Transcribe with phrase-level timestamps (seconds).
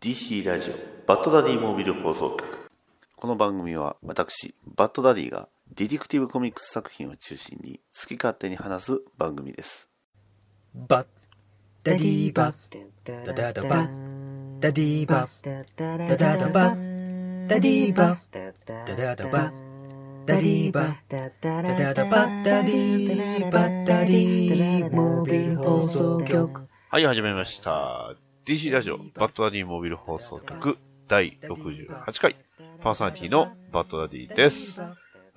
[0.00, 0.74] DC ラジオ
[1.08, 2.70] バッドダディモービル放送局。
[3.16, 9.88] この番組は私バッドダディがディティクティブコミックス作品を中心に好き勝手に話す番組です。
[10.72, 11.06] バッ
[11.82, 12.54] ダディーバッ
[13.04, 26.68] ダダダバッダディーバッダダダバッダディーバッダダダバッダディーバッダダダバッダディーバッダディーモービル放送局。
[26.88, 28.14] はい始めました
[28.48, 32.34] DC ラジオバッドダディモービル放送局第68回
[32.82, 34.80] パーソナリティのバッドダディです。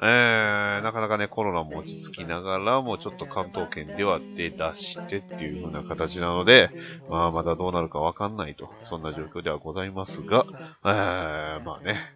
[0.02, 6.70] えー、なかなかね、コロナも落ち着きながらも、ちょっと関東圏では出だしてっていう風な形なので、
[7.10, 10.46] まあ、まだどうなるかわかんないと、そんな状況ではございますが、
[10.86, 12.16] えー、まあね、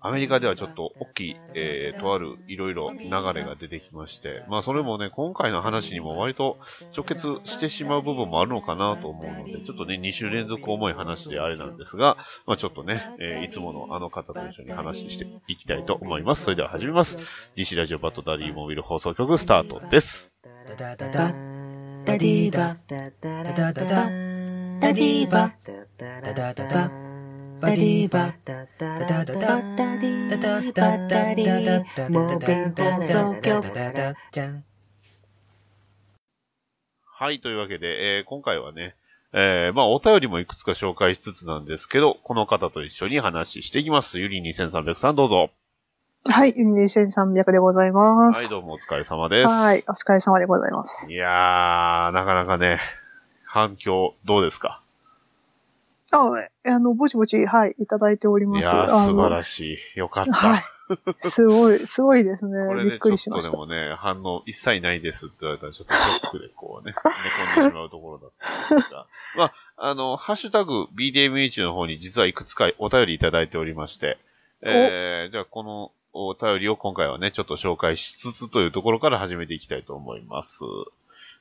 [0.00, 6.58] アメリカではちょっと大きい、えー、とあるいろいろ流れが出てきまして、まあそれもね、今回の話にも割と
[6.96, 12.16] 直結してしまう部分もあるのかなと思うので、ちょっとね、2週連続重い話であれなんですが、
[12.46, 16.44] まあちょっとね、えー、いつものあの方と一緒に話していきたいと思います。
[16.44, 17.18] それでは始めます。
[17.56, 20.32] DC ラジオバットダディモビル放送局スタートです。
[22.08, 23.84] ダディーバダダダダ
[24.80, 25.52] ダディーバ
[25.98, 27.07] ダダダダ
[27.60, 33.64] バディーバダダダダダディーダダダダディーモービル放送局
[37.04, 38.94] はい、というわけで、えー、今回はね、
[39.32, 44.20] えー、まあ、お便りもいくつか紹介しつつなんですけど、この方と一緒に話していきます。
[44.20, 45.50] ゆり2300さんどうぞ。
[46.30, 48.40] はい、ゆり2300でございます。
[48.40, 49.46] はい、どうもお疲れ様です。
[49.46, 51.10] はい、お疲れ様でございます。
[51.10, 52.80] いやー、なかなかね、
[53.44, 54.80] 反響どうですか？
[56.12, 56.30] あ、
[56.64, 58.64] あの、ぼちぼち、はい、いただいております。
[58.64, 59.98] いや素晴らしい。
[59.98, 60.32] よかった。
[60.32, 60.64] はい。
[61.20, 62.66] すごい、すごいですね。
[62.66, 63.50] これびっくりしました。
[63.50, 68.30] でもね、反応一切ないですって言われたら、ちょっとショックでこうね、寝込んでしまうところだっ
[68.68, 69.06] たんですが。
[69.36, 74.18] まあ、あの、ハッシュタグ BDMH の方に実はいくつかお便りいただいておりまして、
[74.66, 80.64] えー、じゃあこのお便りを今回はね、ちょっと紹介しつつというところから始めていきたいと思います。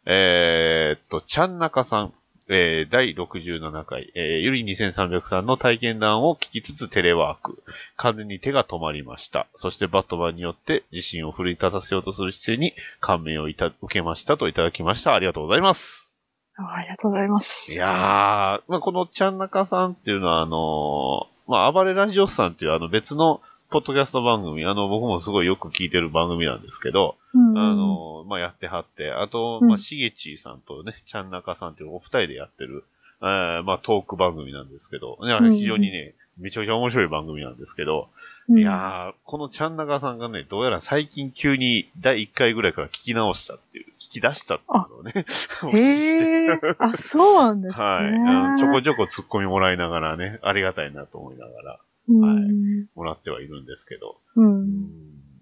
[0.06, 2.14] えー、っと、ちゃんなかさん。
[2.50, 7.62] えー、第67回、えー、ゆり2300さんの体験談を聞きつつテレワーク。
[7.98, 9.48] 完全に手が止まりました。
[9.56, 15.14] そしてバットマンによって自身を奮い立たせようとする姿勢に感銘をいた受けましたといただきました。
[15.14, 16.14] ありがとうございます。
[16.58, 17.74] ありがとうございます。
[17.74, 32.86] いやー、まあ、このちゃんなかさんっていうのは、あのー、まあ、暴れラジオスさんっていうあの別のポッドキャスト番組、あの、僕もすごいよく聞いてる番組なんですけど、うん、あの、まあ、やってはって、あと、まあ、しげちーさんとね、ちゃんなかさんっていうお二人でやってる、
[33.22, 38.10] えー、まあ、トーク番組なんですけど、非常にね、めちゃくちゃ面白い番組なんですけど、
[38.48, 45.26] うん、いやー、このちゃんなかさんがね、どうやら最近急に第1回ぐらいから聞き直したっていう、聞き出したっていうのをね。
[45.74, 46.76] へー。
[46.80, 47.86] あ、そうなんですね。
[47.86, 48.60] はい。
[48.60, 51.80] ちょこちょこ突っ込みもらいながらね、ありがたいなと思いながら。
[52.08, 54.18] はい、もらってはいるんですけど。
[54.36, 54.90] うん、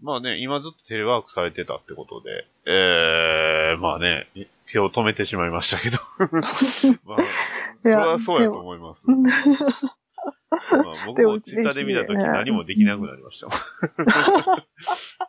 [0.01, 4.27] まあね、今ずっとテレワークされてたってことで、えー、まあね、
[4.71, 5.97] 手を止めてしまいましたけど。
[6.29, 9.07] まあ、それはそうやと思います。
[9.09, 9.15] ま
[10.57, 13.47] あ、僕もツイッターで見たとき何もできなくなりました。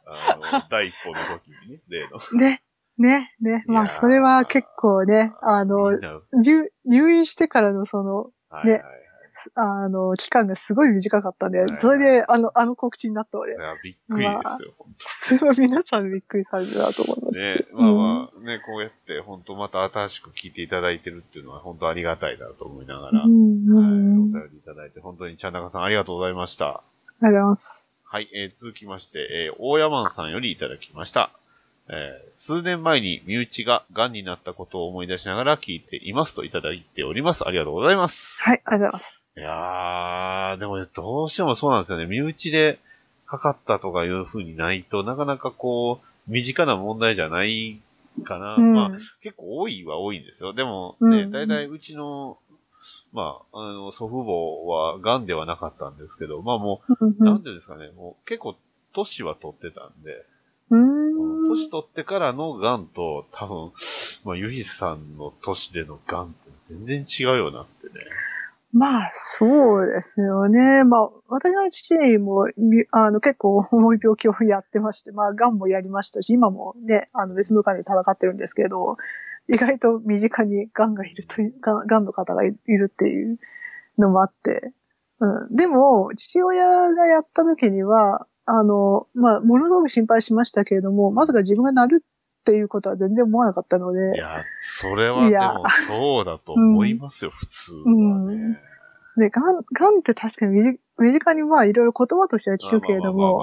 [0.06, 2.18] あの、第一歩の時にね、例の。
[2.38, 2.62] ね。
[2.98, 3.64] ね、ね。
[3.66, 5.90] まあ、それは結構ね、あの、
[6.32, 6.70] 入
[7.10, 9.05] 院してからのその、ね、はいはい
[9.54, 13.52] あの、期間がすごい短かったんで、はいはい、それで、あの、あの告知になったので。
[13.52, 14.32] いや、びっくりですよ。
[14.34, 14.58] まあ、
[14.98, 26.66] すごい皆さんびっくりされるなと思いますね、まあまあ、ね、こうやって、本当また新しく聞いていただいてるっていうのは、本当ありがたいなと思いながら、うん、はい、お便りいただいて、本当にちゃんなかさんありがとうございました。
[26.66, 26.82] ありがと
[27.20, 28.00] うございます。
[28.04, 31.32] はい、えー、続きまして、えー、大山さんよりいただきました。
[31.88, 37.46] えー、数年前に身内が癌になったことを思い出しながら聞いていますといただいております。
[37.46, 38.42] ありがとうございます。
[38.42, 39.28] はい、ありがとうございます。
[39.36, 42.06] いやー、でもどうしてもそうなんですよね。
[42.06, 42.80] 身内で
[43.26, 47.80] かかったとかいう風にないとなかなかこう、身近な問題じゃない
[48.24, 48.56] かな。
[48.56, 48.90] うん、まあ、
[49.22, 50.52] 結構多いは多いんですよ。
[50.54, 52.38] でもね、だいたいうちの、
[53.12, 58.56] まあ、あの、祖父母は癌ではなかったんですけど、まあもう、なんていうんですかね、もう結構
[58.92, 60.24] 年は取ってたんで、
[60.70, 63.72] 年取ってからの癌と、多分、
[64.24, 67.92] まあ、ゆりさんの年での癌って全然違うよなってね。
[68.72, 70.84] まあ、そうですよね。
[70.84, 72.48] まあ、私の父も、
[72.90, 78.96] あの、結構重い病気をやってまして、まあ、癌もやりましたし、今もね、あの、別の癌で戦ってるんですけど、
[79.48, 83.38] 意外と身近に癌がいるという、癌の方がいるっていう
[83.98, 84.72] のもあって、
[85.20, 85.56] うん。
[85.56, 93.98] でも、父親がやった時には、あの、まあ、ものすごく心配しましたけれども、まさか自分がなるっていうことは全然思わなかったので。
[94.14, 98.60] いや、それはでもそうだと思いますよ、うん、普通はね。
[99.16, 103.42] で、がん、がんって確かに身近身近にまあいろいろ言葉としては聞くけれども、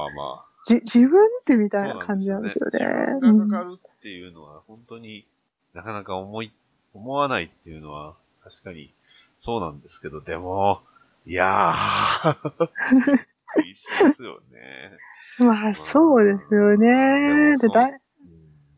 [0.66, 2.80] じ、自分ってみたいな感じなんですよね。
[3.16, 5.26] 自分がかかるっていうのは、本当に
[5.74, 6.52] なかなか思い、
[6.94, 8.94] 思わないっていうのは、確かに
[9.38, 10.82] そうなんですけど、でも、
[11.26, 14.98] いやー、 厳しいですよね。
[15.40, 17.58] う んまあそうですよね。
[17.58, 17.92] で、だ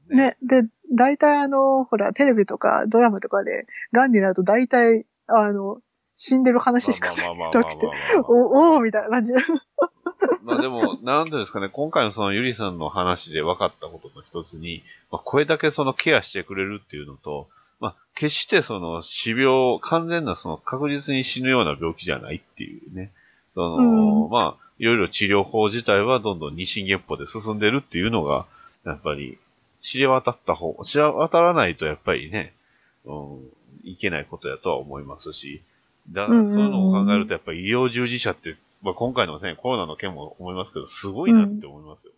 [0.09, 0.63] ね、で、
[0.93, 5.79] 大体あの、ほら、テレビとかドラマとかで、癌になると大体、あの、
[6.15, 7.87] 死んでる話しかまあまあまあまあときて
[8.27, 9.33] お、おーみたいな感じ。
[10.43, 17.49] まあでも、なんですかね、今回のそのゆりさんの話で分かったことの一つに、まあこれだけそのケアしてくれるっていうのと、
[17.79, 23.11] まあ決してその死病、完全なその確実に死ぬような病気じゃないっていうね。
[23.53, 28.45] その、うんまあ、いろいろ治療法自体はどんどん日進月歩で進んでるっていうのが、
[28.85, 29.37] やっぱり
[29.79, 32.53] 知れ渡った方、知れ渡らないとやっぱりね、
[33.05, 33.39] うん、
[33.83, 35.61] いけないことやとは思いますし、
[36.09, 42.13] だからそういうのを考えるとやっぱり医療従事者って、まあ今回のね、コロナの件も思いますけど、すごいなって思いますよ。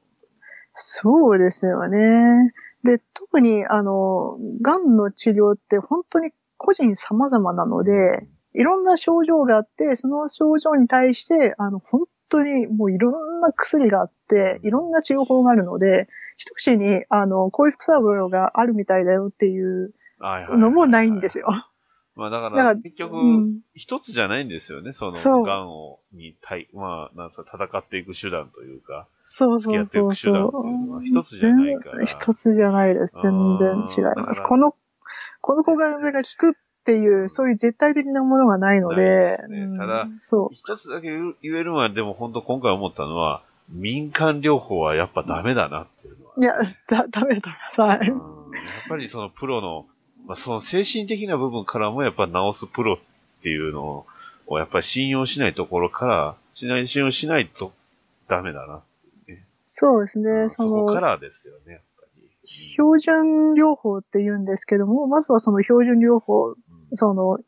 [0.74, 2.53] そうですよね。
[2.83, 16.07] で、特に、あの、癌の治療って本当に個人様々なので、いろんな症状があって、その症状に対して、あの、本当にもういろんな薬があって、いろんな治療法があるので、
[16.38, 21.47] 一口に、あの、こういう副作用があるみたいだよっていうのもないんですよ。
[22.15, 23.59] まあだからら、結局、うん。
[23.75, 33.18] 一つじゃないんですよね、その、そう癌を、に対、まあ、なんすか、戦っていく手段というか、そうそうそう付き合っていく手段っていうのは一つじゃないから全一つじゃないです。
[33.21, 34.41] 全然違います。
[34.41, 34.75] この、
[35.41, 36.53] この抗がん剤が効くっ
[36.88, 40.56] ていう、そういう絶対的なものがないのでです、ねうんただそう。
[40.56, 46.34] 一つだけ言えるのは、でも本当今回思ったのは、民間療法はやっぱダメだなっていうのは。
[46.38, 46.54] いや、
[46.88, 47.81] だ、ダメだと思います。
[47.81, 48.00] やっ
[48.88, 49.86] ぱりそのプロの、
[50.25, 52.98] まあ、その精神的な部分からもやっぱ治すプロっ
[53.44, 54.06] ていうの
[54.48, 57.74] をやっぱり信用しないところから、しない、信用しないと
[58.30, 58.81] ダメだな。
[59.66, 60.48] そうですうね。
[60.50, 62.30] そんそこかの、らですよね、やっぱり。
[62.48, 66.56] 標準療法って言うんですけども、まずはその標準療法、うん
[66.94, 67.39] その、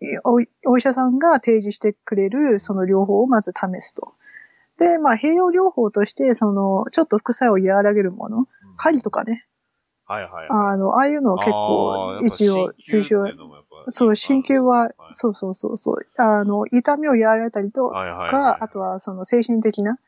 [0.00, 4.02] いおいお医者さんが提示してくれるその療法をまず試すと。
[4.78, 8.46] で、まあ、併用療法として、その、ちょっと副作用を和らげるもの、
[8.76, 9.46] 針とかね、
[10.04, 10.46] はいはいはい。
[10.48, 13.24] あの、ああいうのを結構一応推奨
[13.88, 19.98] そう、鍼灸ははい、そうそうそうそう、あの、痛みを和らげたりとはいはいはいか、あとはその精神的な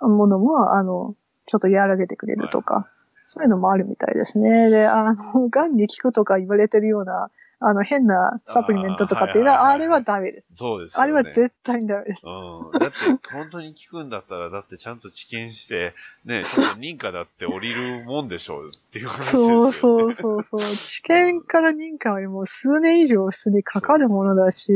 [0.00, 1.14] ものも、あの、
[1.46, 2.88] ちょっと和らげてくれるとか、
[3.24, 4.70] そういうのもあるみたいですね。
[4.70, 7.30] で、あの、癌に効くとか言われてるような、
[7.64, 10.54] あの、変なサプリメントとかっていうのは、あれはダメです。
[10.56, 11.02] そうですよね。
[11.04, 12.26] あれは絶対にダメです。
[12.26, 12.78] うん。
[12.78, 12.96] だって、
[13.32, 15.92] 本当に効くんだったら、だってちゃんと治験して、
[16.24, 19.48] ね、ちょっと認可だって降りるもんでしょうっていう話ですよ、ね。
[19.48, 20.60] そうそうそうそう。
[20.60, 24.72] 治験から認可はもう数年以上普通にかかるものだし、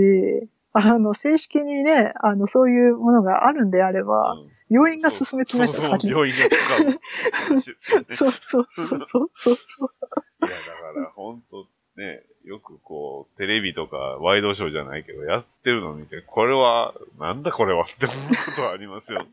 [0.72, 6.00] あの、正式にね、あの、そういうものがあるんであれば、うん病院が進めてました、そう。
[6.00, 7.00] そう病院が使う
[7.32, 8.06] 話ですよね。
[8.10, 10.46] そうそうそうそうそうそう。
[10.46, 11.66] いや、だから、本当
[11.96, 19.26] ね、よくこう、テレビとか、ワイドショーじゃないけど、やってるのを見て、これは、なんだこれはって思うことはありますよね。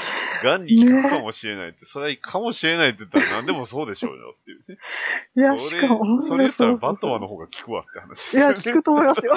[0.42, 4.78] 癌に効くかもしれないって、それはかもしれないって言ったら何でもそうでしょうよっていうね。
[5.36, 9.34] いや、しかも、それ言ったらバットマンの方が効くわって話いや、聞くと思いますよ。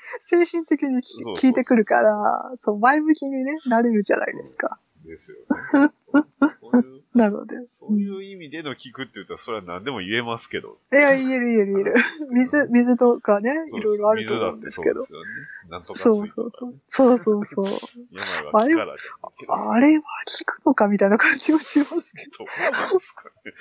[0.26, 4.78] 精神的にそうそう聞いてくるから、そう、前向きにね、なれるじゃないですか。
[5.04, 5.38] ですよ
[5.82, 5.90] ね。
[7.14, 7.56] なので。
[7.78, 10.78] そういう意味での聞くって言ったら、それは何でも言えますけど。
[10.92, 11.94] いや、言える言える言える。
[12.30, 15.04] 水、水とかね、いろいろあると思うんですけど。
[15.04, 15.70] そうですよね。
[15.70, 16.50] なんとかねそうそう。
[16.86, 17.64] そうそうそう。
[17.64, 18.96] 病は気からじゃない
[19.38, 19.72] けど。
[19.72, 22.38] あれは聞くのかみたいな感じもしますけど。
[22.38, 23.52] どうなんですかね。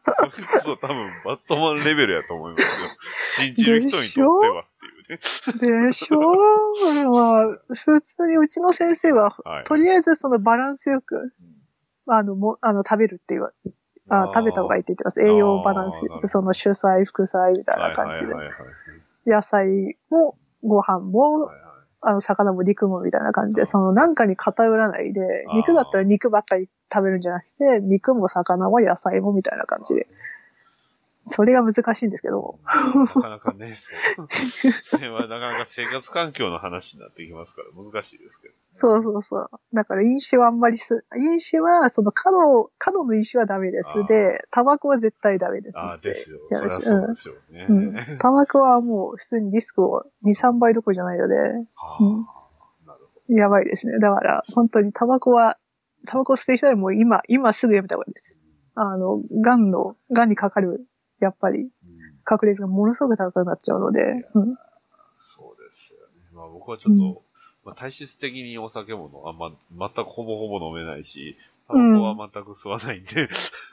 [0.00, 2.68] それこそ多分バットマンレベルやと思いますよ。
[3.46, 4.64] 信じる人にとっては
[5.08, 5.18] ね。
[5.86, 6.18] でしょ？
[6.20, 9.64] うまあ、普通にうちの先生は、はい。
[9.64, 11.32] とりあえずそのバランスよく、
[12.06, 13.52] あの、も、あの、食べるっていう、
[14.10, 15.22] あ食べた方がいいって言ってます。
[15.22, 19.32] 栄養バランスその主菜、副菜みたいはない感じで。
[19.32, 21.64] 野菜も、ご飯も、はいはい
[22.06, 30.06] あの、魚も肉もみたいな感じで、その、なんかに偏らないで肉だったら肉ばっかり食べるんじゃなくて、肉も魚も野菜もみたいな感じで。
[31.28, 32.58] それが難しいんですけど。
[32.64, 33.74] なかなかね、
[34.84, 38.54] それはなかなか生活環境の話になってきますから難しいですけど。
[38.74, 39.50] そうそうそう。
[39.72, 44.04] だから飲酒はあんまりす、飲酒は、その過度、過度の飲酒はダメです。
[44.08, 45.78] で、タバコは絶対ダメです。
[45.78, 46.38] ああ、ですよ。
[46.50, 47.66] そりゃそうでしょうね。
[47.68, 47.76] うん。
[47.76, 48.18] うん。
[48.18, 52.26] タバコはもう普通にリスクを2、3倍どころじゃないので、はあうん
[53.28, 53.98] やばいですね。
[54.00, 55.56] だから、本当にタバコは、
[56.06, 58.38] タバコ捨てる人はもう今、今すぐやめた方がいいです。
[58.74, 60.84] あの、癌の、癌にかかる、
[61.24, 61.68] やっぱり、
[62.24, 64.02] 確率がものすごく高くなっちゃうので、
[64.34, 64.56] うん。
[65.18, 65.98] そうですよ
[66.32, 67.18] まあ僕はちょっと、うん
[67.64, 69.50] まあ、体質的にお酒ものあんま、
[69.88, 73.26] 全くほぼほぼ飲めないし、タバコは全く吸わないんで、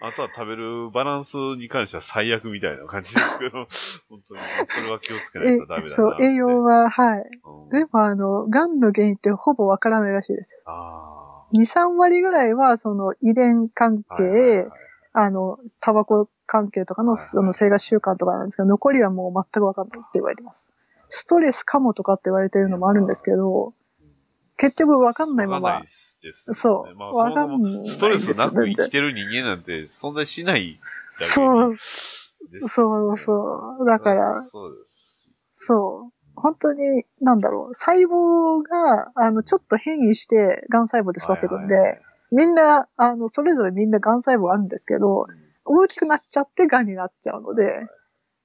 [0.00, 3.68] まあ、あとは食べるバランスに関しては最悪みたいな感じですけど、
[4.08, 5.94] 本当に、それは気をつけないえとダメだな。
[5.94, 7.30] そう、栄養は、はい。
[7.44, 10.62] うん、でも、あの、癌の原因ってほぼわからないらしいです。
[10.64, 14.16] あ2、3割ぐらいは、その遺伝関あ。
[14.16, 14.85] 係、はいはいはい
[15.18, 20.74] あの、タバコ関係とかの、その生活習慣とかなんですけど、残りはもう全くわかんないって言われてます。
[21.08, 23.72] ストレスかもとかって言われてるのもあるんですけど、
[24.62, 27.88] わ局わかんないままわかんない、ですよねそう、まあ、わかんない。
[27.88, 30.78] ストレスなく生きてる人間なんて存在しない
[31.10, 33.86] そう、ですよねそうそう。
[33.86, 35.30] だから、そうです。
[35.54, 36.12] そう。
[36.34, 42.02] 本当に、なんだろう、細胞が、あの、ちょっと変異して、癌細胞で育っていくんで、はいはいはい
[42.36, 45.26] みんな、あの、それぞれみんな癌細胞あるんですけど、
[45.64, 47.86] 大きくなっちゃって癌になっちゃうので、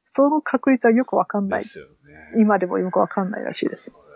[0.01, 1.67] その確率はよくわかんないで。
[1.67, 1.91] すよね。
[2.38, 4.07] 今でもよくわかんないらしいです。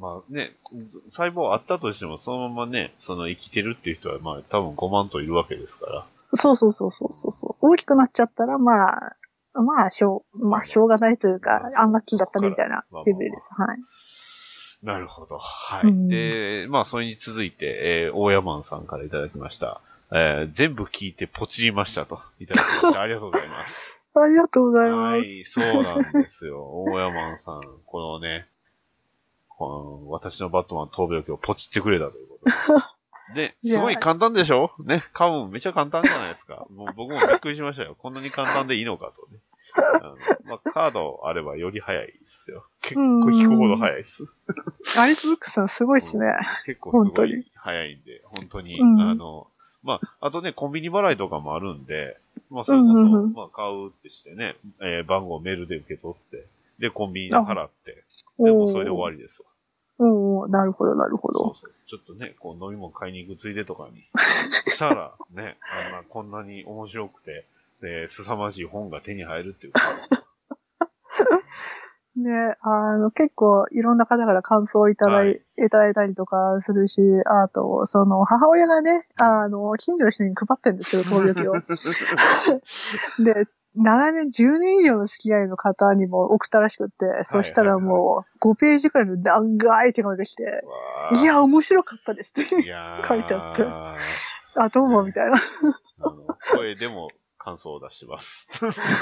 [0.00, 0.56] まあね、
[1.08, 6.06] 細胞あったとしても、そのままね、その生きてるっていう人は、まあ多分5万といるわけですから。
[6.34, 7.66] そうそうそうそうそうそう。
[7.72, 9.16] 大きくなっちゃったら、まあ、
[9.52, 13.50] まあ、しょう、まあ、しょうがないというか、アンラッキーだったねみたいなレベルです。
[13.54, 13.78] はい。
[14.86, 15.36] なるほど。
[15.38, 15.88] はい。
[15.88, 17.66] うんで、まあそれに続いて、
[18.06, 19.80] えー、大山さんからいただきました。
[20.12, 22.20] えー全部聞いてポチりましたと。
[22.38, 23.00] いただきました。
[23.02, 24.00] ありがとうございます。
[24.18, 25.10] ありがとうございます。
[25.12, 26.64] はい、そうなんですよ。
[26.86, 28.46] 大山さん、このね、
[29.48, 33.34] この私のバットマン闘病記をポチってくれたということで。
[33.48, 34.70] で、いやすごい簡単でしょ？
[34.84, 36.64] ね、買うのめちゃ簡単じゃないですか。
[36.70, 37.96] もう僕もびっくりしましたよ。
[37.98, 39.40] こんなに簡単でいいのかとね。
[40.44, 42.66] まあ、カードあればより早いですよ。
[42.82, 44.24] 結構引くほど早いです。
[44.98, 46.26] アリスブックさんすごいっすね。
[46.64, 49.46] 結構すごい早いんで、本当に、うんあの、
[49.82, 52.16] まあ、あとね、コンビニ払いとかもあるんで、
[52.50, 54.52] まあ、それこそ、うんうんうんまあ、買うってしてね、
[54.82, 56.46] えー番号メールで受け取って、
[56.78, 57.96] で、コンビニで払って、
[58.42, 59.48] でもうそれで終わりですわ。
[59.98, 61.38] おおなるほど、なるほど。
[61.38, 61.72] そうそう。
[61.86, 64.04] ちょっとね、こう飲み物買いに行くついでとかに、
[64.70, 65.56] したら、ね、
[65.94, 67.46] あんな、こんなに面白くて、
[67.80, 69.80] で、凄まじい本が手に入るっていうこ
[72.16, 81.52] ね、あの、結構いろんな方から感想をいただい,、はいい、ただいたりとかするし、あと、その、母親がね、あの、近所の人に配ってるんですけど、闘病記を。
[83.22, 92.46] で、長年、10年以上の付き合いの方にも送ったらしくって、そしたらもう、5ページくらいの長い手紙が来て、わーいや、面白かったですって。
[92.48, 93.64] 書いてあって
[94.58, 95.38] あ、どうも、みたいな。
[96.54, 97.10] 声でも
[97.46, 98.48] 感想を出してます。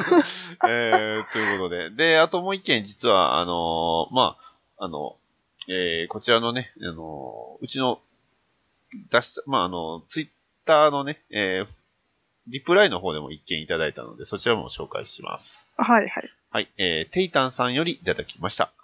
[0.69, 1.89] えー、ということで。
[1.89, 4.37] で、あともう一件実は、あのーま
[4.77, 5.17] あ、あの、
[5.71, 8.03] えー、こちらのね、あのーうちの、
[9.11, 10.29] 出した、まあ、あの、ツイッ
[10.67, 11.69] ターのね、えー、
[12.49, 15.67] リプライの方でも一件いただいたので、そちらも紹介します。
[15.79, 16.31] はい、はい。
[16.51, 18.75] はい、えー、テイタンさんよりいただきました。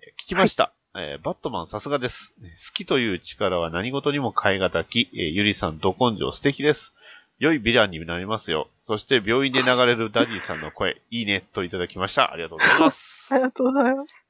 [0.00, 0.72] えー聞きました。
[0.94, 2.32] えーバットマンさすがです。
[2.40, 6.94] 好きという力は何事にも変え難き、えーゆりさんど根性素敵です。
[7.42, 8.68] 良いヴィランになりますよ。
[8.84, 12.32] そして病院で流れるダディさんの声、 いいね、といただきました。
[12.32, 13.28] ありがとうございます。
[13.34, 14.24] ありがとうございます。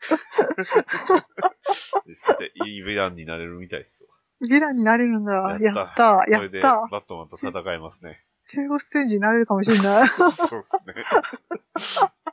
[2.06, 4.08] ですっていいヴィランになれるみたいですよ。
[4.48, 5.58] ヴィランになれるんだ。
[5.60, 6.24] やった。
[6.26, 6.88] やこれでった。
[6.90, 8.24] バットマンと戦えますね。
[8.48, 10.08] 中国ステージになれるかもしれない。
[10.08, 10.94] そうですね。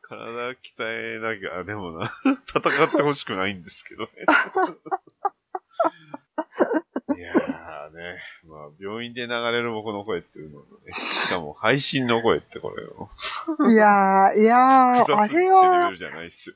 [0.02, 2.14] 体鍛えなきゃ、あでもな、
[2.48, 4.10] 戦ってほしくないんですけどね。
[7.16, 8.18] いやーね、
[8.50, 13.10] まあ、病院で流れる僕の声っていうのもね、しかも配信の声ってこれを、
[13.72, 16.56] いやー、いやー、あれはル、じゃないっすよ。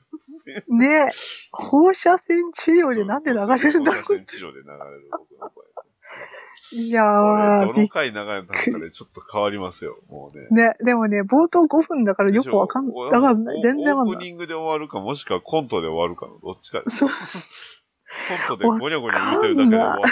[0.68, 1.10] ね、
[1.52, 5.64] 放射線治療でなんで流れるんだろ放射線治療で流れる僕の声。
[5.64, 6.76] う。
[6.76, 10.48] いやー、びどの回流れたのかでちょっと変わりますよ、もうね。
[10.50, 12.96] ね、でもね、冒頭5分だからよくわかんない。
[12.96, 13.60] わかんない。
[13.60, 14.16] 全然わかんない。
[14.16, 17.83] オープニングで終わるか、もしくはコントで終わるかのどっちかです。
[18.14, 20.08] そうコントでゴニョゴニョ言ってるだけで終わるか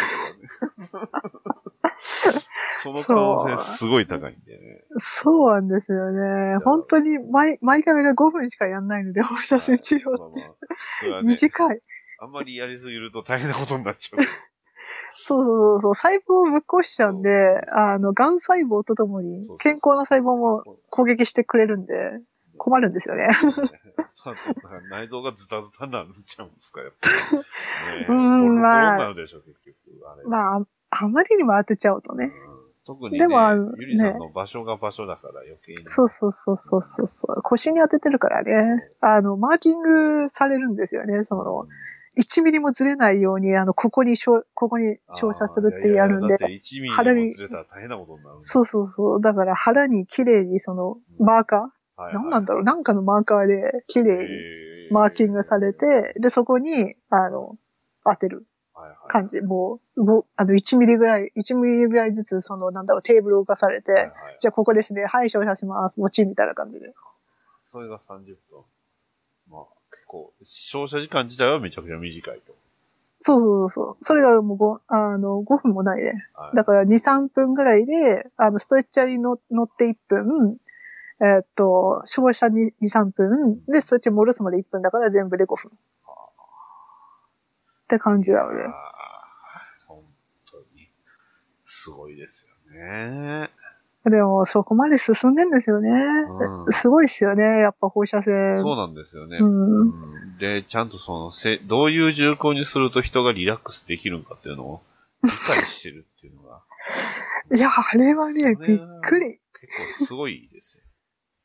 [0.98, 1.22] らね。
[2.82, 4.84] その可能性すごい高いんでね。
[4.96, 6.58] そうなんですよね。
[6.64, 10.08] 本当に毎、毎回が5分しかやんないので、放射線治療って。
[10.10, 11.80] まあまあね、短い。
[12.18, 14.24] あんまりやりすぎると大変なことになっちゃう。
[15.24, 17.30] そうそうそう、細胞をぶっ壊しちゃうんで、
[17.70, 21.94] あの、癌細胞とともに健康な細胞も攻撃してくれるんで、
[22.62, 23.26] 困るんですよね。
[24.88, 27.38] 内臓がズタズタになっちゃうんですか、やっぱり。
[27.42, 27.44] ね
[28.02, 30.08] えうーんまあどうなるでしょう、結局。
[30.08, 30.22] あれ。
[30.28, 32.26] まあ、あまりにも当てちゃうとね。
[32.26, 35.82] うん特にね、でもあのゆりさんの場所が場所だから余計に。
[35.84, 37.42] そうそうそうそうそうそう。
[37.42, 38.90] 腰に当ててるからね。
[39.00, 41.22] あの、マーキングされるんですよね。
[41.22, 41.68] その、
[42.18, 46.38] 1ミリもずれないように、あの、ここにしょ、ここに照射するってやるんでいやいやだっ。
[46.38, 49.20] て1ミリもずれたら大変なことになるそうそうそう。
[49.20, 52.64] だから腹に綺麗にその、マーカー、はい何なんだろう？
[52.64, 57.56] なんかのマーカーで綺麗にえーマーキングされて、で、そこに、あの、
[58.04, 58.44] 当てる
[58.74, 59.40] はいはい感じ。
[59.40, 66.92] もう、動あの、1ミリぐらい、1ミリぐらいずつ、その、なんだろう、テーブルを動かされて、はいはいじゃあここですね、はい、照射します、もちみたいな感じで。
[67.64, 68.60] それが30分。
[69.50, 72.54] まあ、結構、照射時間自体はめちゃくちゃ短いと。
[73.20, 74.04] そうそうそう。
[74.04, 76.26] それがもう5、あの、5分もないね。
[76.34, 80.58] はいだから2、3分ぐらいで、あの、ストレッチャーに乗乗って1分、
[81.22, 85.70] えーっと、照射に2、3分、で、ストレッチ戻すまで1分だから全部で5分。
[85.70, 85.76] っ
[87.86, 88.64] て感じなので。
[88.64, 88.70] あー
[89.86, 90.02] 本
[90.50, 90.90] 当に、
[91.62, 93.50] すごいですよね。
[94.04, 95.90] でも、そこまで進んでんですよね。
[95.90, 98.60] うんすごいですよね、やっぱ放射線。
[98.60, 99.38] そうなんですよね。
[99.38, 104.82] うんうんで、ちゃんとそのせ、どういう重厚にすると人がリラックスできるのかっていうのを
[105.22, 106.62] 理解してるっていうのが、
[107.54, 109.38] いや、あれはね、びっくり。
[109.60, 110.81] 結構すごいですよ。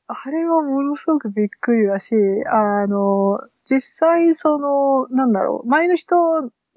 [0.07, 2.15] あれはものすごくびっくりだし、
[2.47, 6.15] あの、実際その、なんだろう、前の人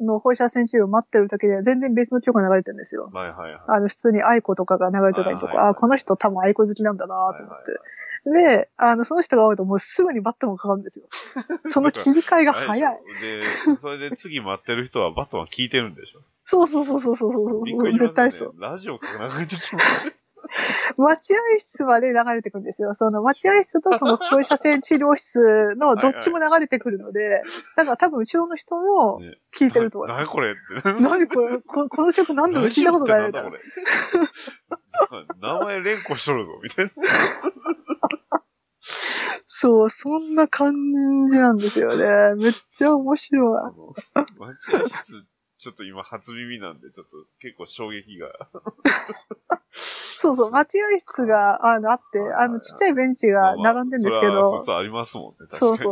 [0.00, 3.10] の放射線治療を待ってる時では全然別の曲が流れてるんですよ。
[3.12, 3.60] はいはいはい。
[3.68, 8.56] あの、普通に愛子とかが流れてたりとか、はいはいはいあ、この人多分愛子好きなんだなと思っはいはいて。
[8.58, 11.06] で、あの、その人が会うともうすぐにバットもかかるんですよ。
[11.70, 12.99] その切り替えが早い。
[13.20, 13.42] で
[13.78, 17.84] それで次待ってる人はバトンは聞いてるんでしょ そうそうそうそうそうそう。
[17.84, 18.54] ね絶対そう。
[18.58, 20.14] ラジオから流れてきますね。
[20.99, 22.94] 待合室まで流れてくるんですよ。
[22.94, 27.42] その待合室とその放射線治療室のどっちも流れてくるので、
[27.76, 30.26] だから多分後ろの人もね聞いてると思います。
[30.26, 30.52] 何これ？
[30.52, 30.92] って。
[31.00, 31.59] 何これ？
[31.59, 33.50] ここの曲何度も聞いたことないみたいな。
[35.40, 36.92] 名前連呼しとるぞ、みたいな。
[39.47, 40.75] そう、そんな感
[41.28, 42.42] じなんですよね。
[42.42, 43.62] めっちゃ面白い。
[44.14, 45.26] 待合室、
[45.60, 48.28] ちょっと今初耳なんで、ちょっと結構衝撃が。
[50.16, 55.58] そうそう、待合室があのあって、あのちっちゃいベンチが並んでるんですけまあまあそありますもんね、確かに。
[55.58, 55.90] そうそ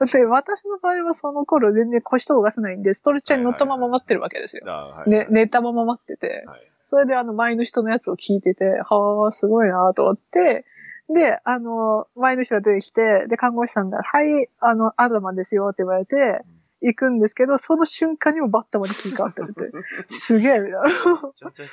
[0.00, 0.06] う。
[0.06, 4.64] で、私の場合はその頃全然腰と動かせないんで、ストレッチャーに乗ったまま待ってるわけですよ。
[5.06, 6.44] ね、寝たまま待ってて。
[6.46, 10.66] はいそれであの前の人のやつを聞いてて、はあ、すごいなと思って、
[11.08, 16.42] で、あの、前の人が出てきて、で、看護師さんが、はい、あの、アドマンですよって言われて、
[16.82, 19.70] 行くんですけど、その瞬間にもバッタまで切り替わってて。
[20.08, 20.78] すげえ、みた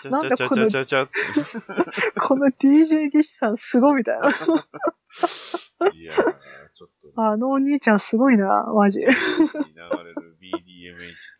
[0.08, 0.12] いな。
[0.22, 0.68] なんでちゃこの。
[2.20, 4.30] この DJ 技師さんすごいみたいな。
[5.94, 6.24] いやー、
[6.74, 9.00] ちょっと、あのお兄ちゃんすごいな、マジ。
[9.00, 9.16] に流れ
[10.14, 11.40] る BDMH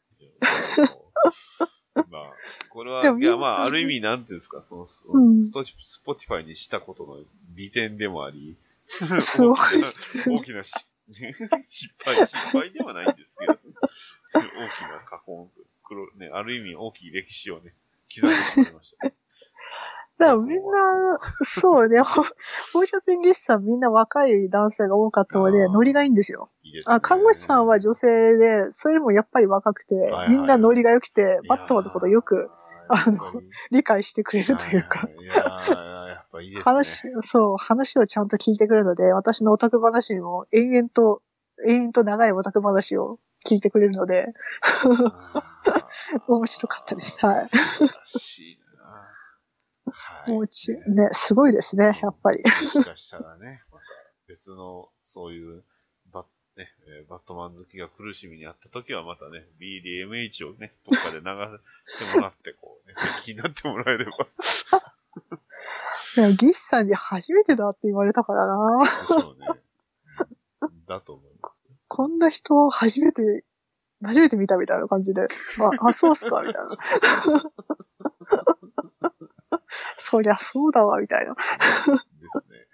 [2.10, 2.34] まあ、
[2.70, 7.24] これは、でもいや、まあ、ある意味、なんていうんですか、その、スうんストスポティファイにしたことの
[7.56, 10.74] 利点でもあり、すごい 大きな、大きなし
[11.66, 15.50] 失敗、失敗ではないんですけど、大きな過本、
[15.84, 17.74] 黒、ね、ある意味大きい歴史をね、
[18.14, 19.12] 刻んでしまいました。
[20.20, 22.24] だからみんな、そうね、ほ
[22.74, 26.50] 放射線技師さんみんな若い男性が多かったので、ノリがいいんですよ。
[26.62, 26.96] いいですね。
[26.96, 32.50] あ、看護師さんは女性で、それでもやっぱり若くてはいはい、みんなノリが良くて、バットマンのことをよく
[32.90, 33.18] あの
[33.72, 36.64] 理解してくれるというか、いやぱいいですね。
[36.64, 41.22] 話、そう、話をちゃんと聞いてくれるので、私のオタク話にも延々と、
[41.66, 44.34] 延々と長いオタク話を聞いてくれるので、
[46.28, 47.26] 面白かったです。
[47.26, 47.48] はい。
[47.48, 48.84] 素晴らしいな。
[49.92, 50.32] はい。
[50.32, 52.44] もうち、ね、すごいですね、やっぱり。
[52.44, 52.50] も
[52.84, 53.62] しかしたらね、
[54.28, 55.64] 別の、そういう、
[56.12, 56.26] バッ、
[56.58, 61.26] ね、えーバットマン好きが苦しみにあった時はまたね、BDMH をね、どっかで流
[61.88, 64.12] してもらって、こうね、 気になってもらえれば、
[66.16, 68.58] でもギッさんに初めてだって言われたからな。
[68.84, 69.48] でしょうね。
[70.88, 71.56] だと思います。
[71.88, 73.44] こんな人初めて、
[74.04, 75.28] 初めて見たみたいな感じで、あ、
[75.88, 76.70] あそうっすかみたいな。
[79.98, 81.34] そりゃそうだわ、みたいな。
[81.36, 81.46] です
[82.50, 82.68] ね。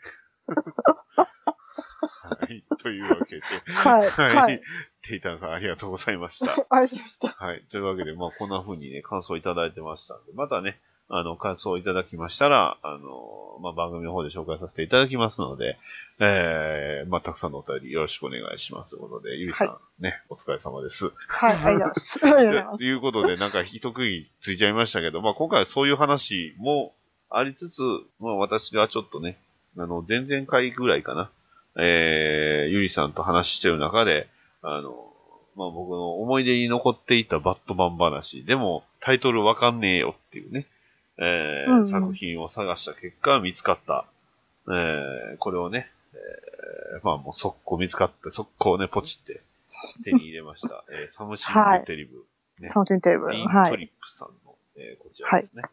[2.26, 2.65] はい。
[2.78, 3.41] というわけで、
[3.74, 4.41] はいは。
[4.41, 4.60] はいい。
[5.02, 6.52] テイタンさんありがとうございました。
[6.69, 7.30] ありがとうございました。
[7.30, 7.65] はい。
[7.71, 15.77] というわけで、まあ、こんな風にね、感想いただいてましたんで、またね、あの、感想いただきましたら、あの、まあ、番組の方で紹介させていただきますので、
[16.19, 18.91] えー、まあ、たくさんのお便りよろしくお願いします。
[18.91, 19.65] ということで、ゆりさ
[19.99, 21.11] ん、ね、お疲れ様です。
[21.27, 22.77] はい、ありがとうございます。
[22.79, 26.93] ということで、なんか一区切りついちゃいましたけど、まあ、今回はそういう話も
[27.29, 27.81] ありつつ、
[28.19, 29.37] まあ、私がちょっとね、
[29.77, 31.29] あの、前々回ぐらいかな、
[31.77, 34.27] えー、ゆりさんと話してる中で、
[34.61, 35.13] あの、
[35.55, 40.67] まあ、僕の思い出に残っていたバットマン話、でもタイトルわかんねえよっていうね、
[41.17, 44.06] えーうんうん作品を探した結果見つかった、
[44.67, 49.41] えー、これをね、えー、まあもう速攻見つかって、速攻ね、ポチって
[50.04, 50.84] 手に入れました。
[50.91, 52.12] えー、サムシングテレビ、
[52.60, 53.34] ねサウテンテーブル。
[53.34, 53.73] リントリはい。
[53.73, 55.63] ップさんの、えーこちらですね。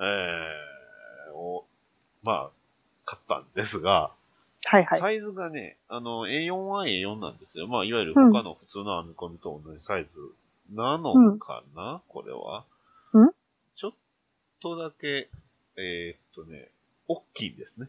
[0.00, 1.64] えーを、
[2.22, 2.50] まあ、
[3.04, 4.12] 買ったんですが、
[4.70, 5.00] はいはい。
[5.00, 7.66] サイズがね、あの、A4 は A4 なんですよ。
[7.68, 10.10] まあ、いわゆる他の普通の編み込みと同じサイズ
[10.74, 12.64] なのかな、これは。
[14.58, 15.28] んちょっとだけ、
[15.76, 16.68] えーっとね、
[17.08, 17.88] 大きいんですね。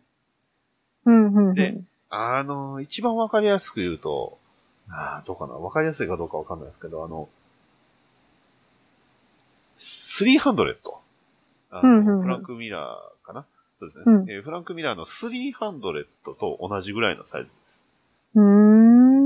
[1.06, 1.88] うん、うん、うでん。
[2.10, 4.38] あの、一番わかりやすく言うと、
[4.90, 7.30] あーどうかなわかりやすいかどうかわかんないですけど、あの、
[9.78, 10.76] 300。
[11.72, 13.46] あのうんうんうんフランクミラーかな
[13.80, 17.80] そうですね、うんえーフランクミラーの300と同じぐらいのサイズです。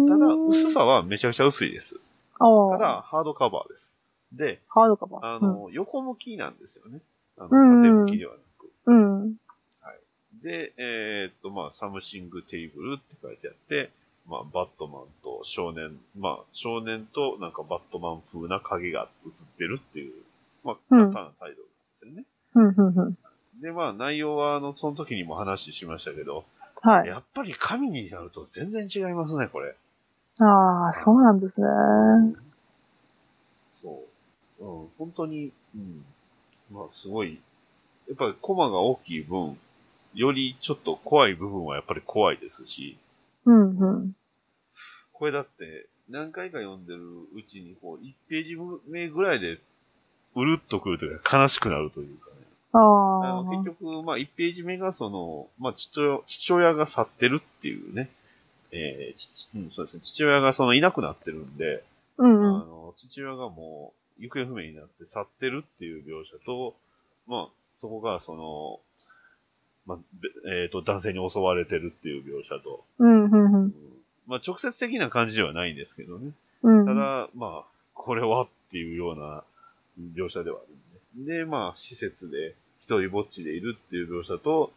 [0.10, 2.00] ただ、薄さはめちゃくちゃ薄いです。
[2.38, 3.92] ただ、ハードカバーです。
[4.34, 5.36] で、ハードカバー。
[5.36, 7.00] あの、横向きなんですよね。
[7.38, 8.72] あの、うん縦向きではなく。
[8.86, 9.24] うん。
[9.24, 9.36] うん。
[10.44, 13.92] で、えーっと、まあ、 something terrible って書いてあって、
[14.28, 20.14] まあ、バットマンと少年、まあ、少年となんかバットマン風な影が映ってるっていう、
[20.64, 22.26] まあ、うん簡単なタイトルなんですよね。
[22.56, 23.18] うん、うん、うん。
[23.62, 26.46] で、まあ、内容は、あの、その時にも話しましたけど、
[26.82, 27.08] はい。
[27.08, 29.76] やっぱり紙になると全然違いますね、これ。
[30.42, 31.68] ああ、そうなんですね。
[33.82, 34.04] そ
[34.60, 34.66] う。
[34.66, 36.06] うん、本当に、うん。
[36.72, 37.40] まあ、すごい、
[38.08, 39.58] やっぱりコマが大きい分、
[40.14, 42.98] よりちょっと怖い部分はやっぱり怖いですし、
[43.46, 44.16] うん、うん。
[45.12, 47.02] これだって、何回か読んでる
[47.36, 49.60] うちに、こう、1ページ目ぐらいで、
[50.36, 52.32] うるっとくるというか、悲しくなるというかね。
[52.74, 58.10] ああ結局、まあ、1ページ目がその、まあ、父親、父親が去ってるっていうね。
[58.72, 60.02] えー父うん、そうですね。
[60.04, 61.84] 父親がそのいなくなってるんで、
[62.18, 62.70] うん、あうん。
[62.70, 66.76] の、父親がもう、行方不明になって去ってるっていう描写と、
[67.28, 68.80] まあ、そこがその、
[69.86, 69.98] まあ、
[70.46, 73.74] べえっ、と、男性に襲われてるっていう描写と、うん、うん、ううんん。
[74.28, 76.32] まあ、直接的な感じではないんですけどね。
[76.64, 76.86] うん。
[76.86, 79.44] ただ、まあ、これはっていうような
[80.16, 80.62] 描写ではあ
[81.16, 81.34] るんで。
[81.40, 84.72] で、まあ、施設で一人ぼっちでいるっていう描写と、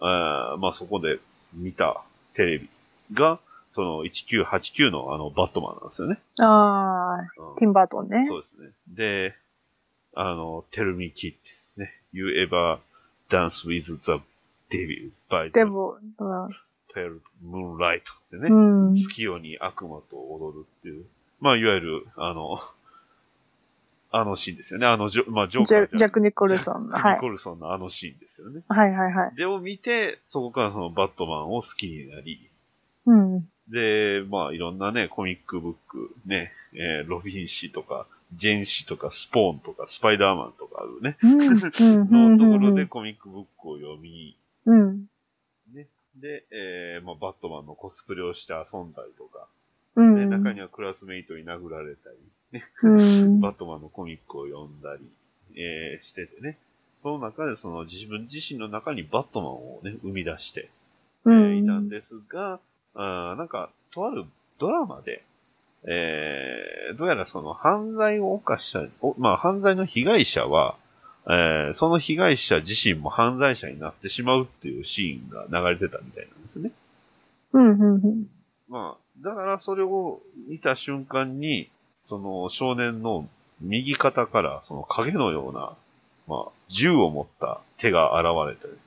[0.00, 1.18] あーまあ、そこで
[1.52, 2.02] 見た
[2.34, 2.68] テレビ
[3.12, 3.40] が、
[3.74, 6.20] その1989のあの、バットマンなんですよね。
[6.40, 8.26] ああ、うんティンバートンね。
[8.28, 8.70] そうですね。
[8.88, 9.34] で、
[10.14, 11.34] あの、Tell me kid,
[11.76, 11.92] ね。
[12.12, 12.78] You ever
[13.28, 14.22] dance with the
[14.70, 15.70] devil by で the
[16.94, 18.48] pale moonlight ってね。
[18.48, 18.54] う
[18.90, 18.94] ん。
[18.94, 21.04] 月夜に悪魔と踊るっていう。
[21.40, 22.60] まあ、いわゆる、あの、
[24.12, 24.86] あのシーンですよね。
[24.86, 26.96] あの、ジョまあ、ジョーカジーャジャック・ニコルソンの。
[26.96, 27.20] はいジャックニ。
[27.20, 28.62] コルソンのあのシーンですよね。
[28.68, 29.34] はいはいはい。
[29.34, 32.48] でを見て、そこからそのバットマンを好きになり、
[33.06, 33.48] うん。
[33.68, 41.16] で、まあ、いろんなね、コミックブック、ね、えーロビン氏とか、ジェン氏とか、スポーンとか、スパイダーマンとかあるね。
[41.22, 42.74] のところうん。
[42.74, 45.06] でコミックブックを読み、うん。
[45.72, 49.48] ね、で、えーまあ、バットマンのコスプレをして遊んだりとか、
[49.96, 50.30] でうん。
[50.30, 53.40] 中にはクラスメイトに殴られたり、うん。
[53.40, 55.08] バットマンのコミックを読んだり、
[55.56, 56.58] えーしててね。
[57.02, 60.70] その中でその自分自身の中にバットマンをね、生み出して、
[61.26, 61.42] えうん。
[61.60, 62.60] ーいたんですが、
[62.94, 64.24] あーなんか、とある
[64.58, 65.24] ドラマで、
[65.84, 70.76] えーどうやらその犯罪を犯した、おまあ犯罪の被害者は、
[71.26, 76.70] えーその被害者自身も犯罪者になってしまうっていうシーンが流れてたみたいなんですね。
[77.52, 77.80] うん。
[77.80, 78.26] うん。
[78.68, 81.70] まあ、だからそれを見た瞬間に、
[82.06, 83.28] その少年の
[83.60, 85.76] 右肩からその影のような、
[86.26, 88.78] まあ、銃を持った手が現れてる。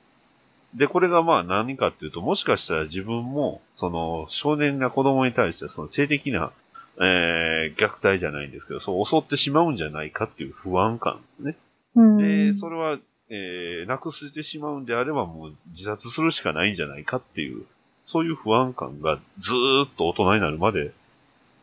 [0.78, 6.52] で、これがまあ何かっていうと、もしかしたら自分も、その少年が子供に対してその性的な、
[7.00, 11.56] えー、虐待じゃないんですけど、そう襲ってしまうんじゃないかっていう不安感ね。
[11.96, 12.18] うん。
[12.18, 12.96] で、それは、
[13.28, 17.64] えー、なくしてしまうんであればもう自殺するしかないんじゃないかっていう、
[18.04, 20.92] そういう不安感がずーっと大人になるまで、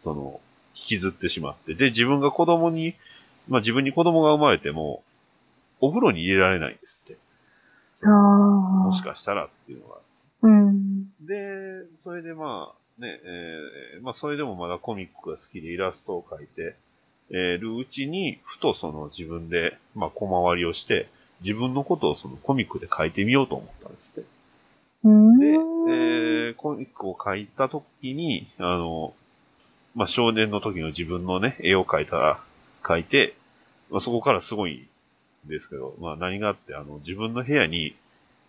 [0.04, 0.42] その、
[0.76, 2.96] 引きずってしまって、で、自分が子供に、
[3.48, 5.04] まあ自分に子供が生まれても、
[5.80, 7.18] お風呂に入れられないんですって。
[8.06, 8.84] ああ。
[8.86, 9.96] もしかしたらっていうのが。
[10.44, 11.06] うん。
[11.22, 16.76] で、それでまあ、ね、えーまあそれでもまだコミックが好きでイラストを描いて、
[17.32, 21.10] えーるうちに、ふとその自分で、まあ小回りをして、
[21.42, 24.30] 自分のことをそのコミックで書いてみようと思ったんですって。
[25.04, 25.40] うん。
[25.40, 29.14] で、えーコミックを書いたときに、あの、
[29.96, 32.40] まあ、少年の時の自分のね、絵を描いたら、
[32.84, 33.36] 描いて、
[33.90, 34.88] まあ、そこからすごいん
[35.48, 37.96] ですけど、まあ、何があって、あの、自分の部屋に、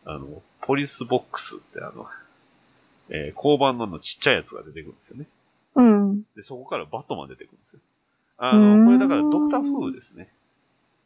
[0.05, 2.07] あの、ポリスボックスってあの、
[3.09, 5.27] えー交番のあのちっちゃいやつが出てくるんですよね。
[5.77, 6.23] うん。
[6.35, 7.81] で、そこからバットマン出てくるんですよ。
[8.39, 10.29] あの、これだからドクターフーですね。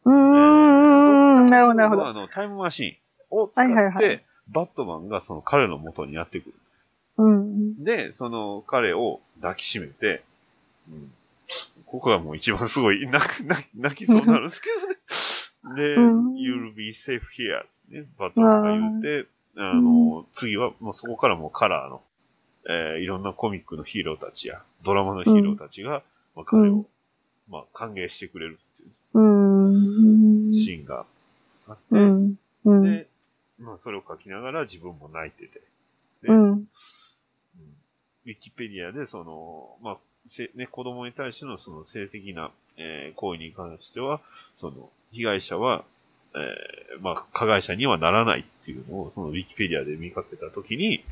[0.05, 1.47] うん。
[1.47, 2.07] なるほど、なるほど。
[2.07, 2.99] あの、タイムマシ
[3.31, 6.55] ンを使って、はいはいはいバットマンがその彼の元にやってくる。
[7.19, 7.85] うん。
[7.85, 10.25] で、その彼を抱きしめて、
[10.91, 11.13] うん、
[11.87, 14.90] ここがもう一番すごい泣き泣きそうになるんですけどね。
[15.75, 16.35] で、うん。
[16.35, 22.03] You'll be safe here, ね、バットマンが言って、あの、次はもうそこからもうカラーの
[22.69, 26.03] えーいろんなコミックのヒーローたちや、ドラマのヒーローたちが、
[26.37, 26.87] まあ、彼を、うん
[27.49, 30.53] まあ、歓迎してくれるっていううん。
[30.53, 31.07] シーンが
[31.67, 31.95] あって。
[32.65, 33.09] で、
[33.59, 35.61] まあ、それを書きながら自分も泣いてて、
[36.23, 44.21] でウィキペディアで、その、まあ、せね、子供に対してのその性的な、えー行為に関しては、
[44.59, 45.85] その、被害者は、
[46.35, 51.05] えーまあ、加害者にはならないっていうのを、そのウィキペディアで見かけたときに、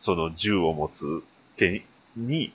[0.00, 1.22] その銃を持つ
[1.56, 1.84] 手
[2.16, 2.52] に、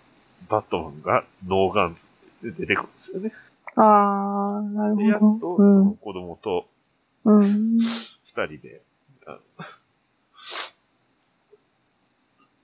[0.49, 2.07] バットマンが no guns
[2.49, 3.31] って出てくるんですよね。
[3.75, 5.69] ああ、なで、やっるほと、ど。
[5.69, 6.67] その子供と
[7.25, 7.39] うん。
[7.41, 7.77] うん。
[7.79, 7.81] 二
[8.33, 8.81] 人で、
[9.27, 9.39] あ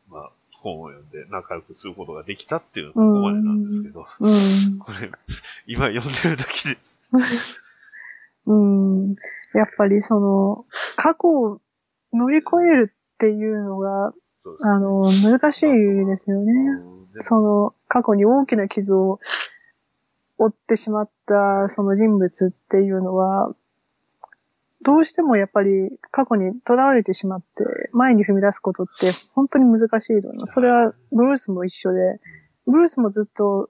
[0.10, 0.32] まあ、
[0.68, 4.80] 本を読んで仲良くすることができたっていうここまでなんですけど、うん。
[4.80, 5.12] これ、
[5.66, 6.78] 今読んでるだけで、
[8.48, 9.16] うん。
[9.54, 11.62] やっぱりその、過去を
[12.14, 14.14] 乗り越えるっていうのが、
[14.62, 15.66] あの、難しい
[16.06, 16.54] ですよね。
[17.20, 19.20] その、過去に大きな傷を
[20.38, 23.56] 負ってしまったその人物っていうのは、
[24.88, 30.54] どうしてもやっぱり過去に囚われてしまって前に踏み出すことって本当に難しいと思います。
[30.54, 32.00] それはブルースも一緒で、
[32.66, 33.70] ブルースもずっと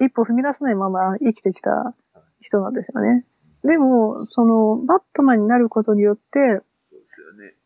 [0.00, 1.96] 一歩踏み出さないまま生きてきた
[2.40, 3.24] 人なんですよね。
[3.64, 6.60] でも、その、バットマンになることによって、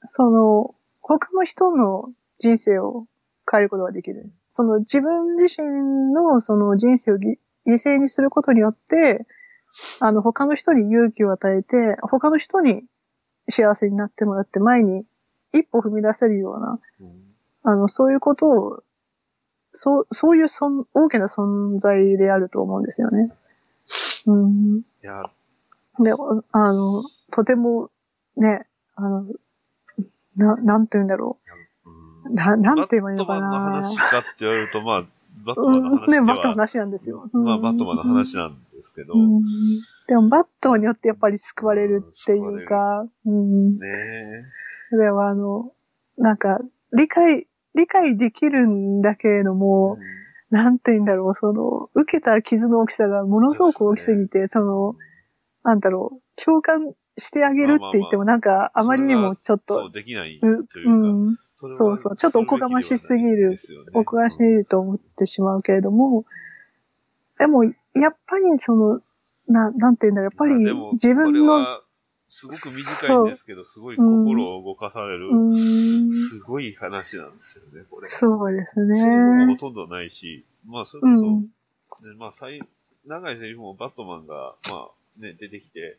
[0.07, 0.31] そ。
[0.31, 3.07] の、他の人の人生を
[3.51, 4.31] 変えることができる。
[4.49, 9.27] その自分自身のその人生を犠牲にすることによって、
[10.01, 12.85] あの、他の人に勇気を与えて、他の人に
[13.49, 15.05] 幸せになってもらって前に
[15.53, 17.29] 一歩踏み出せるような、うん
[17.65, 18.83] あの、そういうことを、
[19.73, 23.31] そう、そういうそん大きな存在であると思うんですよね。
[24.27, 24.79] うん。
[24.79, 25.23] いや、
[26.03, 26.13] で、
[26.53, 27.91] あの、とても、
[28.37, 29.27] ね、あの、
[30.37, 31.58] な、なんて言うんだろうんう。
[32.31, 33.83] な、なんて言えばいいのかバットマンのな。
[33.83, 35.01] 話かって言われると、まあ、
[35.45, 37.31] バットうん、マンの話でね、は、バットマンの話なんですよ。
[37.33, 39.43] まあ、バットマンの話ななんですけど、うん。
[40.09, 43.79] でも、バットによってやっぱり救われるっていうか、うん。
[43.79, 43.89] ね
[44.93, 44.97] え。
[44.97, 45.73] でも、あの、
[46.17, 46.61] なんか、
[46.97, 49.99] 理解、理解できるんだけれども、
[50.51, 54.97] なんて言うんだろう、その、受けた傷の大きさがものすごく大きすぎて、その、
[55.63, 60.95] なんだろう、共感してあげるって言ってもなんか、あまりにもちょっそう、と、できないうというか、う
[61.33, 62.17] ん、そうそう。
[62.17, 63.59] ちょっとおこがましすぎるね。
[63.95, 66.25] おかしいと思ってしまうけれども、
[67.39, 67.73] でも、や
[68.11, 69.01] っぱりその、
[69.49, 70.55] な、なんて言うんだろう、やっぱり
[70.93, 71.65] 自分の、
[72.29, 78.07] すごく短いんですけど、すごい心を動かされる、うーん、すごい話なんですよね、これ。
[78.07, 79.57] そうですセリフもほね。
[79.57, 81.49] とんどないし、まあ、それうこ
[81.89, 82.61] そ、ん、ねまあ、最、
[83.07, 84.89] 長いセリフもバットマンが、ま
[85.21, 85.97] あ、ね、出てきて、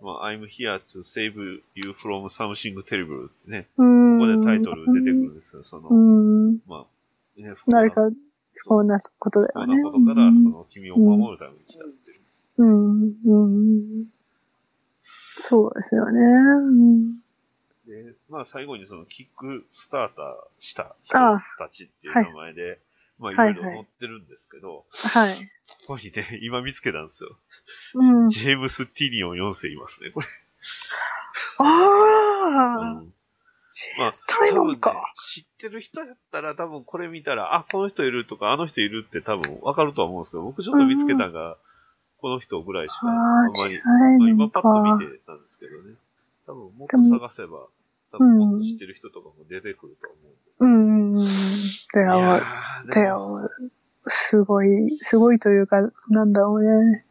[0.00, 1.34] まあ、I'm here to save
[1.74, 8.10] you from something terrible ってね、こここでタイトル出てくるんですよ、その、うん、まあ、ね、誰か、
[8.54, 9.82] 不幸なことだ不幸なよね。
[9.82, 12.64] ことから、その、君を守るために来たっていう。
[12.64, 14.10] うん、うん。
[15.36, 16.20] そうですよね。
[16.20, 17.22] うん
[17.86, 22.78] で、まあ最後にそのキックスターターした人あたちっていう名前で、
[23.18, 25.34] まあいろいろ載ってるんですけど、はい。
[25.86, 27.36] ここにね、今見つけたんですよ。
[27.94, 28.28] うん。
[28.28, 30.26] ジェームス・ティニオン4世いますね、これ。
[31.58, 33.14] ああ、うん。
[33.98, 35.12] まあ、スタイロン多分ねか。
[35.14, 41.56] 知ってる人やったら多分これ見たら、あ、この人いるとか、あの人いるって多分わかるとは思うんですけど、僕ちょっと見つけたのが、
[42.18, 43.68] この人ぐらいしか、ああんあ、ま
[44.26, 44.68] り、今パッか。
[44.98, 45.94] と見てたんですけどね。
[46.46, 47.66] 多分もっと探せば、
[48.12, 50.18] 多分もっと知ってる人とかも出てくると思
[50.60, 52.04] うんですうん。
[52.04, 53.48] でいやも、ーででもも、
[54.06, 56.32] すごい、すごいというか、なん。
[56.32, 57.04] だろうね。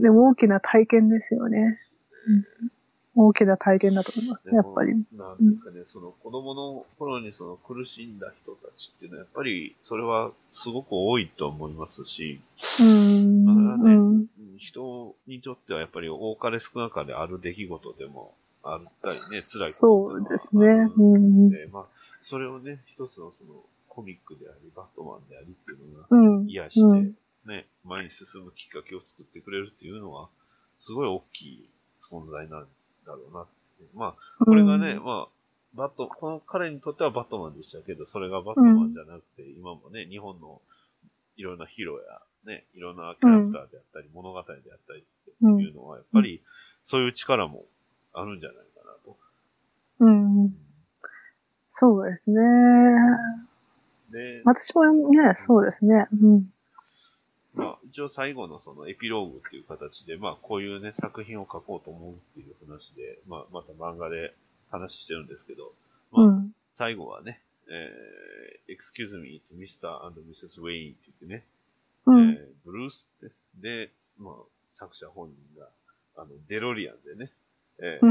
[0.00, 1.60] でも大きな体験ですよね。
[1.60, 2.78] うん
[3.20, 4.92] 大きな体験だと思います、でもやっぱり。
[5.12, 12.40] なんですかね、その子供の頃にその苦しんだ人たちっていうのは、やっぱりそれはすごく多いと思いますし、
[12.80, 13.44] うん。
[13.44, 14.10] まあねうん。
[14.10, 18.34] うん人にとってはやっぱり多かれ少なかれある出来事でも
[18.64, 20.66] あったりね、辛いそうですね。
[20.96, 21.48] うん。
[21.48, 21.84] で、まあ、
[22.18, 26.48] それをね、一つのそのコミックであり、バットマンでありっていうのがうん。
[26.48, 27.14] 癒して、うん
[27.48, 30.28] ね、前に進むきっかけを作ってくれるっていうのは、
[30.76, 32.66] すごい大きい存在なん
[33.06, 33.46] だろうなっ
[33.78, 33.84] て。
[33.94, 35.28] まあ、これがね、まあ、
[35.74, 40.60] バット、この彼にとってはバットマンでしたけど、それがバットマンじゃなくて、今もね、日本の
[41.36, 46.42] いろんなヒーローや、ね、いろんなキャラクターであったり、物語であったりっていうのは、やっぱり、
[46.82, 47.64] そういう力も
[48.12, 49.16] あるんじゃないかなと。
[50.00, 50.46] うん。
[51.70, 52.40] そうですね。
[54.10, 56.08] で、私もね、そうですね。
[56.12, 56.52] うん。
[57.58, 64.32] まあ、一応最後のそのエピローグっていう形で、まあ、こういうね、作品を書こうと思うっていう話で、まあ、また漫画で
[64.70, 65.72] 話してるんですけど、
[66.12, 66.52] まあ、うん。
[66.62, 70.06] 最後はね、えー、Excuse me, Mr.
[70.06, 70.60] and Mrs.
[70.62, 71.44] Wayne って言ってね、
[72.06, 72.30] うん。
[72.30, 74.34] えーブルースって、で、まあ、
[74.72, 75.68] 作者本人が、
[76.16, 77.32] あの、デロリアンでね、
[77.80, 78.06] えー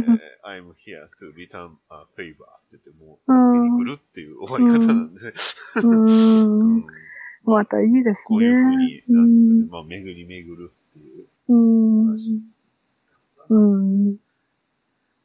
[0.46, 2.36] I'm here to return a favor っ
[2.72, 5.84] て言って、もう、うん助けに来るっていう終わり方なんで、うー
[6.80, 6.84] ん。
[7.44, 8.26] またいいですね。
[8.28, 9.70] こういう風に、うなん。
[9.70, 12.08] まあ、巡り巡るっていううん。
[12.08, 12.42] 話。
[13.50, 14.12] うん。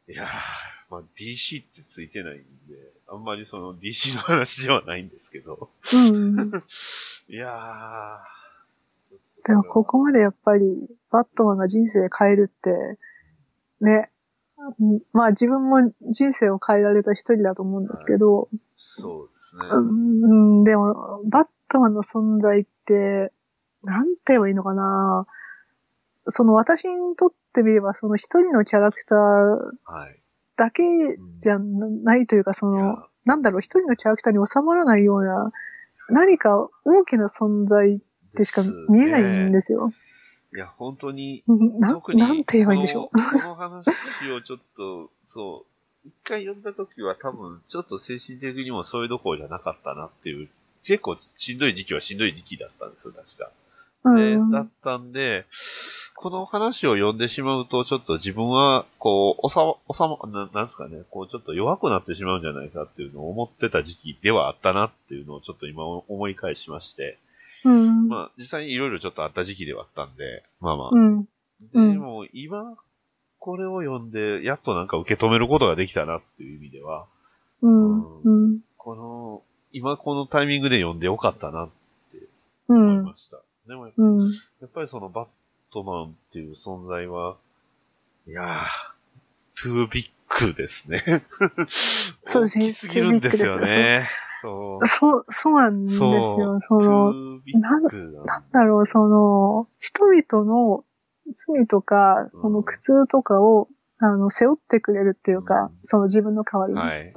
[0.08, 0.28] いやー、
[0.90, 2.44] まあ、DC ってついてないんで、
[3.08, 6.36] あんまりその DC の話ではないんですけど、うん。
[7.28, 10.64] いやー、でもここまでやっぱり、
[11.10, 12.98] バットマンが人生変えるって、
[13.80, 14.10] ね。
[14.78, 19.62] うんまあ自分も人生を変えられた一人だと思うんですけど、そうですね。
[19.72, 19.82] う
[20.60, 23.32] ん、でも、バットマンの存在って、
[23.82, 25.26] なんて言えばいいのかな
[26.26, 30.18] その私にとってみれば、その一人のキャラクターはい。
[30.56, 30.82] だけ
[31.32, 35.52] じゃないというか、その、なんだろう、一人のキャラクターに収まらないような、
[36.08, 37.98] 何か大きな存在っ
[38.36, 39.88] てしか見えないんですすよ。
[39.88, 39.94] ね。
[40.54, 43.06] いや、本当に、うんな特に、なんて言えばいいんでしょう。
[43.06, 43.80] この話
[44.30, 45.64] をちょっと、 そ
[46.04, 50.48] う、一回読んだ時は多分、ちょっと精神的にもそういうどころじゃなかったなっていう、
[50.84, 53.50] 結構しんどい時期はしんどい時期だったんですよ、確か。
[54.16, 55.46] で、うんだったんで、
[56.16, 67.18] この話を読んでしまうと、ちょっと自分は、こう、おさ、おさま、ななんですかね、こう、ちょっと弱くなってしまうんじゃないかっていうのを思ってた時期ではあったなっていうのをちょっと今思い返しまして、
[67.64, 68.08] うん。
[68.08, 70.90] まあ、実際にいろいろちょっとあった時期ではあったんで、まあまあ。
[70.92, 71.28] うん。
[71.74, 72.76] うんでも、今、
[73.38, 77.06] これを読んで、やっとなんか受け止めることができたなっていう意味では、
[77.62, 77.98] うん。
[78.22, 78.52] うん。
[78.76, 79.42] この、
[79.72, 81.68] 今このタイミングで読んでよかったなっ
[82.12, 82.18] て
[82.68, 83.00] うん。
[83.00, 83.38] 思いました。
[83.66, 84.30] でも、うん。
[84.60, 85.26] やっぱりそのバッ
[85.72, 87.36] トマンっていう存在は、
[88.26, 91.24] いやー、トゥービッグですね。
[92.24, 94.08] そうですね大きすぎるんですよね。
[94.42, 94.86] そう。
[94.86, 96.60] そう、そうなんですよ。
[96.60, 97.12] そトの、
[97.60, 97.80] な
[98.24, 100.84] なんだろう、その、人々の
[101.32, 103.68] 罪とか、その苦痛とかを、
[104.00, 106.80] あの、背負ってくれるっていうか、うんその自分の代わりに。
[106.80, 107.14] はい。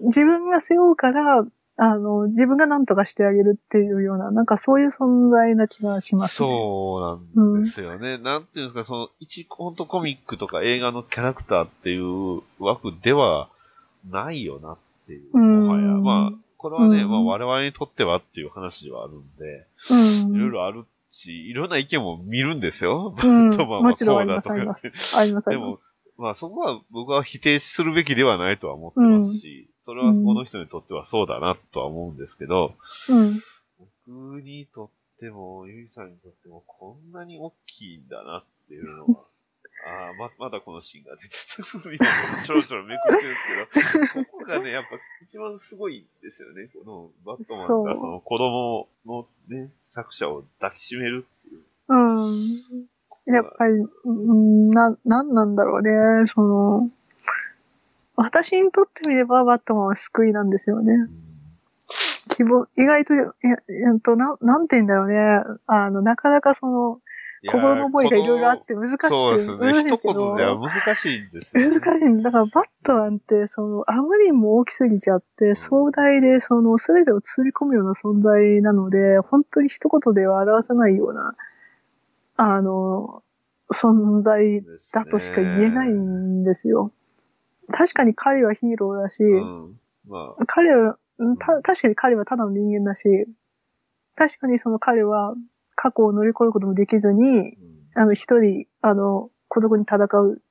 [0.00, 1.44] 自分が背負うから、
[1.80, 6.48] あの、自分が何とかしてあげるっていうような、なんかそういう存在な気がしますね。
[6.50, 8.18] そうなんですよね。
[8.18, 13.48] なんていうんですか、その、一、ほんとコミックとか映画のキャラクターっていう枠では
[14.10, 15.28] ないよなっていう。
[15.34, 15.86] うんもはや。
[15.86, 20.34] まあ、これはね、うんまあ我々にとってはっていう話ではあるんで、うん。
[20.34, 23.14] いろいろあるし、いろんな意見も見るんですよ。
[23.16, 25.82] うんバットマンはもちろんこうだとかありますあります、あでもります。、
[26.18, 32.74] まあそこは僕は否定するべきではないとは思ってますし、それはこの人にとってはそうだなとは思うんですけど、
[33.08, 33.40] うん。
[34.06, 39.16] 僕にとっても、ゆいさんにとってもこんなに大きいんだなっていうのは、
[39.88, 41.88] ああ、ま、まだこのシーンが出てた。
[41.88, 44.88] 今、ちょろちょろめくってるんですけど、ここがね、やっぱ
[45.22, 46.68] 一番すごいですよね。
[46.74, 51.62] このバットマンがその子供のね、作者を抱きしめるっていう。
[51.88, 52.88] うん。
[53.24, 53.74] やっぱり、
[54.04, 56.26] うんな、なんなんだろうね。
[56.26, 56.90] その、
[58.20, 60.92] 私にとってみればバットマンは救いなんですよね。
[60.92, 61.28] うん
[62.28, 63.18] 希望、意外と、え
[63.96, 65.58] っと、なん、なんて言うんだろうね。
[65.66, 67.00] あの、なかなかその、
[67.50, 69.56] 心の思いがいろいろあって難しくそうですね。
[69.58, 71.80] なるんですけ一言ではど、難しいんですよ、ね。
[71.80, 72.24] 難しいんだ。
[72.24, 81.34] だからバットマンって、その、あまりにも大きすぎちゃって、壮大で、その、すべてを包み込むような存在なので、本当に一言では表せないような、
[82.36, 83.22] あの、
[83.72, 86.92] 存在だとしか言えないんですよ。
[87.72, 89.80] 確かに彼はヒーローだし、うん。
[90.06, 93.08] まあ、彼は、うんた、確かに彼はただの人間だし、
[94.16, 95.34] 確かにその彼は
[95.74, 97.44] 過去を乗り越えることもできずに、うん。
[97.94, 100.42] あの一人、あの、孤独に戦う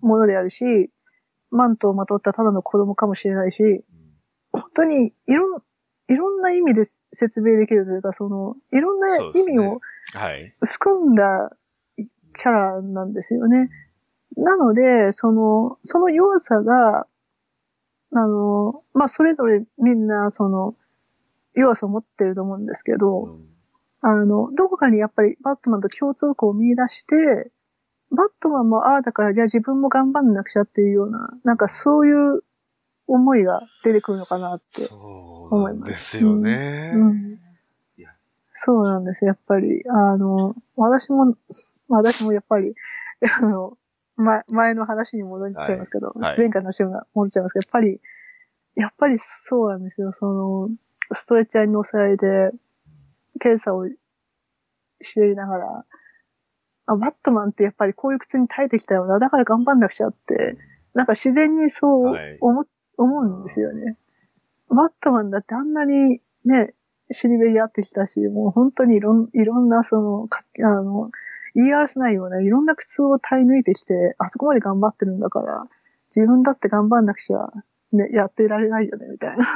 [0.00, 0.90] ものであるし、
[1.50, 3.62] マントをまとったただの子供かもしれないし、
[4.52, 5.62] 本当にいろん、
[6.08, 9.80] いろんな意味で説明できるというか、その、いろんな意味を
[10.14, 10.54] はい。
[10.62, 11.56] 含んだ
[12.36, 13.68] キャラなんですよね。
[14.36, 17.06] なので、その、その弱さが、
[18.14, 20.74] あの、まあ、それぞれみんな、その、
[21.54, 23.52] 弱さを持ってると思うんですけど、うん
[24.04, 27.52] あの、どこかにやっぱりバットマンと共通項を見出して、
[28.10, 32.42] バットマンもああだからじゃあ自分も頑張んなくちゃっていうような、なんかそういう
[33.06, 34.86] 思いが出てくるのかなって。
[34.86, 36.90] そうなんですよね。
[36.94, 37.38] うん
[37.96, 38.10] いや
[38.54, 39.24] そうなんです。
[39.24, 41.36] やっぱり、あの、私も、
[41.88, 42.74] 私もやっぱり、
[43.40, 43.78] あの、
[44.22, 48.00] ま、前の話に戻っちゃいますけど、はいはい前回の話に戻っちゃいますけど、やっぱり、
[48.74, 50.12] やっぱりそうなんですよ。
[50.12, 50.70] その、
[51.12, 52.52] ストレッチャーに乗せられて、
[53.40, 53.86] 検査を
[55.00, 55.84] していながら、
[56.86, 60.56] あ、バットマンってやっぱりこういう苦痛に耐えてきたよな、だから頑張んなくちゃって、
[60.94, 62.64] なんか自然にそうはい思,、
[62.96, 63.96] 思うんですよね。
[64.68, 66.74] バットマンだってあんなにね、
[67.12, 70.94] シリベリアってきたし、もう本当にいろんいろんなその、かあの、
[71.54, 75.66] 言い表せないようないろんな苦痛を耐え抜いてきて、あそこまで頑張ってるんだから、
[76.14, 77.48] 自分だって頑張んなくちゃ、
[77.92, 79.46] ね、やっていられないよね、みたいな。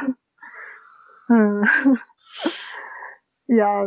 [1.28, 1.62] うん。
[3.48, 3.84] いや、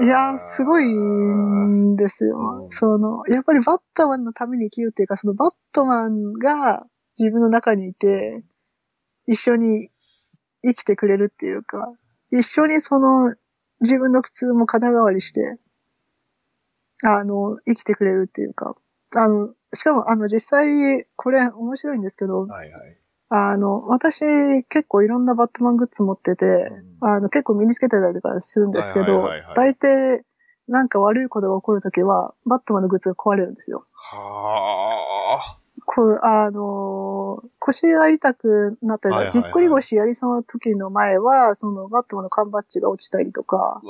[0.00, 2.62] いやすごいんですよ。
[2.64, 6.86] うんその、やっぱりバットマンのために生きるっていうか、そのバットマンが
[7.18, 8.42] 自分の中にいて、
[9.26, 9.90] 一緒に
[10.64, 11.92] 生きてくれるっていうか、
[12.32, 13.34] 一緒にその
[13.80, 15.58] 自分の苦痛も肩代わりして、
[17.04, 18.74] あの、生きてくれるっていうか、
[19.14, 22.98] あの、しかもあの実際、これ面白いんですけど、はいはい。
[23.28, 30.22] あの、私結構いろんなバットマングッズ持ってて、うんあの、結構身につけてたりとかするんですけど大抵
[30.68, 33.86] なんか悪いことが起こるときは、バットマンのグッズが壊れるんですよ。
[33.92, 43.80] はこう、あの、腰が痛くなったりとか、はいはいはいぎっくり腰やりそうな時の前は、そのバットの缶バッジが落ちたりとか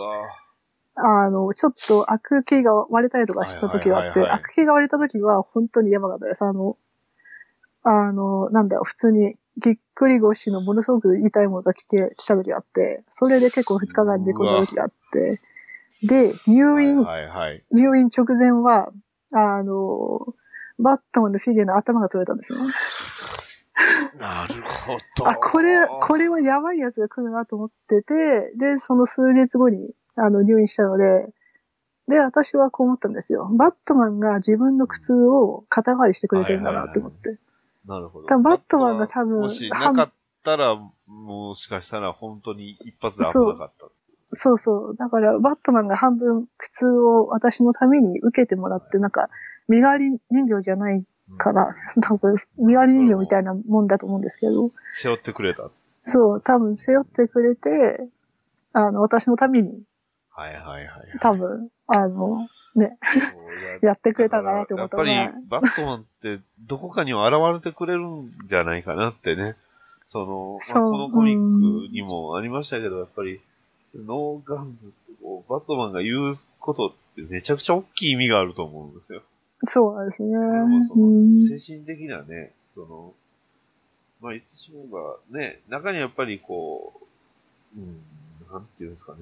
[0.95, 6.43] あの、ちょっと悪気が割れたりとかした時があって、はいはいはいはい悪気が割れた時は本当にやばかったです。
[6.43, 6.77] あの、
[7.85, 15.41] あの、なんだよ、普通にぎっくり腰のものすごく痛いものが来て、来た時があって、それで結構2日間でこんだ時があって、
[16.07, 17.63] で、入ー院、はいはい。
[17.73, 18.93] 入院直前は、
[19.33, 20.35] あの、
[20.83, 22.59] バットマンのフィギュアの頭が取れたんですね。
[24.19, 25.29] なるほど。
[25.29, 31.27] あ、これ、これはやばいやつが来るなと思ってて、で、その数日後に、あの、入院したので、
[32.09, 33.49] で、私はこう思ったんですよ。
[33.57, 37.39] バットマンが自分の苦痛を肩代わりしてくれてるんだなって思って。
[37.87, 38.27] なるほど。
[38.41, 40.13] バットマンが多分もしなかっ
[40.45, 40.77] たら、
[41.07, 43.87] もしかしたら本当に一発で危なかった。
[44.33, 44.97] そうそう。
[44.97, 49.29] だから、バットマンが半分苦痛を私のために受けてもらって、なんか、
[49.69, 51.05] 身代わり人形じゃない
[51.37, 55.71] から、多分、身代わり人形みたいなもんだと思うんですけど、背負ってくれた。
[55.99, 58.09] そう、多分背負ってくれて、
[58.73, 59.83] あの、私のために、
[60.31, 60.87] はいはいはいはい。
[61.21, 62.97] 多分、あの、ね、
[63.83, 69.57] やってくれたかなって思ったやっらぱり、バットマンってどこかには現れてくれるんじゃないかなってね。
[70.07, 73.41] その、まあ、このコミックにもありましたけど、やっぱり、
[73.95, 74.93] no guns
[75.25, 79.23] をバットマンが言うことってめちゃくちゃ大きい意味があると思うんですよ。
[79.65, 80.31] そうですね。
[80.31, 83.15] でもそのうん精神的なね、その、
[84.21, 84.87] まあ言ってしまえ
[85.35, 86.93] ばね、中にやっぱりこ
[87.77, 88.03] う、うん、
[88.51, 89.19] なんていうんですかね。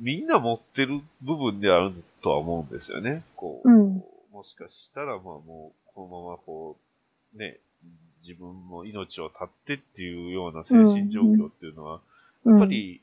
[0.00, 3.22] みんな持ってる部分であるとは思うんですよね。
[3.36, 6.76] こう、うんもしかしたらまあもう、このままこ
[7.34, 7.58] う、ね、
[8.22, 12.00] 自分の命を絶ってっていうような精神状況っていうのは、うん
[12.44, 13.02] やっぱり、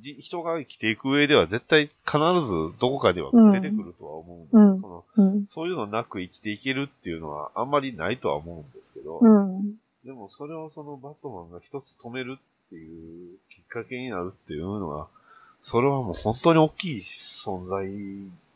[0.00, 4.60] 人が生きていく上では絶対必ずどこかでは出てくるとは思うんですよ。
[4.60, 5.46] うんそのうん。
[5.46, 9.74] そういうのなく生きていけるっていうのはあんまりないとは思うんですけど、うん。
[10.04, 17.02] でもそれをそのバットマンが一つ止めるっていうきっかけになるっていうのは、それはもう本当に大きい
[17.44, 17.86] 存在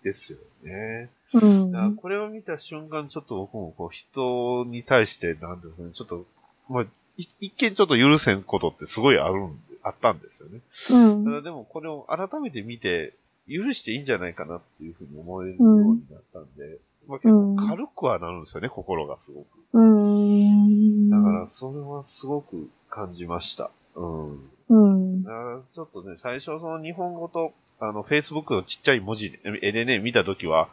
[0.03, 1.11] ですよね。
[1.34, 6.24] うんだからこれを見た瞬間ちょっと僕もこう人に対してなんですね、ちょっと、
[6.68, 6.82] まあ、
[7.16, 10.61] い一見ちょっと許せんことってすごいあるんで、あったんですよね。
[10.91, 13.14] うんでもこれを改めて見て、
[13.49, 19.47] 許していいんじゃないかなっていうふうに思えるようになったんで、まあ結構軽くはなるんですよね、心がすごく。
[19.72, 21.11] うん。
[21.11, 23.70] だから、それはすごく感じました。
[23.95, 24.51] うん。
[24.68, 25.24] うん。
[25.72, 30.68] ちょっとね、最初その日本語と、あの、Facebook のちっちゃい文字で、絵でね、見たときは、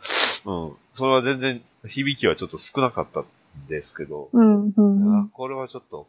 [0.45, 3.25] うん、それは全然響きはちょっと少なかったん
[3.67, 4.67] ですけど、うん。
[4.67, 5.29] うあん。
[5.29, 6.07] これはちょっと、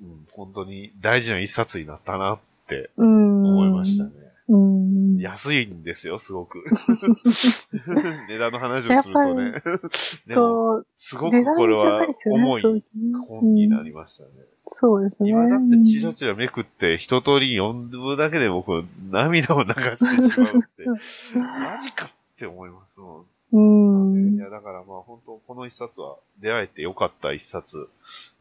[0.00, 2.38] うん、本当に大事な一冊になったなっ
[2.68, 3.44] てうん。
[3.44, 4.10] 思いましたね。
[4.48, 5.18] うん。
[5.18, 6.64] 安いんですよ、すごく。
[8.28, 9.60] 値段の話をするとね。
[9.60, 10.86] そう。
[10.96, 12.06] すごくこれは。
[12.26, 13.18] 重いそうですね。
[13.28, 14.30] 本になりましたね。
[14.66, 15.30] そうですね。
[15.30, 20.84] 今だってチラチラめくって一通り読むだけで僕涙を流してしまうって、
[21.36, 23.26] マジかって思いますもん。
[23.52, 24.34] うん。
[24.36, 27.88] いや、だからまあ本当この一冊は出会えてよかった一冊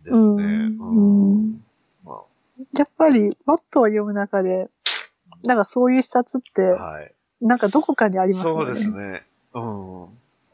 [0.03, 0.43] ですうんね。
[0.79, 1.63] うん
[2.03, 2.21] ま
[2.73, 4.69] やっぱり、バットを読む中で、
[5.45, 7.13] なんかそういう一冊って、あ、はい。
[7.39, 8.65] なんかどこかにありますよね。
[8.65, 9.23] そうですね。
[9.53, 9.59] う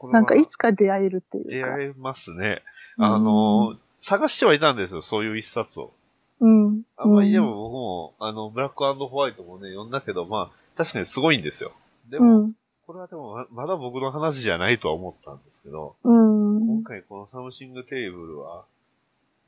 [0.08, 0.12] ん。
[0.12, 1.76] なんかいつか出会えるっていう出か。
[1.76, 2.62] 会えますね。
[2.98, 5.92] あの、探してはいたんですよ、そういう一冊を。
[6.40, 6.82] うん。
[6.96, 11.72] あんまりでも僕も、あの、 Black White もね、読んだけど、まあ、確かにすごいんですよ。
[12.10, 12.52] でうも、ん。
[12.86, 16.66] これはでもま、まだ僕の話じゃないとは思ったんですけど、うん。
[16.66, 18.64] 今回この something terrible は、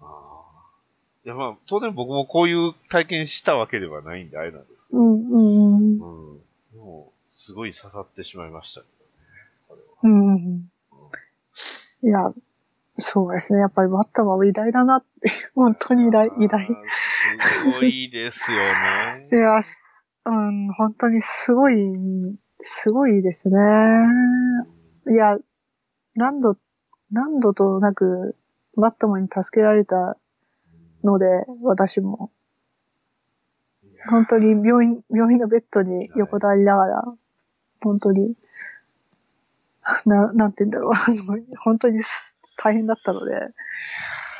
[0.01, 0.47] ああ。
[1.25, 5.13] いやまあ、当然僕もこういう体験したわけではないんであれなんですけうん。
[5.13, 5.99] うん。
[5.99, 6.39] ど、うん。
[6.73, 9.87] でも、すごい刺さってしまいましたけどね、これは。
[10.03, 10.71] うん。
[12.03, 12.33] いや、
[12.99, 13.61] そうですね。
[13.61, 16.69] やっぱりバットマンは偉大だなって、本当に偉大、偉大。
[17.41, 18.65] すごいですよね。
[19.33, 19.87] いや、す
[20.25, 21.77] うん、本当にすごい、
[22.61, 23.57] すごいですね。
[25.09, 25.37] いや、
[26.15, 26.55] 何度、
[27.11, 28.37] 何度となく、
[28.77, 30.17] バットマンに助けられた
[31.05, 31.27] ので、
[31.63, 32.31] 私も。
[34.11, 37.05] 本当に病院、病院のベッドに横たわりながら、
[37.83, 38.35] 本当に、
[40.07, 40.93] な、なんて言うんだろう。
[41.63, 42.03] 本当に
[42.57, 43.35] 大変だったので、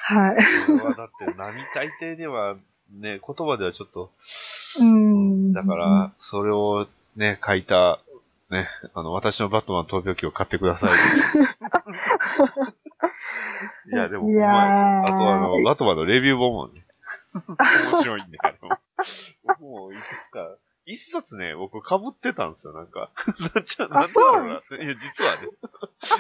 [0.09, 0.37] はい。
[0.67, 2.57] これはだって、並大抵では、
[2.91, 4.13] ね、言葉ではちょっと、
[4.79, 5.53] うん。
[5.53, 6.87] だから、それを
[7.17, 8.01] ね、書いた、
[8.51, 10.91] ね、あの、私のバットマン投票機を買ってください。
[13.93, 16.87] いや、でも、いあとあの、バットマンのレビュー本もね、
[17.91, 18.69] 面白いんだけど、
[19.45, 20.57] 僕 もいくつか、
[20.87, 23.11] 一冊ね、僕被ってたんですよ、なんか。
[23.55, 24.85] なんちゃ、なんでだろうな。
[24.85, 25.49] いや、実はね。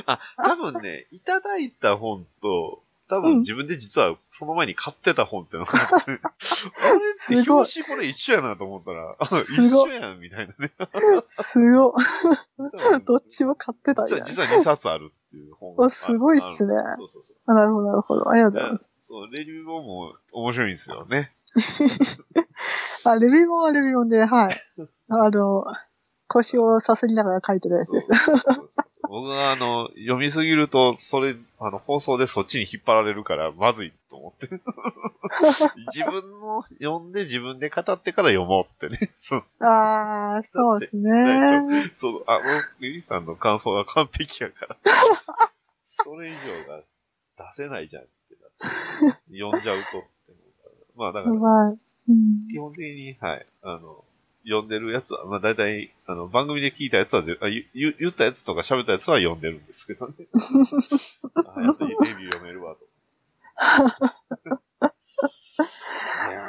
[0.07, 10.73] あ、多分ね、いただいた本と、多分自分で実はその前に買ってた本ってのがあって、 あれって表紙これ一緒やなと思ったら、あ、一緒やん、みたいなね。
[11.25, 12.05] すごい。
[13.07, 14.47] どっちも買ってたんや実は、。
[14.49, 17.37] 実は2冊あるっていう本あすごいっすねそうそうそう。
[17.47, 18.29] あなるほど、なるほど。
[18.29, 18.89] ありがとうございます。
[19.03, 21.36] そう、レビュー本も面白いんですよね。
[23.05, 24.63] あ、レビュー本はレビュー本で、はい。
[25.09, 25.65] あの、
[26.29, 28.11] 腰をさすりながら書いてるやつです。
[29.09, 34.49] 僕は、あの、読みすぎると、それ、あの、放送でそっちに引っ張られるから、まずいと思って。
[35.95, 39.15] 自分の読んで自分で語ってから読もうってね。
[39.61, 41.91] ああ、そうですね。
[41.95, 44.77] そう、あ、もう、リリーさんの感想が完璧やから。
[46.03, 46.83] それ以上が
[47.55, 49.39] 出せないじゃんってなって。
[49.39, 50.16] 読んじゃうと。
[50.97, 51.35] まあ、だから、
[52.51, 54.05] 基本的に、はい、あの、
[54.45, 60.15] 読んでるやつは、まあ大体、あの、番組で聞いたやつはぜあ言、言言ったやつとか喋ったやつは読んでるんですけどね。
[61.57, 62.79] あ、やつレビュー読めるわと。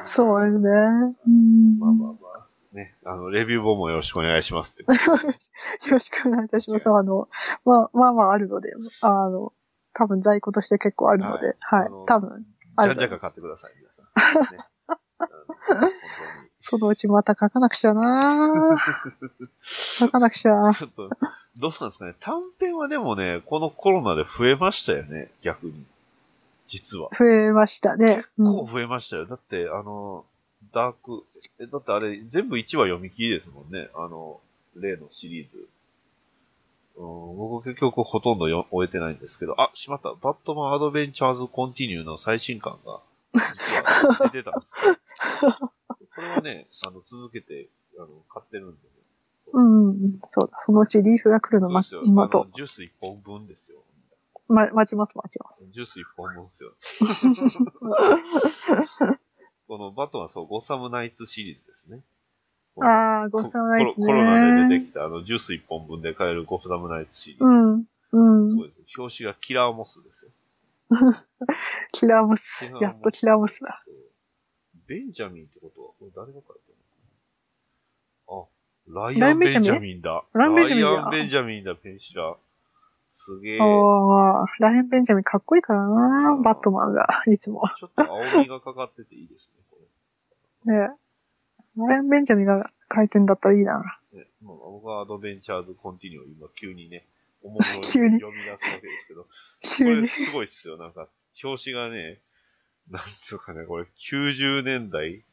[0.01, 0.69] そうですね。
[0.69, 2.47] うんまあまあまあ。
[2.73, 4.83] ね、あの、レビュー本もよろしくお願いしますって。
[5.89, 6.87] よろしくお願いいたします。
[6.89, 7.25] あの、
[7.65, 8.71] まあ、まあまああるので、
[9.01, 9.53] あの、
[9.93, 12.05] 多分在庫として結構あるので、はいあの。
[12.05, 12.45] 多分、
[12.83, 13.71] じゃんじゃか買ってください、
[14.33, 14.57] 皆さん。
[14.57, 14.63] ね、
[16.57, 18.77] そのうちまた書かなくちゃな
[19.63, 20.73] 書かなくちゃ。
[20.75, 21.09] ちょっと、
[21.59, 22.15] どうなんですかね。
[22.19, 25.85] 短編はでもね、このコロナで増えましたよね、逆に。
[26.67, 27.09] 実は。
[27.17, 28.25] 増えましたね。
[28.37, 29.25] うんこう増えましたよ。
[29.25, 30.25] だって、あの、
[30.73, 31.23] ダーク、
[31.59, 33.89] え、だってあれ、全部1話読み切りですもんね。
[33.95, 34.41] あの、
[34.75, 35.67] 例のシリーズ。
[36.97, 40.13] うん、僕結局ほとんどよ終えてないんですけど、あ、しまった。
[40.13, 43.01] Batman Adventures Continue の最新刊が、
[43.33, 44.71] 実は 出てたんです
[45.45, 45.71] よ。
[46.15, 48.93] これはね、あの、続けて、あの、買ってるんでね。
[49.53, 50.59] うん、そうだ。
[50.59, 52.89] そのうちリーフが来るの待そうですよ待とあのジュース1
[53.23, 53.81] 本分ですよ。
[54.49, 54.53] う。
[54.53, 55.69] ま、待ちます、待ちます。
[55.71, 56.73] ジュース1本分ですよ。
[59.67, 62.01] このバットマン、そう、ゴッサムナイツシリーズですね。
[62.79, 64.07] ああ、ゴッサムナイツね。
[64.07, 67.43] コロコロナで出てきた、あの、ジュース1本分で買えるゴッサムナイツシリーズ。
[67.43, 68.21] うん、う
[68.53, 68.63] んそ。
[68.63, 68.81] うです。
[68.97, 70.31] 表紙がキラーモスですよ。
[71.91, 72.65] キラーモス。
[72.81, 73.83] やっとキラーモスだ。
[74.87, 76.75] ベンジャミンってことは、これ誰が書いてる
[78.27, 78.47] の？
[78.47, 80.23] あ、ライアン・ベンジャミンだ。
[80.33, 82.37] ライアンベンジャミンだライアン・ベンジャミンだ、ペンシラ。
[83.13, 83.57] すげえ。
[83.57, 87.63] ちょああ、ライアン・ベンジャミンかっこいいからな、バットマンが、いつも。
[87.65, 89.77] っと青みがかかってていいですね、こ
[90.65, 90.73] れ。
[90.73, 90.89] ね
[91.75, 92.63] ライアン・ベンジャミンが
[92.95, 93.79] 書いてんだったらいいな。
[93.79, 93.83] ね、
[94.41, 97.05] まあ、僕は Adventures Continue を今急にね、
[97.47, 100.01] おもむろに読み出すわけですけど、こ。
[100.01, 100.77] れすごいっすよ。
[100.77, 101.07] なんか、
[101.43, 102.19] 表紙がね、
[102.91, 105.23] なんつうかね、これ90年代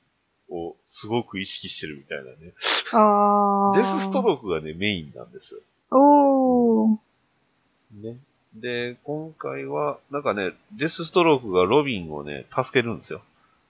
[0.51, 2.55] をすごく意識してるみたいなね。
[2.93, 3.77] ああ。
[3.77, 5.61] デスストロークがね、メインなんですよ。
[5.91, 6.99] おー。
[7.93, 8.17] ね。
[8.55, 13.23] で、今回は、なんかね、デスストロークがロビンをね、助けるんですよ。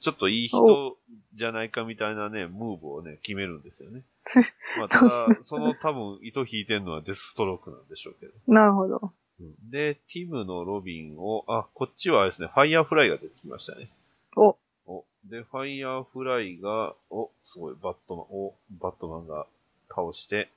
[0.05, 0.99] ちょっといい人
[1.33, 4.03] じゃないかみたいなね、ムーブをね、決めるんですよね。
[4.77, 5.11] まあ、ただ、
[5.43, 8.33] その多分、糸引いてるのはデスストロークなんでしょうけど。
[8.47, 9.13] なるほど。
[9.41, 13.89] うんで、ティムのロビンを、あ、こっちはあれですね、ファイヤーフライが出てきましたね。
[14.37, 19.47] お、お、で、ファイヤーフライが、お、すごい、バットマン、お、バットマンが
[19.89, 20.51] 倒して、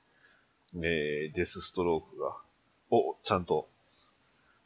[0.76, 2.36] えー、デスストロークが、
[2.90, 3.66] お、ちゃんと、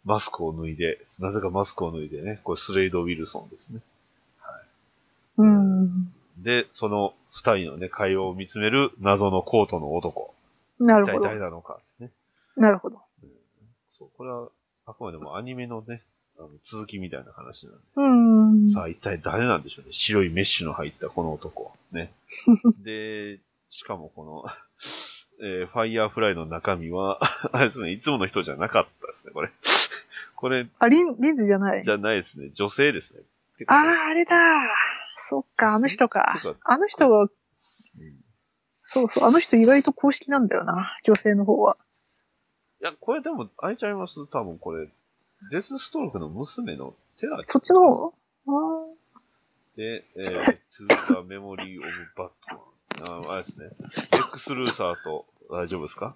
[0.04, 3.80] マスクを脱いで、なぜかマスクを脱いでね、これスレイド・ウィルソンですね。
[5.42, 6.12] うん。
[6.38, 10.34] で、その二人のね、会話を見つめる謎のコートの男。
[10.78, 11.18] なるほど。
[11.18, 12.10] 一体誰なのかですね。
[12.56, 13.00] なるほど。
[13.98, 14.48] そう、これは、
[14.86, 16.02] あくまでもアニメのね、
[16.38, 17.80] あの続きみたいな話なんで。
[17.96, 18.70] うん。
[18.70, 19.92] さあ、一体誰なんでしょうね。
[19.92, 21.70] 白いメッシュの入ったこの男。
[21.92, 22.12] ね。
[22.84, 23.38] で、
[23.70, 24.44] しかもこの、
[25.44, 27.20] えーファイヤーフライの中身は、
[27.52, 29.50] あれですね、いつもの人じゃなかったですね、これ。
[30.36, 31.82] これ、あ、リン、リンズじゃない？
[31.84, 31.90] じ。
[31.90, 32.50] ゃないですね。
[32.54, 33.22] 女性ですね。
[33.68, 34.36] ああ、あれだ。
[35.32, 36.42] そっか、あの人か。
[36.62, 37.28] あの人が、うん
[38.74, 40.98] そうそう、あの人意外と公式なんだよな。
[41.04, 41.76] 女性の方は。
[42.82, 44.26] いや、これでも、あれちゃいます？
[44.26, 44.88] 多分これ、
[45.50, 48.12] デスストロークの娘のテラそっちの方？
[48.48, 48.86] あ
[49.76, 50.04] で、えー、to
[50.88, 52.58] the memory of Batman。
[53.04, 53.70] ああれですね。
[54.12, 56.12] レックス・ルーサーと、大丈夫ですか？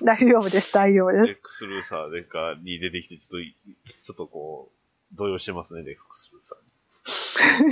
[0.00, 1.26] ー大丈夫です、大丈夫です。
[1.26, 3.56] レックス・ルーサーでかに出てきて、ちょっとい、
[4.02, 4.70] ちょっとこ
[5.12, 6.64] う、動揺してますね、レックス・ルーサーに。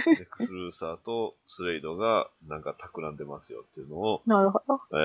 [0.07, 4.81] レックス・ルーサーとスレイドがなんか企んでますよっていうのを、なるほど。
[4.93, 4.97] え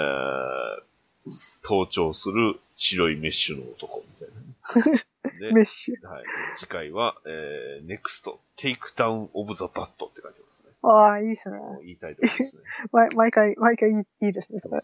[1.28, 1.32] ー、
[1.64, 5.00] 盗聴する白いメッシュの男みたいなね。
[5.40, 6.08] で、メッシュ。
[6.08, 6.24] はい。
[6.58, 10.72] 次回は、えー、NEXT Take Down of the Bat って書いてますね。
[10.84, 11.58] ああ、いいっすね。
[11.86, 12.62] いたいところですね。
[12.92, 14.82] 毎毎回、毎回いいいいですね、それ。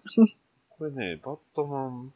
[0.69, 2.13] これね、バットマン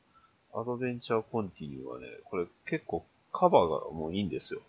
[0.54, 4.62] アドベンチャーコンティニューはね、これ結構カバーがもういいんですよ。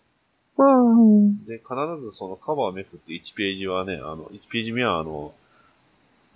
[0.61, 1.45] うん。
[1.45, 5.33] で、必ずそのカバーめくって1ページはね、あの、1ページ目はあの、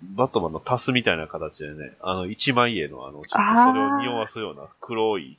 [0.02, 5.38] バットマンのタスみたいな形でね、あの、一枚絵のあの、ちょっとそれを匂わすような黒い、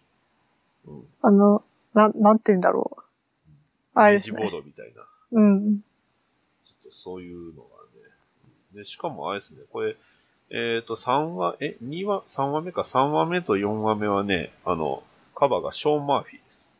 [0.88, 1.64] うん、あの、
[1.94, 3.02] なん、なんて言うんだろう。
[3.94, 4.52] あれジボーね。
[4.52, 5.80] ドみたいな、うん。
[5.80, 7.70] ちょっとそういうのが
[8.76, 8.82] ね。
[8.82, 9.96] で、しかもあれですね、これ、
[10.52, 15.04] えっ、と、3話、え、2話、3話目か、3話目と4話目はね、あの、
[15.36, 16.72] カバーがショーン・マーフィーです。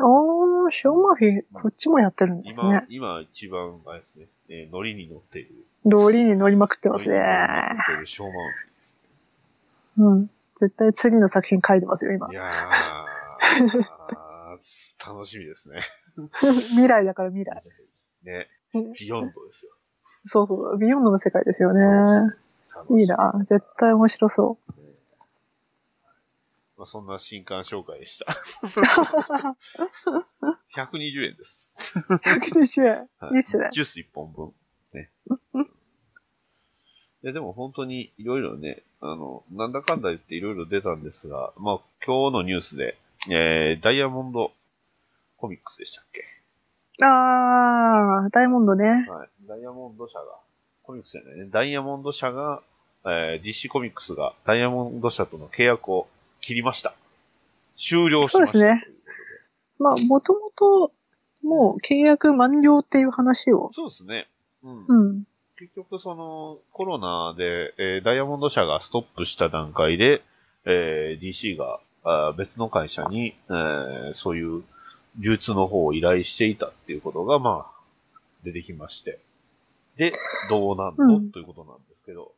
[0.00, 2.86] おー、ショーマーフィー、こっちもやってるんです今ね、。
[2.88, 5.54] 今一番、あれですね、えー、ノリに乗っている。
[5.84, 7.16] 道理に乗りまくってますね。
[7.16, 8.96] 乗っているショーン・マーフィーです。
[9.98, 10.30] うん。
[10.54, 12.34] 絶対次の作品書いてますよ、今い。
[12.34, 15.82] やー、 楽しみですね。
[16.70, 17.62] 未来だから未来。
[18.24, 19.72] ね、うんビヨンドですよ。
[20.24, 21.82] そうそう、ビヨンドの世界ですよね。
[22.90, 23.32] いいな。
[23.44, 24.97] 絶対面白そね
[26.78, 28.26] まあ、そんな新刊紹介でした。
[30.76, 31.72] 120円です。
[32.08, 32.14] う。
[32.14, 33.08] 120円。
[33.18, 33.68] はいいっすね。
[33.72, 34.54] ジュース1本分。
[34.94, 35.10] ね。
[37.24, 42.96] いや、でも本当にいろいろね、あの、なんだかんだ言っていろいろ出たんですが、まあ、今日のニュースで、
[43.28, 44.52] えー、ダイヤモンド
[45.36, 46.22] コミックスでしたっけ？
[47.04, 49.04] あー、ダイヤモンドね。
[49.08, 49.28] はい。
[49.48, 50.24] ダイヤモンド社が、
[50.84, 51.46] コミックスじゃないね。
[51.50, 52.62] ダイヤモンド社が、
[53.04, 56.06] えー、DC コミックスがダイヤモンド社との契約を
[56.40, 56.94] 切りました。
[57.76, 58.58] 終了しました。
[58.58, 59.14] そうですね
[59.78, 60.92] まあ、もともと、
[61.42, 63.70] もう契約満了っていう話を。
[63.72, 64.26] そうですね。
[64.64, 64.84] うん。
[64.88, 65.24] うん。
[65.56, 70.22] 結局、その、コロナで、えーダイヤモンド社がストップした段階で、
[70.64, 74.64] えー DC があー別の会社に、えーそういう
[75.18, 79.18] 流通の方を依頼していたっていうことが、まあ、出てきまして。
[79.96, 80.12] で、
[80.50, 82.32] どうなんの、うんということなんですけど。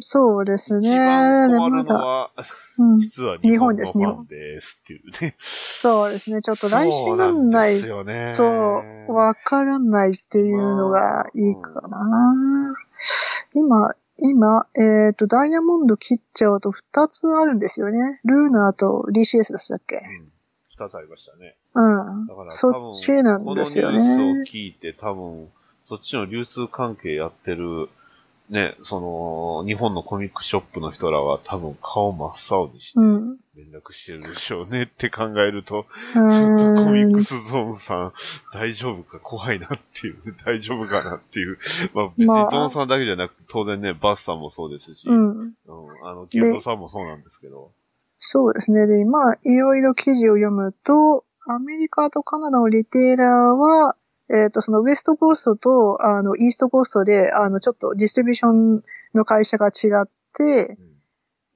[0.00, 0.88] そうですね。
[0.88, 2.30] 一番で困るのは、
[2.78, 2.98] うん。
[2.98, 5.36] 実は日日本ですファンですっていうね。
[5.38, 6.42] そうですね。
[6.42, 7.80] ちょっと来週になんない。
[7.80, 12.74] と、わからないっていうのがいいかな。
[13.54, 18.20] 今、今、えっ、と、ダイヤモンド切っちゃうと2つあるんですよね。
[18.24, 19.96] ルーナーと DCS でしたっけ？
[19.96, 20.32] うん。
[20.78, 21.56] 二つありましたね。
[21.74, 22.46] うんだから。
[22.48, 24.44] 多そ分っちなんですよこのニュースをね。
[24.50, 25.48] 聞いて多分、
[25.88, 27.88] そっちの流通関係やってる、
[28.48, 33.36] ね、その、日本のコミックショップの人らは多分顔真っ青にしてうん。
[33.56, 38.12] 連絡してるでしょうねって考えると、うちょっとコミックスゾーンさん
[38.52, 39.68] 大丈夫か怖いなっ
[40.00, 41.58] ていう、 大丈夫かなっていう。
[41.94, 45.38] まあ別にゾまあーンさんだけじゃなくて当然ね、バスさんもそうですし、うん。
[45.38, 45.54] うん
[46.02, 47.72] あの、ギルドさんもそうなんですけど、
[48.18, 48.86] そうですね。
[48.86, 53.96] で、まあ、いろいろ記事を読むと、アメリカとカナダのリテーラーは、
[54.28, 58.82] えっ、と、そのウエストコーストと、あの、イーストコーストで、あの、ちょっとディストリビューション
[59.14, 60.78] の会社が違って、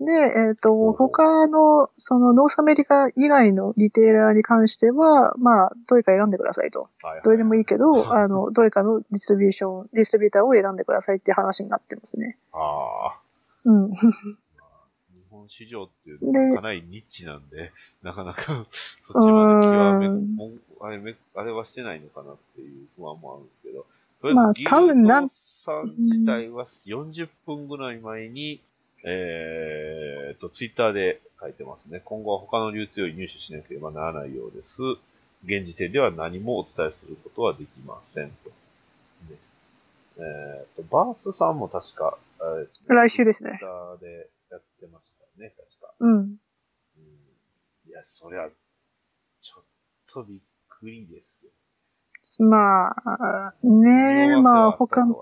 [0.00, 6.88] で、えっ、と、ほう他の、その、ノースアメリカ以外のリテーラーに関しては、まあ、どれか選んでくださいと。
[7.02, 12.38] はいはいどれでもいいけど、は いあの、どれかのディストリビューション、ディストリビューターを選んでくださいっていう話になってますね。
[12.52, 12.58] あ
[13.14, 13.20] あ。
[13.66, 13.94] うん。
[15.40, 17.72] 日本市場っていうのではかなりニッチなんで、
[18.02, 18.66] なかなか
[19.02, 23.86] そっちまで極め、あれめ、あれはしてないのかなっていう不安もあるんですけど、
[24.20, 28.60] とりまああえず、多分なさん自体は40分ぐらい前に、
[29.04, 32.02] えーと、ツイッターで書いてますね。
[32.04, 34.82] 今後は他の流通より入手しなければならないようです。
[35.44, 38.50] 現時点では何もお伝えすることはできませんと。
[39.30, 39.36] ね
[40.18, 42.94] えーと、バースさんも確か、あれですね。
[42.94, 45.09] 来週ですねツイッターでやってました
[45.40, 45.94] ね、確か。
[45.98, 46.16] うん。
[46.16, 46.40] うん
[47.86, 48.48] いや、そりゃ、
[49.40, 49.64] ちょっ
[50.06, 51.50] とびっくりですよ。
[52.46, 55.16] まあ、ねえ、まあ、他の、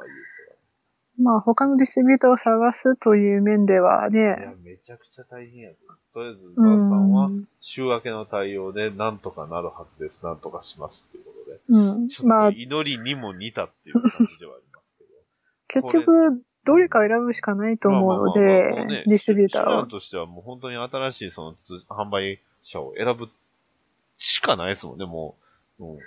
[1.19, 5.77] まあ、他のディストリビューターを探すという面ではいやね、、めちゃくちゃ大変やと。
[6.15, 11.61] とりあえず、うバースさんはん、週明けの対応でなんとかなるはずです、なんとかしますっていうことで。
[11.69, 12.23] うんち。
[12.23, 15.91] ょまあっと、祈りにも似たっていう感じではありますけど。
[15.91, 19.89] 結局、どれか選ぶしかないと思うのまあまあまあまあもうねで、ディストリビューターは手段。
[19.89, 23.29] としてはもう本当に新しいその通販売者を選ぶ
[24.17, 25.37] しかないですもんね、も
[25.81, 25.85] う。
[25.85, 25.99] うん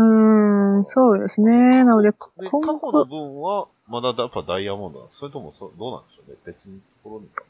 [0.00, 1.84] うーん、そうですね。
[1.84, 7.42] なので、で、過今去の後、分は、まだやっぱダイヤモンドなんですそれともそどうなんでしょうね別にところにか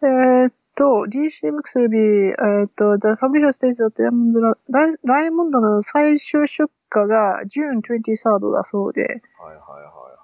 [0.00, 10.17] えーっと、DC Books will be, えーっと、The Publisher States that ライモンドのライライモンドの最終出荷が June 23rd だそうで、はいはいはい。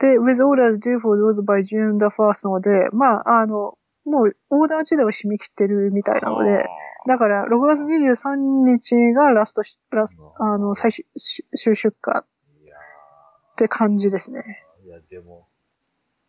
[0.00, 6.66] で、with orders due for those by June the 1st なので、まあ、あの、もうオーダー自体は締め切ってるみたいなので、
[7.06, 11.04] だから6月23日がラストし、ラスあの、最終
[11.54, 12.24] 終出荷っ
[13.56, 14.64] て感じですね。
[14.84, 15.46] ーいや、でも、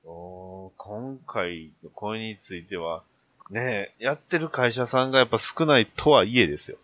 [0.05, 3.03] おー今回のこれについては、
[3.49, 6.77] ねえ、やってる会社さんがやっぱ少ないとはいえですよ。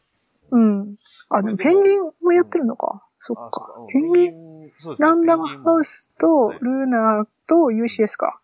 [0.52, 0.96] うん。
[1.30, 3.06] あ、でもペンギンもやってるのか。
[3.12, 3.68] そっあか。
[3.92, 4.45] ペンギン、ン、
[4.80, 6.10] そうですねランダムハウス。
[6.12, 8.40] スとルーナーと UCS か。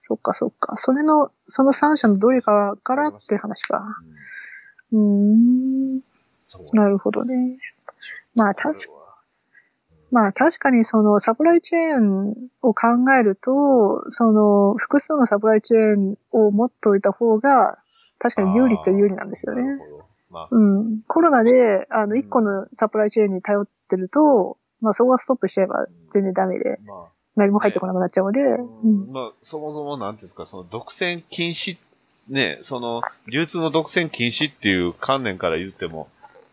[0.00, 0.76] そっかそっか。
[0.76, 3.84] それの、その3社のどれかからって話か。
[4.92, 5.96] うーん。
[6.72, 7.58] なるほどね。
[8.34, 9.02] まあ確か
[10.10, 17.78] まあ確かにそのサプライチェーンを考えると、その複数のサプライチェーンを持っておいた方が
[18.18, 19.78] 確かに有利っちゃ有利なんですよね。
[20.30, 21.02] まあ、うん。
[21.08, 29.12] コロナで、あの、一個のサプライチェーンに頼ってると、まあそこがストップしちゃえば全然ダメで、まあ、何も入ってこなくなっちゃうので、うん。
[29.12, 31.78] まあ、そもそもなんていうんですか、その独占禁止、
[32.28, 36.08] ね、その、流通の独占禁止っていう観念から言っても、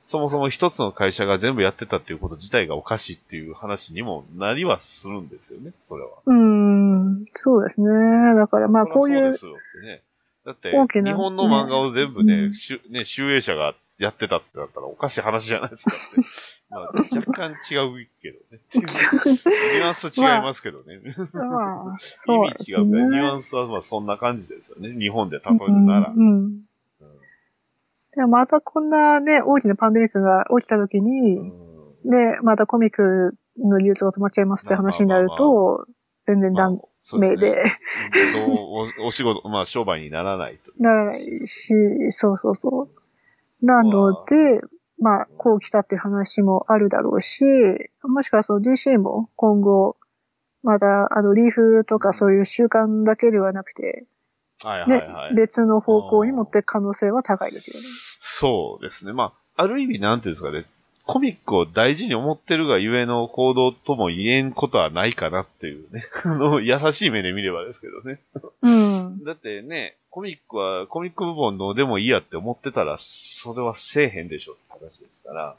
[0.06, 6.10] そもそも一つの会社が全部やってたっていうこと自体がおかしいっていう話にもなりはするんですよね、それは。
[6.26, 8.36] うん、そうですね。
[8.36, 10.02] だからまあこういうそうですよってね。
[10.46, 10.72] だって
[11.04, 16.58] 日本の漫画を全部ね、うんしゅね、集英社がやってたってなったらおかしい話じゃないですか。
[16.70, 18.62] まあ、若干違うけどね。
[18.76, 21.02] ニュアンス違いますけどね。
[21.34, 22.78] まあ、そう意ですね。
[22.78, 23.18] 味違うね。
[23.18, 24.92] ニュアンスはまあそんな感じですよね。
[24.98, 26.14] 日本で例えるなら。
[26.16, 26.70] うんうん
[28.16, 31.52] でもまたこんなね、大きなパンデミックが起きた時うに、ん
[32.06, 35.86] ね、またコミックの流通が止まっちゃいますって話になると、
[36.26, 37.64] 全然ダメ で、
[38.48, 40.72] おお仕事、まあ商売にならないと。
[40.80, 41.74] ならないし、
[42.12, 42.90] そうそうそ
[43.62, 43.66] う。
[43.66, 44.62] なので、
[45.00, 47.44] まあ、こう来たっていう話もあるだろうし、
[48.04, 49.98] もしくはその DC も今後、
[50.62, 54.06] また、あの、リーフとかそういう習慣だけではなくて、
[54.62, 55.36] はいはいね、はい。
[55.36, 57.88] 別の方向に持っていく可能性は高いですよね。
[58.20, 59.14] そうですね。
[59.14, 60.66] まあ、ある意味なんていうんですかね。
[61.06, 66.06] コミックを大事に思ってるがゆえの行動とも言えんことはないかなっていうね。
[66.24, 68.20] あの、優しい目で見ればですけどね。
[68.62, 69.24] うん。
[69.24, 75.56] だってね、コミックは、コミック部門どうでもいいやって思ってたら、それはせえへんでしょ話ですから。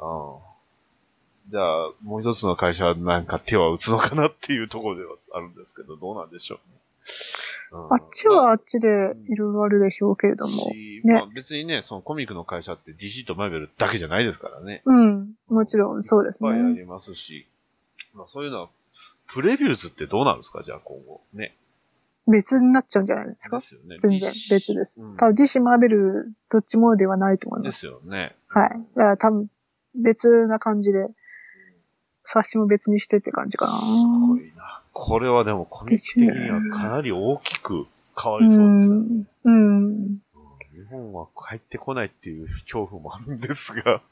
[0.00, 1.50] うん。
[1.50, 6.62] じゃあ、もう一つの会社はなんか手は打つのかなっていうところではあるんですけど、どうなんでしょうね。
[6.74, 6.80] うん
[7.92, 10.50] あっちはあっちでいろいろあるでしょうけれども。
[10.72, 14.82] しねまあ別にね、そのコミックの会社って DC とマーベルだけじゃないですからね。
[14.84, 15.34] うん。
[15.48, 16.74] もちろんそうですいっぱいあね。
[16.80, 17.46] りますし、
[18.12, 18.68] まあそういうのは、
[19.28, 20.64] プレビューズってどうなるんですか？
[20.64, 21.20] じゃあ今後。
[21.32, 21.54] ね。
[22.26, 23.58] 別になっちゃうんじゃないですか？
[23.58, 23.98] ですよね。
[24.00, 25.16] 全然別ですうん。
[25.16, 27.86] 多分 DC マーベルどっちもではないと思いでますす。
[27.86, 28.34] よね。
[28.50, 28.68] はい。
[28.96, 29.46] だから多分
[29.94, 31.08] 別な感じで、
[32.24, 33.72] 冊子も別にしてって感じかな。
[33.72, 33.80] す
[34.28, 34.82] ごいな。
[34.92, 37.86] これはでもコミック的にはかなり大きく
[38.20, 39.04] 変わうりそうですよね。
[39.04, 39.26] ん。
[39.44, 39.84] うん。
[39.84, 40.18] うん
[40.72, 44.02] 日本は入ってこないっていう恐怖もあるんですが。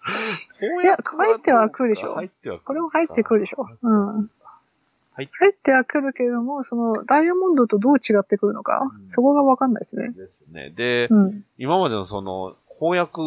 [0.82, 2.58] いや入ってはくるでしょ入っては。
[2.60, 3.66] これも入ってくるでしょ。
[3.82, 4.16] うん。
[4.16, 10.10] はい入ってはくるけれども、その、ダイヤモンドとどう違ってくるのか、うんそこがわかんないですね。
[10.10, 10.70] ですね。
[10.70, 11.44] で、うん。
[11.58, 13.20] 今までのその、翻訳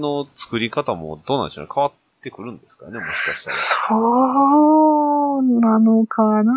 [0.00, 1.70] の作り方もどうなんでしょうね。
[1.74, 1.92] 変わっ
[2.22, 3.56] てくるんですかね、もしかしたら。
[3.56, 6.52] そうなのかな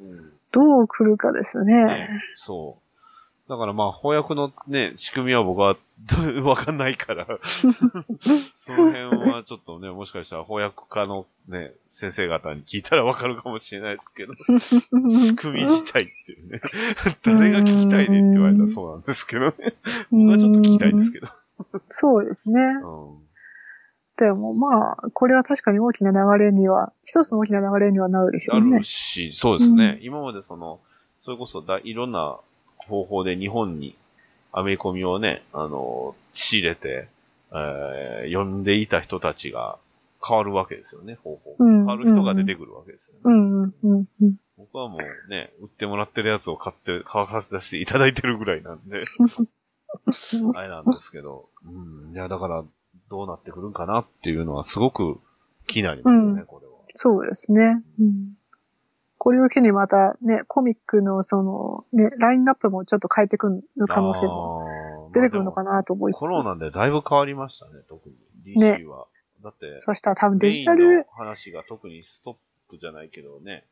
[0.00, 1.86] うんどう来るかですね。
[1.86, 2.81] ねそう。
[3.48, 5.76] だからまあ、翻訳のね、仕組みは僕は
[6.44, 7.72] わかんないから、 その
[8.68, 16.60] 辺はちょっとね、もしかしたら翻訳家のね、先生方に聞いたらわかるかもしれないですけど、仕組み自体っていうね、
[17.22, 19.54] 誰が聞きたいねって言われたらそうなんですけどね。
[20.10, 21.28] 僕はちょっと聞きたいですけど。
[21.88, 22.60] そうですね。
[22.84, 23.22] うん
[24.14, 28.84] でもまあ、これは確かに大きな流れには、一つの大きな流れにはなるでしょあうねる。
[28.84, 29.98] し、そうですね。
[30.02, 30.80] 今までその、
[31.24, 32.38] それこそだいろんな
[32.88, 33.96] 方法で日本に
[34.52, 37.08] アメリコミをね、あの、仕入れて、
[37.52, 39.78] えー呼んでいた人たちが
[40.26, 41.56] 変わるわけですよね、方法。
[41.58, 43.20] うん変わる人が出てくるわけですよね。
[43.24, 43.98] うん、うん、うん。
[43.98, 44.06] も
[44.56, 48.96] 僕はもうね、売ってもらってるやつを買って、乾かせていただいてるぐらいなんで、
[50.54, 52.12] あれなんですけど、うん。
[52.12, 52.64] いや、だから、
[53.10, 55.20] どうなってくるんかなっていうのはすごく
[55.66, 56.72] 気になりますね、うんこれは。
[56.94, 57.82] そうですね。
[58.00, 58.34] うん。
[59.22, 66.20] これを機にまたね、コミックのその、ね、ラインナップもちょっと変えてくる可能性もも出てくるのかなと思いつつ。
[66.22, 68.10] コロナでだいぶ変わりましたね、特
[68.44, 68.60] に。
[68.60, 69.06] ね DC は。
[69.44, 72.34] だって、そしたら多分デジタル、話が特にストッ
[72.68, 73.64] プじゃないけどね。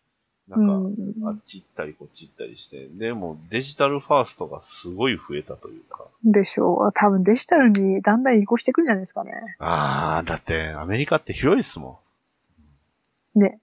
[0.46, 2.86] なうんか、あんっ、ち行ったりこっち行ったりして。
[2.86, 6.06] でも、デジタルファーストがすごい増えたというか。
[6.22, 6.92] でしょう。
[6.92, 9.32] 多分デジタルにだんだん移行してくるんじゃないですかね。
[9.58, 11.98] ああ、だって、アメリカって広いですも
[13.36, 13.40] ん。
[13.40, 13.58] ね。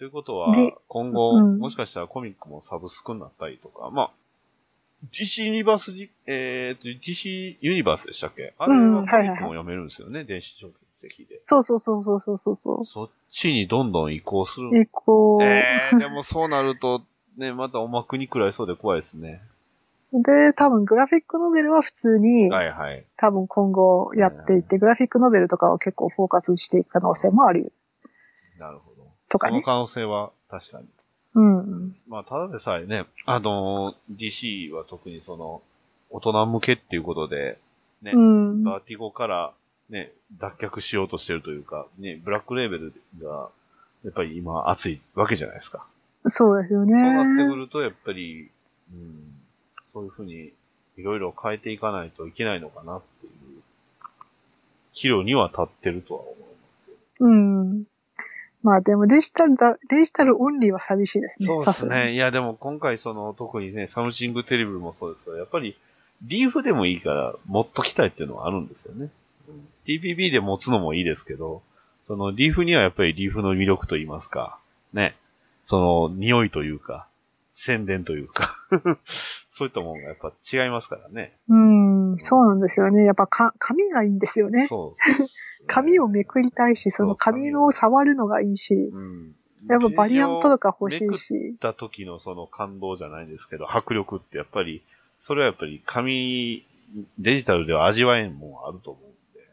[0.00, 4.10] ということはで、今後、うんもしかしたらコミックもサブスクになったりとか、まあ、
[5.12, 8.54] DC ユニバースじ、えっ、と、DC ユニバースでしたっけ？
[8.56, 11.40] あれうんはコミックも読めるんですよね、電子書籍で。
[11.44, 14.70] そうそうそうそうそうそうそそっちにどんどん移行する。
[14.72, 14.80] う。
[14.80, 15.38] 移行。
[15.42, 17.02] ええでもそうなると、
[17.36, 19.42] ね、またおまくに食らいそうで怖いですね。
[20.12, 23.04] で、多分グラフィックノベルは普通に、はいはい。
[23.18, 27.70] 多分今後やっていって、グラフィックノベルとかを結構フォーカスしていく可能性もある
[28.60, 29.19] なるほど。
[29.30, 29.60] とかね。
[29.62, 30.86] その可能性は確かに。
[31.34, 31.94] うん。
[32.08, 35.62] まあ、ただでさえね、あのー DC は特にその、
[36.10, 37.58] 大人向けっていうことで、
[38.02, 38.64] ね、うん。
[38.64, 39.52] バーティゴから
[39.88, 43.50] ね、脱却しようとしてるというか、ね、ブラックレーベルが、
[44.04, 45.86] やっぱり今熱いわけじゃないですか。
[46.26, 46.92] そうですよね。
[46.92, 48.50] そうなってくると、やっぱり、
[48.92, 49.34] うん、
[49.92, 50.52] そういうふうに、
[50.96, 53.32] いろいろ変えていかないといけないのかなっていう、
[54.92, 57.24] 岐路には立ってるとは思います。
[57.24, 57.84] うん。
[58.62, 61.46] まあでもデジタルだ、デジタルオンリーは寂しいですね。
[61.46, 62.12] そうですね。
[62.12, 65.76] いや、でも今回その、特にね、サムシングテレビもそうですけど、やっぱり、
[66.22, 69.08] リーフでもいいから持っときたいっていうのはあるんですよね。
[69.86, 71.62] TPP で持つのもいいですけど、
[72.02, 74.58] そのリーフにはやっぱりリーフの魅力と言いますか、
[74.92, 75.16] ね、
[75.64, 77.06] その匂いというか、
[77.52, 78.56] 宣伝というか、
[79.48, 81.36] そういったものがやっぱ違いますからね。
[81.48, 83.04] うん、そうなんですよね。
[83.04, 84.66] やっぱか、紙がいいんですよね。
[84.66, 85.24] そう。
[85.66, 89.34] 紙をめくりたいし、その紙の触るのがいいし、うん。
[89.68, 91.58] やっぱバリアントとか欲しいめくしっ。
[91.58, 94.82] た時のその感動じゃないですけど、迫力ってやっぱり、
[95.20, 96.64] それはやっぱり紙、
[97.18, 99.46] デジタルでは味わえんもんあると思うんで。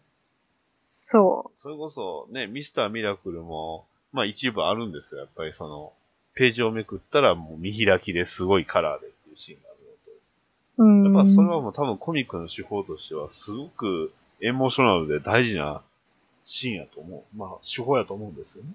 [0.84, 5.22] そそれこそね、ミスターミラクルも、まあ一部あるんですよ。
[5.22, 5.93] やっぱりその、
[6.34, 9.78] ページをめくったらもう見開きですごいカラーでっていうシーンがある
[10.78, 10.84] う。
[10.84, 11.01] うん。
[11.01, 11.18] のと。
[11.18, 15.82] やっぱそれはもう多分コミックの手法としてはすごくエモーショナルで大事な
[16.50, 17.38] シーンやと思う。
[17.38, 18.70] まあ手法やと思うんですよね。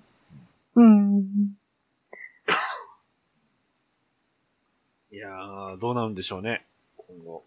[0.77, 1.57] うん。
[5.11, 6.67] いやー、どうなるんでしょうね。
[6.97, 7.45] 今後。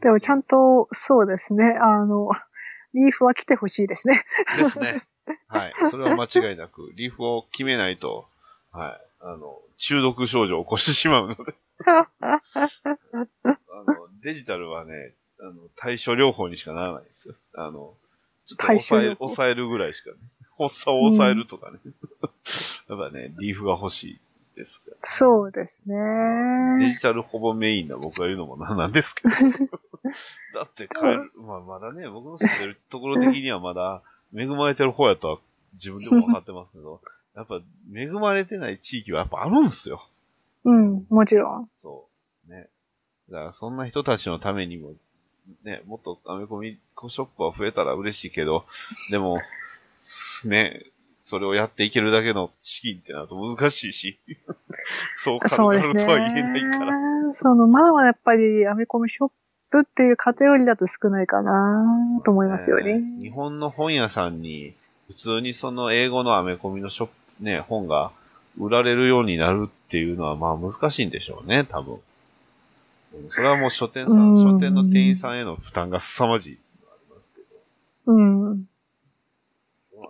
[0.00, 1.76] でもちゃんと、そうですね。
[1.80, 2.30] あの、
[2.94, 4.22] リーフは来てほしいですね。
[4.56, 5.02] ですね。
[5.48, 5.74] はい。
[5.90, 8.26] それは間違いなく、リーフを決めないと、
[8.70, 9.00] はい。
[9.20, 11.54] あの、中毒症状を起こしてしまうので。
[11.86, 12.08] あ
[13.86, 17.34] の、デジタルはね、あの、対処療法にしかならないですよ。
[17.54, 17.94] あの、
[18.50, 20.16] ちょっと抑え抑えるぐらいしかね。
[20.58, 21.78] 発作を抑えるとかね。
[22.88, 24.20] やっぱね、リーフが欲しい
[24.56, 24.96] ですから。
[25.02, 26.92] そうですデね。
[26.92, 29.30] ジタルほぼメインな僕が言うのもなんなんですけど。
[30.54, 34.02] だって帰る、まあまだね、僕の知ってるところ的にはまだ
[34.34, 35.38] 恵まれてる方やとは
[35.74, 37.00] 自分でも分かってますけど、
[37.34, 37.60] やっぱ
[37.94, 40.06] 恵まれてない地域はやっぱあるんですよ。
[40.64, 41.66] うん、もちろん。
[41.66, 42.06] そ
[42.48, 42.50] う。
[42.50, 42.68] ね。
[43.30, 44.94] だからそんな人たちのためにも、
[45.64, 46.78] ね、もっとアメコミ
[47.08, 48.64] ショップは増えたら嬉しいけど、
[49.10, 49.38] でも、
[50.44, 54.18] ね、それをやっていけるだけの資金ってなると難しいし、
[55.16, 57.34] そうそうですね軽々とは言えないから。。
[57.34, 59.30] その、まだまだやっぱりアメコミショッ
[59.70, 63.00] プっていうカテゴリーだと少ないかなと思いますよね。
[63.20, 64.74] 日本の本屋さんに、
[65.06, 68.10] 普通にその英語のアメコミのショップ、ね、本が
[68.58, 72.00] 売られるようになるっていうのは、まあ難しいんでしょうね、多分。
[73.14, 76.58] うんそれはもう書店さうんん、書店の店員さんへの負担が凄まじい。
[78.06, 78.66] うん。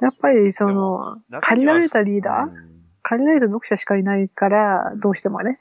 [0.01, 5.59] やっぱりその、借りられたリーダー、うんうん借りられた読者しかいないから、どうしてもね。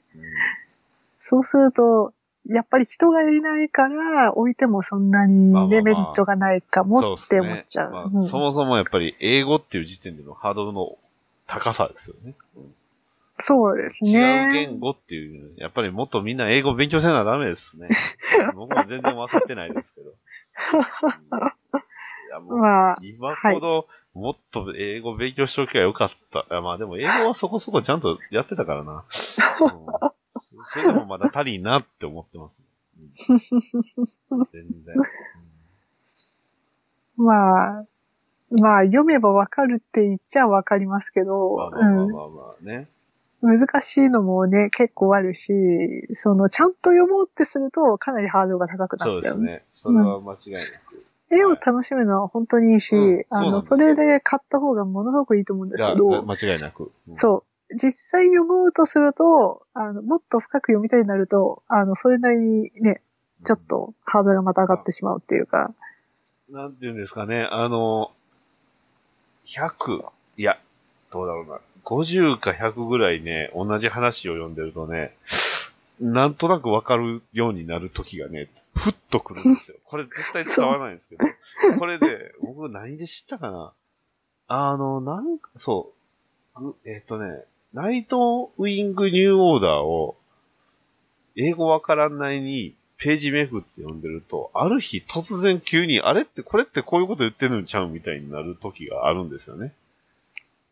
[1.17, 2.13] そうすると、
[2.45, 8.23] やっぱり人がいないから、置いてもそんなにまあまあまあね、メリットがないかもって思っちゃう。
[8.23, 10.97] そもそもやっぱり英語っていう時点でのハードルの
[11.47, 12.35] 高さですよね。
[12.57, 12.75] うん
[13.39, 14.51] そうです違うね。
[14.67, 17.87] 言語っていう、やっぱりもっとみんな英語勉強せなダメですね。
[18.55, 20.09] 僕も全然分かってないですけど。
[20.09, 20.15] うん
[22.29, 26.39] いやもうまあ、今ほど、もっと英語勉強しておけばよかった。
[26.39, 29.03] いやまあでも英語はそこそこちゃんとやってたからな。
[29.61, 29.79] うん
[30.65, 32.61] それでもまだ足りんなって思ってます。
[32.99, 33.09] うん
[34.51, 34.95] 全然。
[37.17, 37.85] まあ、
[38.51, 42.87] まあ、読めばわかるって言っちゃわかりますけうんど、まあまあまあまあね。
[43.41, 45.53] 難しいのもね、結構あるし、
[46.13, 49.19] その、ちゃんと読もうってすると、かなりハードルが高くなっちゃう。
[49.19, 49.63] そうですね。
[49.71, 51.09] それは間違いなく。
[51.31, 56.91] 絵を楽しむのは本当にいいし、うんあの、それで買った方がものすごくいいと思うんですけど、間違いなく。
[57.07, 57.75] うんそう。
[57.75, 63.01] 実際読もうとすると、あの、もっと深く読みたいになると、あの、それなりにね、
[63.45, 65.71] ちょっとハードルがまた上がってしまうっていうか、
[66.49, 68.11] なんていうんですかね、あの、
[69.45, 70.03] 100、
[70.37, 70.59] いや、
[71.11, 71.59] どうだろうな。
[71.85, 75.15] 50か100ぐらいね、同じ話を読んでるとね、
[75.99, 79.77] なんとなくわかるようになる時がね、ふっとくるんですよ。
[79.85, 81.25] これ絶対伝わらないんですけど。
[81.77, 83.73] これで、僕何で知ったかな？
[84.47, 85.91] あの、なんか、そ
[86.55, 90.15] う、ぐえっ、とね、ナイトウィングニューオーダーを、
[91.35, 99.73] 英語わからんないに、ページめくって読んでると、ある日突然急に、あれってこれってこういうこと言ってるんちゃうみたいになる時があるんですよね。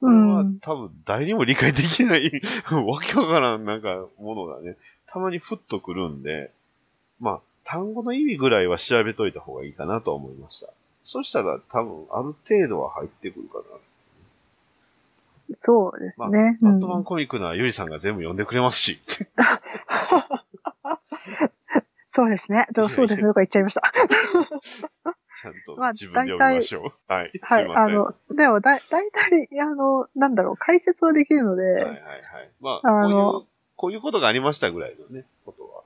[0.01, 0.59] こうれはん。
[0.61, 2.41] 多分誰にも理解できない、
[2.71, 4.77] わけわからんなんかものがね、
[5.07, 6.51] たまにふっとくるんで、
[7.19, 10.69] まあ、単語の意味ぐらいは調べといた方がいいかなと思いました。
[11.01, 13.63] そしたら多分ある程度は入ってくるかな。
[15.53, 16.57] そうですね。
[16.61, 18.99] バうんットマンコミックならゆりさんが全部読んでくれますし。
[22.09, 22.65] そうですね。
[22.89, 23.27] そうですね。
[23.29, 23.81] とか言っちゃいました。
[25.41, 27.11] ちゃんとまあ自分で読みましょう。
[27.11, 27.31] はい。
[27.41, 27.65] はい。
[27.65, 27.75] すい。
[27.75, 32.03] あの、でもだ、だいたい、あの、なんだろう、解説はできるので、はいはいはい。
[32.59, 35.83] まあ、あのこういう、ことがありましたぐらいのね、ことは。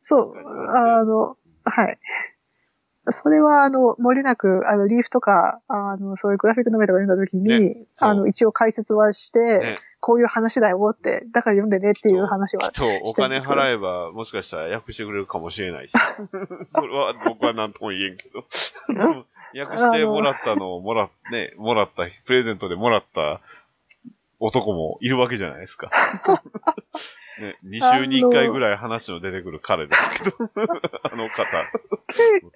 [0.00, 1.98] そう、あの、はい。
[3.06, 9.78] それは、あの、漏れなく、あの、リーフとか、あの、そういうグラフィックノベルとか読んだ時に、ねあの、一応解説はして、ね。
[10.02, 12.72] こういう話だよって、だから読んでねっていう話は。
[12.72, 15.92] と、お金払えば、もしかしたら訳してくれるかもしれないし。
[16.74, 18.44] それは僕は何とも言えんけど。
[19.56, 23.40] 訳してもらったのをもらっ、ね、もらった、プレゼントでもらった
[24.40, 25.88] 男もいるわけじゃないですか。
[27.40, 30.36] ね、2週に1回ぐらい話の出てくる彼ですけど、
[31.04, 31.44] あの方。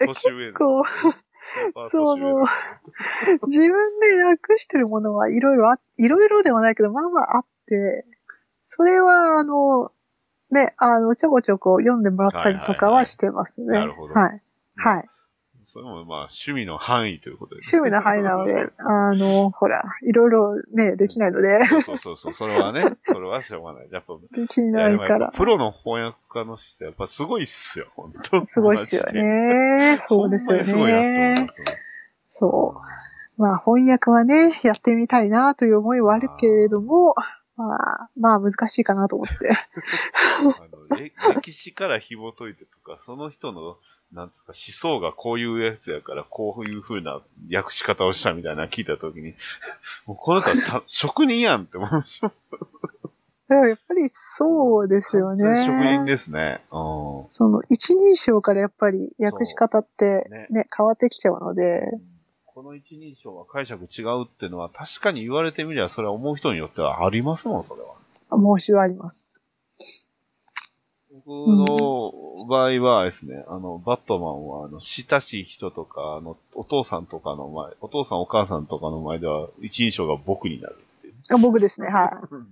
[0.04, 0.82] 年上の。
[1.90, 2.44] その、
[3.46, 3.70] 自分
[4.00, 8.04] で訳してるものはいろいろあ、いろいろではないけど、まあまああって、
[8.62, 9.92] それは、あの、
[10.50, 13.78] ね、あの、ちょこちょこ読んでもらったりとかはしてますね。
[13.78, 14.42] なるほどはい。
[14.76, 15.08] はい。
[15.66, 23.88] それもまあ趣味の範囲ということです、趣味の範囲なので、あの、ほら、いろいろね、できないので、そうそうそう、それはね、それはしょうがない。
[23.90, 25.32] やっぱ、できないから。
[25.36, 29.02] プロの翻訳家の人やっぱすごいっすよ、本当すごいっすよ。
[29.12, 29.98] ね。
[29.98, 31.52] そうですよほんまにすごいなと思いねま。
[31.52, 31.66] すね。
[32.28, 32.74] そ
[33.38, 33.40] う。
[33.42, 37.14] まあ、翻訳はね、やってみたいなという思いはあるけれども、
[37.56, 39.50] まあ、まあ難しいかなと思って。
[40.38, 43.78] あのれ歴史から紐解いてとか、その人の、
[44.12, 47.20] なんつうか、思想がこういうやつやから、こういう風な
[47.52, 49.34] 訳し方をしたみたいなの聞いたときに、
[50.06, 52.32] もうこの人はさ 職人やんって思いました。
[53.48, 56.10] でもやっぱりそうですよ完全職人ね。
[56.10, 56.64] ですね。
[56.72, 57.28] うん。
[57.28, 61.86] その一人称からやっぱり訳し方ってねね、変わってきちゃうので、
[62.44, 67.96] この一人称は解釈違うっていうのは確かに言われてみればそれは思う人によってはありますもん、それは。
[68.58, 69.40] 申しはあります。
[71.26, 81.14] 僕の場合はですね、あの、バットマンは、あの、親しい人とか、あの、お父さんとかの前、お父さんお母さんとかの前では、一人称が僕になるっていう。
[81.34, 82.10] あ僕ですね、はい。
[82.30, 82.46] うん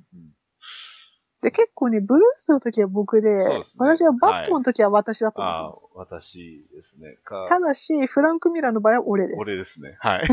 [1.45, 7.19] で、結構ね、ブルースの時は僕で、ですね私はバットの時は私だと思ってます。、私ですね。
[7.23, 9.41] か、ただし、フランク・ミラーの場合は俺です。
[9.43, 9.95] 俺ですね。
[10.01, 10.27] はい。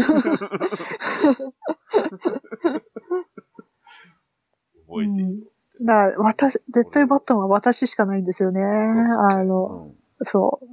[4.87, 5.50] 覚えている。
[5.81, 8.61] だから、私、絶対バットマンは私しかないんですよね。
[8.63, 10.67] あうの、んそう。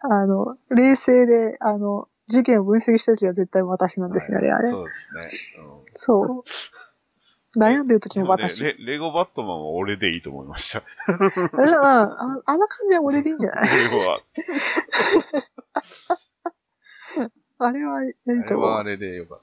[0.00, 4.68] あの、冷静で、あの、事件を分析した時は絶対私なんですね、はいあれ。
[4.70, 5.20] そうですね。
[5.58, 6.48] うんそう。
[7.60, 8.62] 悩んでる時も私。
[8.62, 10.82] ねレレゴバットマンは俺でいいと思いました。
[11.12, 13.68] うんああの感じは俺でいいんじゃない？
[13.92, 14.20] 俺は、
[17.58, 18.68] あれはいいあと思う。
[18.68, 19.40] れはあれでよかっ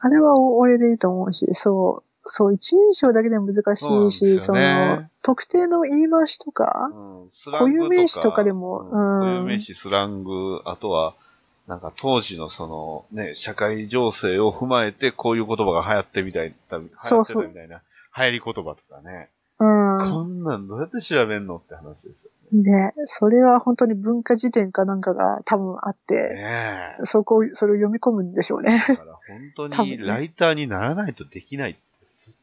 [0.00, 2.13] あれは俺でいいと思うし、そう。
[2.26, 6.52] そう、一人称だけでも難しいし、ですよねの、特定の言い回しとた。
[6.52, 11.14] か、うん、とか固有名詞とかでもうんうん固有名詞、スラング、あとは、
[11.66, 17.82] なんか当時のそのね、社会情勢を踏まえてこういう言葉が流行ってみたい、流行ってみたいな、
[18.16, 19.30] 流行り言葉とかね。
[19.58, 20.12] うん。
[20.12, 22.90] こんなんどうやって調べんのって話ですよね。
[22.90, 27.04] ね、それは本当に文化辞典かなんかが多分あって、ねえ。
[27.04, 28.84] そこを、それを読み込むんでしょうね。
[28.86, 29.16] だから
[29.56, 31.78] 本当にライターにならないとできない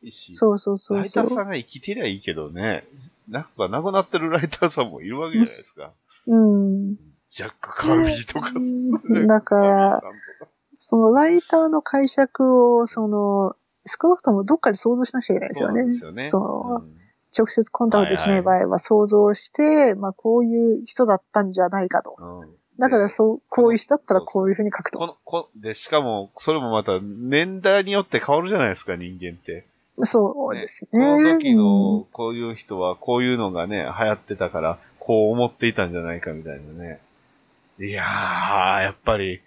[0.03, 1.45] いし、そうそうそうそライターさう。
[1.45, 2.85] んが生きてりゃいいけどね、
[3.29, 5.91] なんか亡くなってるライターさんもいるわけじゃないですか。
[6.27, 6.95] うん。
[7.29, 8.51] ジャック・カービーとか。
[8.55, 10.01] うんだから、
[10.77, 13.55] そのライターの解釈を、その、
[13.85, 15.81] 少なくともどっかで想像しなくちゃいけないですよね。
[15.81, 16.27] そうですよね。
[16.27, 17.01] そううん
[17.37, 22.15] 直接コンタクトできない場合は想像して、まあこういう人だったんじゃないかと。
[22.19, 24.97] うんだからでそう、こういう人だったらこういうふうに書くと。
[24.97, 29.67] この、こで、しかも、それもまた、年代によって変わるじゃないですか、人間って。
[29.93, 31.23] そうですこね。
[31.23, 36.99] の時うんの、こういう人は、こういうのがね、流行ってたから、こう思っていたんじゃないかみたいなね。
[37.79, 38.05] いやー、
[38.83, 39.41] やっぱり、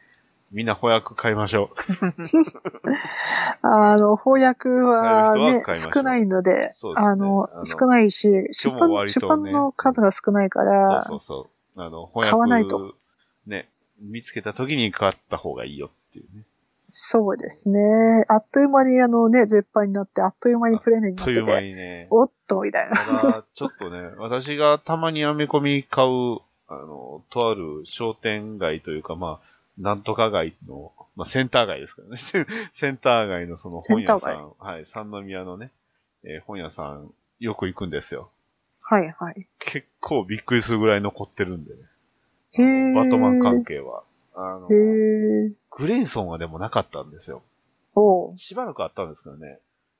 [0.52, 1.70] みんな翻訳買いましょ
[3.62, 10.64] あの、翻訳はねは少ないので、そうですねあの少ないし、出版、出版の数が少ないかう。
[10.64, 11.80] ら、そうそうそう。
[11.80, 12.30] あの、翻訳。
[12.30, 12.94] 買わないと
[13.46, 13.68] ね、
[14.00, 16.44] 見つけた時に買った方がいいよっていうね。
[16.96, 18.24] そうですね。
[18.28, 22.06] あっという間にあのね、絶版になって、あっという間にプレネになってという間て、にね。
[22.08, 22.96] おっと、みたいな。
[22.96, 26.38] ただ、ちょっとね、 私がたまにアメコミ買う、
[26.68, 32.16] あの、とある商店街というか、まあ、なんとか街の、まあ、センター街ですからね。
[32.72, 35.72] センター街のその本屋さん、はい、三宮のね、
[36.22, 38.30] えー本屋さん、よく行くんですよ。
[38.80, 39.48] はいはい。
[39.58, 41.80] 結構びっくりするぐらい残ってるんでね。
[42.52, 42.94] へー。
[42.94, 44.04] バットマン関係は。
[44.34, 44.68] あの。
[44.68, 47.42] グレイソンはでもなかったんですよ。
[48.36, 49.58] しばらくあったんですけどね。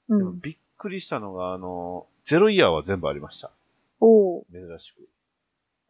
[0.08, 0.18] うん。
[0.18, 3.50] でもびっくりしたのが、あの、ゼロイヤーは全部ありました。
[4.52, 5.08] 珍しく。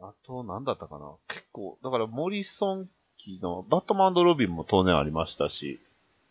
[0.01, 5.81] あと、なんだったかな結構、だからモリソン機の、バットマンロビンも当然ありましたし、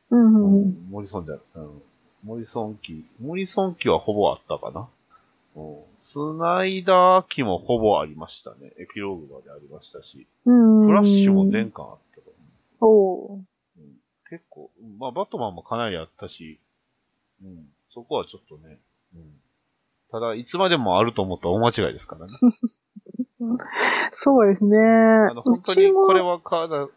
[0.10, 0.90] うんうんうん。
[0.90, 1.82] モリソンじゃうん、
[2.24, 4.88] モリソン機、モリソン機はほぼあったかなうん
[5.96, 8.72] スナイダー機もほぼありましたね。
[8.80, 10.86] エピローグまでありましたし、うん。
[10.86, 12.34] フラッシュも全巻あったと
[12.80, 13.38] 思おう。
[13.38, 13.44] う、
[13.80, 13.94] うん。
[14.30, 16.60] 結構、うんまあ、バットマンもかなりあったし、
[17.44, 18.80] うん、そこはちょっとね、
[19.16, 19.22] うん。
[20.12, 22.28] ただ、いつまでもあると思ったら大間違いですからね。
[24.12, 24.78] そうですね。
[24.78, 26.90] あの、本当にこれは買わな、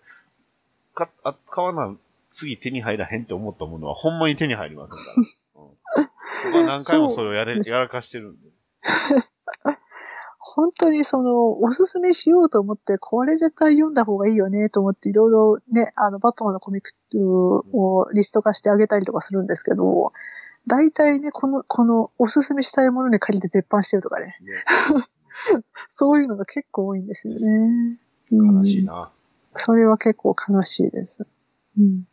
[0.94, 1.96] か、あ買わな、
[2.28, 5.36] 次手に入らへんって思ったものは、ほんまに手に入りませんから。
[6.46, 8.48] うん、僕は何回もそれをやれ、やらかしてるんで。
[10.38, 20.12] 本当にその、おすすめしようと思って、これ絶対読んだ方がいいよねと思って、いろいろね、あの、バットマンのコミックをリスト化してあげたりとかするんですけど、
[20.66, 24.52] 大体ね、この、この、おすすめしたいものに借りて絶版してるとかね、ね
[25.90, 27.98] そういうのが結構多いんですよね。
[28.32, 29.10] うん悲しいな。
[29.52, 31.26] それは結構悲しいです。
[31.78, 32.06] うん。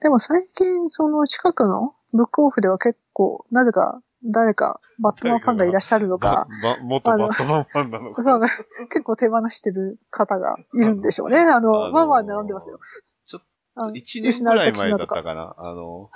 [0.00, 6.46] でも最近、その近くのブックオフでは結構、なぜか誰かバットマンファンがいらっしゃるのか、
[6.82, 8.48] 元バットマンファンなのか。
[8.88, 11.38] 結構手放してる方がいるんでしょうね。
[11.38, 12.80] あの、あのーまあまあ並んでますよ。
[13.24, 13.42] ちょっ
[13.76, 15.54] あの一年ぐらい前だったかな。
[15.56, 16.10] あの、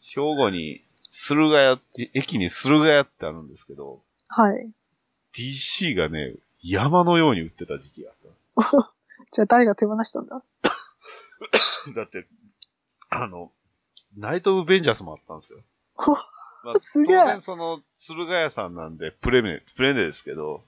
[0.00, 4.70] 兵庫に、駿河屋って、駅に駿河屋ってあるんですけど、はい。
[5.34, 8.92] DC がね、山のように売ってた時期があった。
[9.30, 10.42] じゃあ誰が手放したんだ？
[11.94, 12.26] だって、
[13.10, 13.52] あの、
[14.16, 15.60] ナイト・オブ・ベンジャースもあったんですよ。
[16.64, 20.62] まあ、すげえ当然その、駿河屋さんなんで、プレネ、プレネですけど、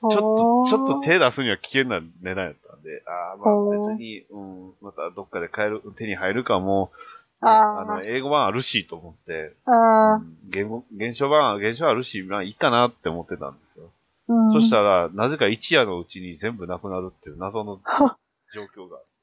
[0.00, 6.92] ちょっと、ちょっと手出すには危険な値段やったんで、ああ、まあ別に、うん、またどっかで買える、手に入るかも、
[7.42, 13.90] ねあーあの、英語版あるしと思って、あうん言語、現象版、現象あるし、まあいいかなって思ってたんですよ。
[14.28, 14.52] あ、うん。
[14.52, 17.80] そしたら、なぜか一夜のうちに全部なくなるっていう謎の
[18.52, 18.98] 状況が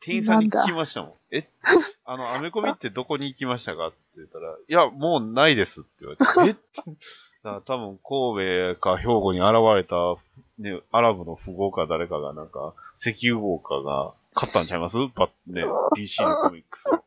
[0.00, 1.12] 店員さんに聞きましたもん。
[1.30, 1.48] え、
[2.04, 6.92] あの、アメコミってどこに行きましたかって言ったら、いや、もうないですって言われて、 え？
[7.44, 10.16] だから多分神戸か兵庫に現れた、
[10.58, 14.96] ね、アラブの富豪か誰かがなんか、石油王かが買ったんちゃいます？
[15.14, 15.62] ばね、
[15.96, 17.04] DC のコミックスを。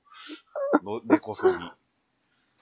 [0.84, 1.54] の根こそぎ。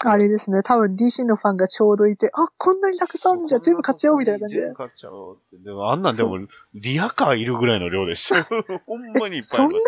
[0.05, 0.63] あれですね。
[0.63, 4.77] 多分 DC のファンがちょうどいて、あ、こんなにたくさんあるんじゃん全部買っちゃおうみたいな感じで全部。
[4.77, 5.63] 買っちゃおうって。
[5.63, 6.37] でもあんなんでも、
[6.73, 8.45] リアカーいるぐらいの量でしたよ。
[8.87, 9.79] ほんまにいっぱいそんなに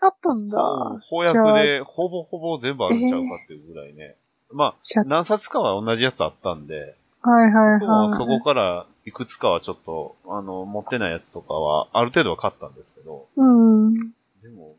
[0.00, 0.58] あったんだ。
[0.58, 4.16] うん翻訳で、ほぼほぼ全部あるんちゃうかっていうぐらいね。
[4.50, 8.16] まじゃあ、何冊かは同じやつあったんで、はいはいはい。
[8.16, 13.94] そこからいくつかはちょっと、あの、持ってないやつとかは、ある程度は買ったんですけど、うん。
[13.94, 14.70] でも、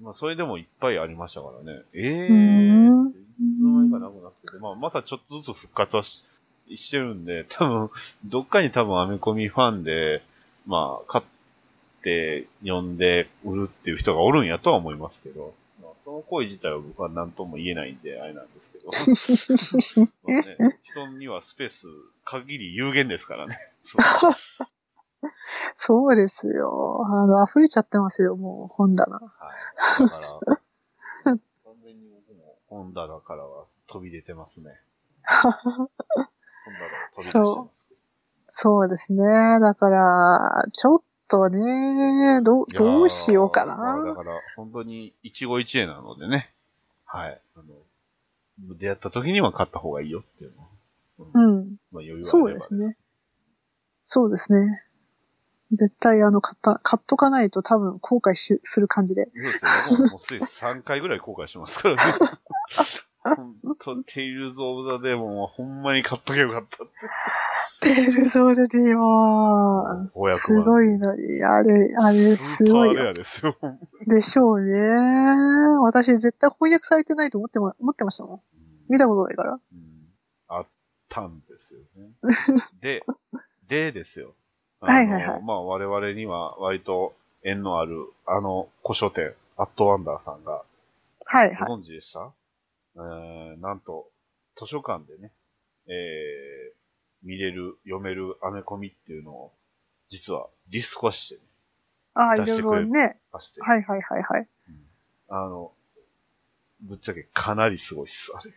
[0.00, 1.82] まあ、それでもいっぱいありましたからね。
[1.92, 3.08] ええうー、ん。
[3.08, 3.12] い
[3.56, 4.48] つの間にかなくなって。
[4.48, 6.24] て、まあ、またちょっとずつ復活はし
[6.74, 7.90] してるんで、 多分、
[8.24, 10.22] どっかに多分アメコミファンで、
[10.66, 11.24] まあ、買っ
[12.02, 18.86] て、読んで、売るっていう人がおるんやとは思いますけど、まあ、その行為自体は僕は何とも言えないんで、あれなんですけど、
[20.24, 21.86] まあね、人にはスペース
[22.24, 23.56] 限り有限ですからね。
[23.82, 24.02] そう
[25.76, 27.04] そうですよ。
[27.06, 29.18] あの、溢れちゃってますよ、もう本棚。
[29.18, 29.30] は
[30.00, 30.02] い。
[30.02, 30.40] だから、
[31.24, 31.40] 完
[31.84, 34.80] 全に僕も本棚からは飛び出てますね。
[35.22, 37.82] 本棚は飛び出してます。
[38.54, 39.60] そうですね。
[39.60, 44.14] だから、ちょっとね、どどうしようかまあだな。
[44.14, 46.54] から、本当に一期一会なのでね。
[47.06, 47.40] はい。
[47.56, 47.64] あの、
[48.76, 50.68] 出会った時には買った方がいいよっていうのは。
[51.18, 51.76] うん。
[51.90, 52.96] まあ余裕があればそうですね。
[54.04, 54.82] そうですね。
[55.72, 59.24] 絶対あの、買った、買っとかないと多分後悔しする感じで。
[59.24, 59.64] そうです
[60.02, 60.08] ね。
[60.10, 62.02] もう、すでに3回ぐらい後悔してますからね。
[63.24, 66.86] 本当テイルズ・オブ・ザ・デーモンはほんまに買っとけばよかったっ
[67.80, 67.94] て。
[67.94, 70.38] テールソールディモ500ン。
[70.38, 73.10] すごいのに、あれ、あれ、すごいよ。
[73.10, 73.54] アですよ。
[74.06, 74.76] でしょうね。
[75.82, 78.40] 私絶対翻訳されてないと思ってま、思ってましたもん。
[78.88, 79.52] 見たことないから。
[79.52, 79.92] うん
[80.48, 80.66] あっ
[81.08, 82.12] たんですよね。
[82.80, 83.02] で、
[83.68, 84.32] でですよ。
[84.86, 87.14] はいはいはいまあ我々には割と
[87.44, 90.62] 縁のある、あの古書店、アットワンダーさんが、
[91.24, 91.68] はいはい。
[91.68, 92.32] ご存知でした、
[92.96, 94.08] えー、なんと、
[94.56, 95.32] 図書館でね、
[95.88, 96.74] えー、
[97.22, 99.52] 見れる、読めるアメコミっていうのを、
[100.08, 101.40] 実はディスコしてね、
[102.14, 103.18] ああ、いろいろね。
[103.32, 104.48] はいはいはいはい。
[105.30, 105.72] あの、
[106.82, 108.52] ぶっちゃけかなりすごいっす、あれ。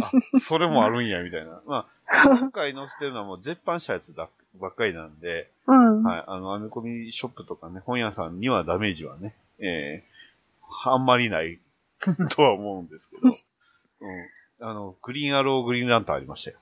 [0.00, 1.62] あ、それもあるんや、みたいな。
[1.66, 4.28] まあ、 今回載せてるのはもう絶版したやつだ
[4.60, 6.02] ばっかりなんで、うん。
[6.02, 11.58] はい、あの、アメコミショップとかね、本屋さんにはダメージはね、えー、あんまりない
[12.30, 13.16] とは思うんですけ
[14.00, 14.08] ど、
[14.60, 14.68] うん。
[14.68, 16.58] あの、グリーンアロー、グリーンランタンありましたよ。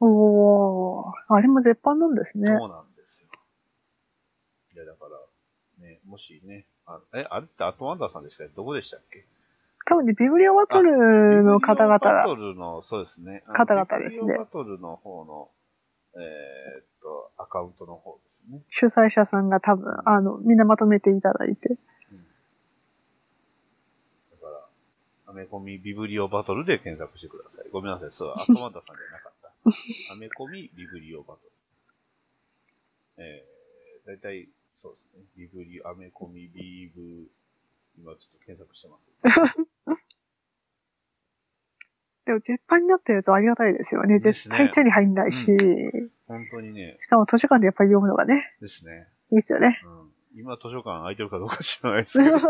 [0.00, 1.12] おー。
[1.28, 2.48] あれも絶版なんですね。
[2.48, 3.28] そうなんですよ。
[4.74, 5.06] いや、だか
[5.78, 8.52] ら、ね、もしね、あえ、あれってアトワンダーさんでしたっけ？
[8.54, 9.24] どこでしたっけ？
[9.84, 13.44] 多分ね、ビブリオバトルの方々ビブリオバトが、ルの、そうですね。
[13.52, 15.50] 方々ですねビブリオバトルの方の、
[16.14, 18.60] えーっと、アカウントの方ですね。
[18.68, 21.68] 主催者さんが多分、あの、みんなまとめていただいて。
[21.70, 21.82] だか
[24.46, 24.66] ら、
[25.26, 27.70] アメコミビブリオバトルで検索してください。
[27.70, 29.52] ごめんなさい、そう、 アトワンダーさんじゃなかった。
[30.14, 31.52] アメコミビブリオバトル。
[33.18, 35.24] えー、だいたい、そうですね。
[35.36, 37.28] ビブリ、アメコミビブ、
[37.98, 39.62] 今ちょっと検索してます。
[42.24, 44.14] でも絶版になったやつはありがたいですよね。
[44.14, 45.56] ね絶対手に入んないし、
[46.26, 49.08] 本当にね、しかも図書館でやっぱり読むのがね、ですね。
[49.30, 49.80] いいですよね。
[49.84, 50.40] うん。
[50.40, 52.38] 今図書館空いてるかどうか知らないですけど。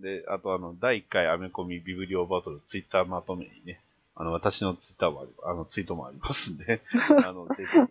[0.00, 3.80] で、あとあの、第1回アメコミビブリオバトルツイッターまとめにね、
[4.14, 6.82] あの、私のツイッターもあの、ツイートもありますんで、
[7.24, 7.90] あの、ぜひ、はい、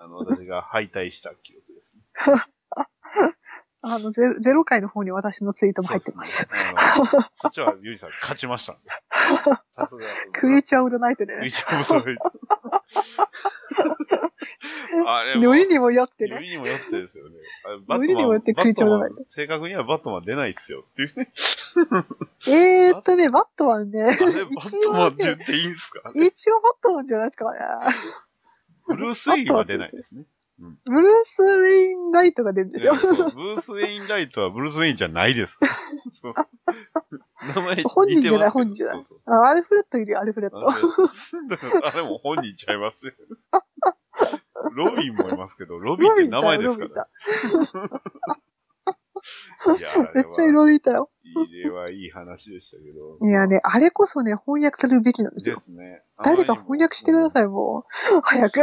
[0.00, 2.02] あの、私が敗退した記憶ですね。
[3.84, 6.46] あのゼ、ゼロ回の方に私のツイートも入ってます。
[6.46, 7.26] そね。
[7.48, 8.82] っちはゆりさん勝ちましたんで。
[9.74, 10.00] さすが。
[10.32, 11.52] クリーチャーオブナイトでねクリー。
[11.52, 12.22] チャーオブザナイト
[15.04, 16.30] あれもよりにもよってね。
[16.34, 17.36] よりにもよってですよね。
[17.88, 21.32] よりにもよってクリーチャーオブザナイト正確にはバットマン出ないっすよっていうね。
[22.46, 24.02] えーっとね、バットマンね。
[24.02, 26.12] あれ、バットマンって言ね、っていいんすか？
[26.14, 27.60] 一応バットマンじゃないですか、あれ。
[28.86, 30.24] ブルース・ウェインは出ないですね。
[30.58, 32.94] ブルース・ウェイン・ライトが出るんですよ。
[32.94, 35.58] そうブルース・ウェイン・ライトはブルース・ウェインじゃないです
[37.54, 40.58] 名前 本人じゃない本人じゃないそうそうあアルフレッドいるよ、アルフレッド。
[40.68, 40.78] あれ
[41.84, 43.12] あれも本人ちゃいますよ。
[44.74, 47.06] ロビンもいますけど、ロビンって名前ですから。
[50.14, 51.08] めっちゃいろいろいたよ。
[51.24, 53.18] いれはいい話でしたけど。
[53.22, 55.56] いやね、あれこそね、翻訳されるべきなんですよ。
[55.56, 56.02] ですね。
[56.22, 57.44] 誰か翻訳してください。
[57.44, 57.86] い、も
[58.16, 58.20] う。
[58.22, 58.60] 早く。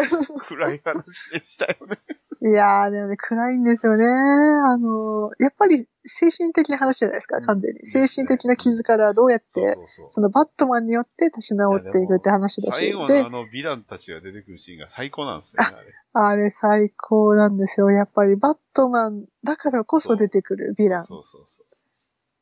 [0.48, 1.98] 暗い話でしたよね。
[2.42, 4.06] いやー、でもね、暗いんですよね。
[4.06, 7.86] あの、やっぱり精神的な話じゃないですか、完全に。
[7.86, 9.78] 精神的な傷からどうやって、
[10.08, 13.08] そのバットマンによって立ち直っていくって話だし最後。
[13.08, 15.94] でのあ、のヴィランたちが出てくるシーンが最高なんですよね、あれ。
[16.14, 17.92] あれ最高なんですよ。
[17.92, 21.04] やっぱりバットマンだからこそ出てくるヴィラン。
[21.04, 21.66] そうそうそう。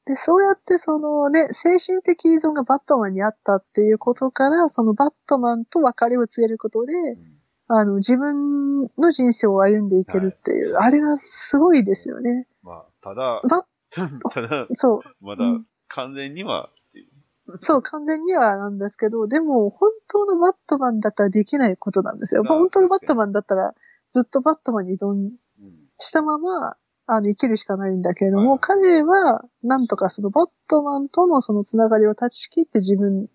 [0.05, 7.37] で、そうやってそのね、精神的依存がバットマンにあったっていうことから、そのバットマンと別れを告げることで、うん
[7.69, 12.47] あの、自分の人生を歩んでいけるっていう、はいあれがすごいですよね。
[12.63, 13.67] まあ、ただ、バ
[14.31, 16.69] ただ、そまだうん完全には
[17.59, 22.43] そう、完全にはなんですけど、でも、本当のバットマンだったらできないことなんですよ。
[22.45, 23.73] ああ本当のバットマンだったら、
[24.09, 25.37] ずっとバットマンに依存うん
[25.99, 26.77] したまま、
[27.09, 33.29] あの、生きるしかないんだけれども、はい彼は、なんとかそのバットマンとのそのつながりを断ち切って自分、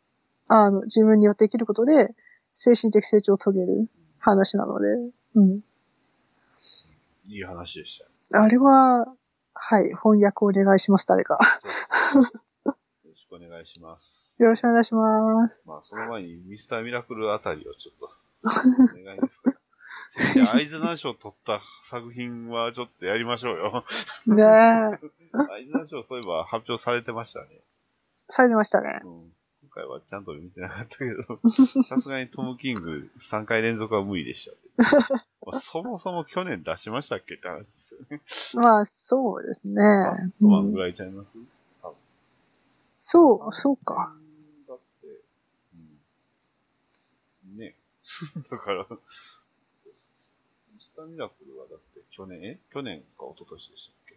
[0.49, 2.15] あの、自分によって生きることで、
[2.55, 4.89] 精神的成長を遂げる話なので、
[5.35, 5.61] うん。
[7.27, 8.05] いい話でした
[8.39, 8.45] よ。
[8.45, 9.07] あれは、
[9.55, 11.39] はい、翻訳お願いします、誰か。
[13.43, 14.35] よろしくお願いします。
[14.39, 15.63] よろしくお願いします。
[15.67, 18.11] まあ、その前にミスターミラクルあたりをちょっと、
[19.01, 19.57] お願いですから。
[20.11, 23.85] 先生、アイズナー賞取った作品はちょっとやりましょうよ。
[24.27, 24.45] ねえ、
[25.53, 27.47] アイズナー賞そういえば発表されてましたね。
[28.29, 29.01] されましたね。
[29.05, 29.33] うん。
[29.63, 34.69] 今回はちゃんと見てなかったけど、 さすがにトム・キング3回連続は無理でしたって、
[35.47, 38.21] まあ、そもそも去年出しましたっけって話ですよね。
[38.55, 39.83] まあ、そうですね。
[39.83, 41.33] あ、うまあぐん、らいちゃいます、
[43.05, 44.15] そう、そうか。
[44.69, 45.07] だって、
[45.75, 47.59] うん。
[47.59, 47.75] ね。
[48.49, 48.97] だから、ミ
[50.81, 52.61] スターミラクルはだって去年、え？
[52.73, 54.17] 去年か一昨年でしたっけ？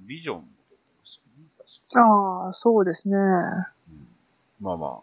[0.00, 1.20] ビジョンも撮ってまし
[1.90, 2.10] たよね。
[2.44, 3.16] ああ、そうですね。
[3.16, 4.08] うん
[4.60, 5.00] まあまあ、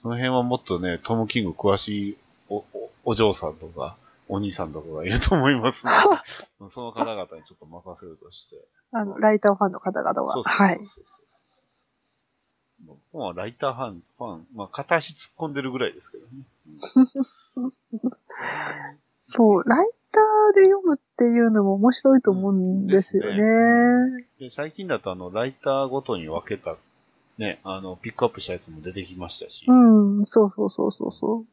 [0.00, 2.18] その辺はもっとね、トム・キング詳しい
[2.48, 3.96] おおお嬢さんとか、
[4.28, 5.98] お兄さんとかがいると思いますので、
[6.70, 8.64] その方々にちょっと任せるとして。
[8.92, 10.32] あの、ライターファンの方々は。
[10.32, 10.76] そうそうはい。
[10.76, 11.65] そうそうそう。
[12.84, 16.30] もう本はライターファン、ファン、まあ片足突っ込んでるぐらいですけどね。
[16.68, 16.70] う
[17.66, 18.10] ん
[19.18, 24.26] そう、ライターで読むっていうのも面白いと思うんですよね。
[24.38, 26.76] で最近だとあの、ライターごとに分けた、
[27.38, 29.64] ね、あの、ピックアップしたやつも出てきましたし。
[29.66, 31.46] うん、そうそうそうそうそう。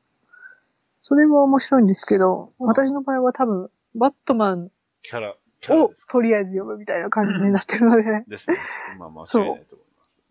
[0.99, 4.71] それも面白いんですけど、私の場合は多分、バットマン
[5.01, 5.35] キャラ、
[5.71, 8.57] をとりあえず読むみたいな感じになってるので、ですね。
[8.99, 9.82] まあ間違いないと思。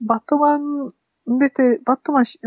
[0.06, 0.90] バットマン
[1.26, 2.38] 出て、バットマン主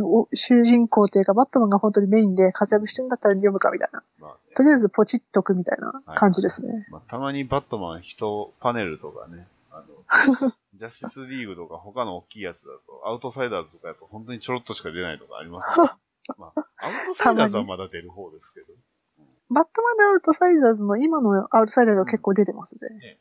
[0.64, 4.03] 人公っていうか、バットマンが本当にメインで活躍してるんだったら読むかみたいな。
[4.19, 6.88] まあねとりあえずポチっとくみたいな感じですね。
[6.90, 9.84] まあ、たまにバットマン人パネルとかね、あ
[10.41, 15.90] の、 ジャスティスリーグとか他の大きいやつだと、アウトサイダーズとかやと本当にちょろっとしか出ないとかありますね。
[16.40, 16.65] まあ、アウ
[17.07, 18.68] トサイダーズはまだ出る方ですけど。
[19.49, 22.90] バットマンのアウトサイダーズの今のアウトサイダーズは結構出てますね。
[22.98, 23.19] ね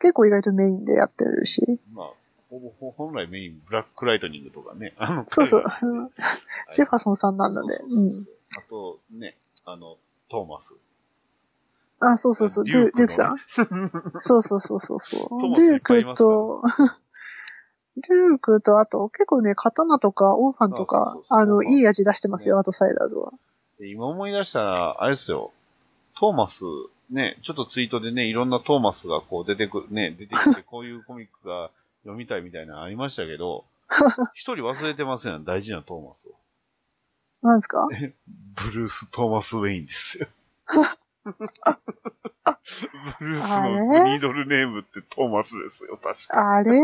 [0.00, 1.78] 結構意外とメインでやってるし。
[1.92, 2.12] まあ、
[2.50, 4.94] ほぼ ほ本来メイン、ブラックライトニングとかね。
[4.98, 5.64] あのそうそう
[6.74, 8.04] ジェファソンさんなんだねそう。
[8.04, 9.36] んあと、ね、
[9.66, 9.96] あの、
[10.28, 10.74] トーマス。
[12.00, 14.20] あ、そうそうそう、デデュュークのねデュークさん。
[14.20, 15.00] そうそうそうそう
[15.54, 16.62] デュ ークと、
[17.96, 23.32] デュークと、あと結構ね、刀とかオーファンとあかそう、そうそうあの、いい味出してますよ、ねアウトサイダーズは。
[23.78, 25.52] で今思い出したら、あれですよ。
[26.18, 26.64] トーマス、
[27.10, 31.70] ね、ちょっとツイートでね、いろんなトーマスがこう出てくる、ね、出てきて、こういうコミックが
[32.02, 33.64] 読みたいみたいなのありましたけど、
[34.34, 36.32] 一人忘れてますよ、大事なトーマスを。
[37.42, 37.86] なんですか？
[37.88, 37.94] ブ
[38.70, 40.26] ルース・トーマス・ウェインですよ。
[43.18, 46.54] ブルースのニードルネームってトーマスですよ、確か。
[46.56, 46.70] あれ？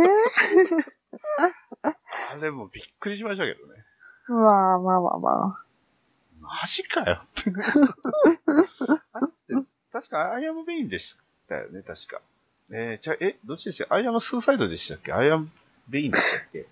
[2.33, 3.85] あれもびっくりしましたけどね。
[4.29, 5.59] まあまあまあま
[6.41, 7.51] マジかよって
[9.93, 11.17] 確か I Am Bane でし
[11.49, 12.21] たよね、確か。
[12.71, 15.13] えー、じゃあ、え、どっちでしたっけ I Am Suicide でしたっけ？
[15.13, 15.49] I Am
[15.89, 16.67] Bane でしたっけ？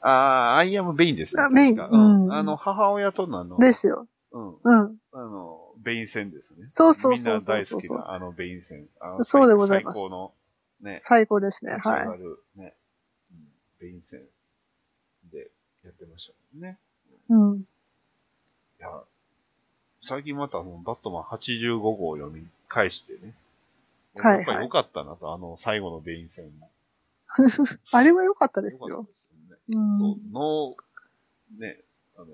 [0.00, 1.42] あー、 I Am Bane ですね。
[1.42, 2.24] あベインうん。
[2.24, 3.58] うんあの、母親とのあの、あ。
[3.58, 4.06] ですよ。
[4.32, 4.54] うん。
[4.62, 4.96] うん。
[5.12, 6.64] あの、ベイン戦ですね。
[6.68, 8.86] そうそうそうみんな大好きなあのベイン戦。
[9.20, 10.32] そうでございます最高の、
[10.80, 11.72] ね、最高ですね。
[11.72, 12.08] はい。
[12.58, 12.74] ね、
[13.30, 13.48] うん、
[13.80, 14.20] ベイン戦
[15.32, 15.50] で
[15.84, 16.78] やってましたもんね。
[17.28, 17.60] うん。
[17.60, 17.62] い
[18.80, 18.88] や、
[20.02, 23.34] 最近またあの、バットマン85号を読み返してね。
[24.22, 26.70] はいはいやっぱり良かったなと、あの、最後のベイン戦も。
[27.92, 29.10] あれは良かったですよ良かった。
[29.10, 29.60] ですよね。
[29.68, 30.32] うん。
[30.32, 31.80] No、ね、
[32.16, 32.26] あの、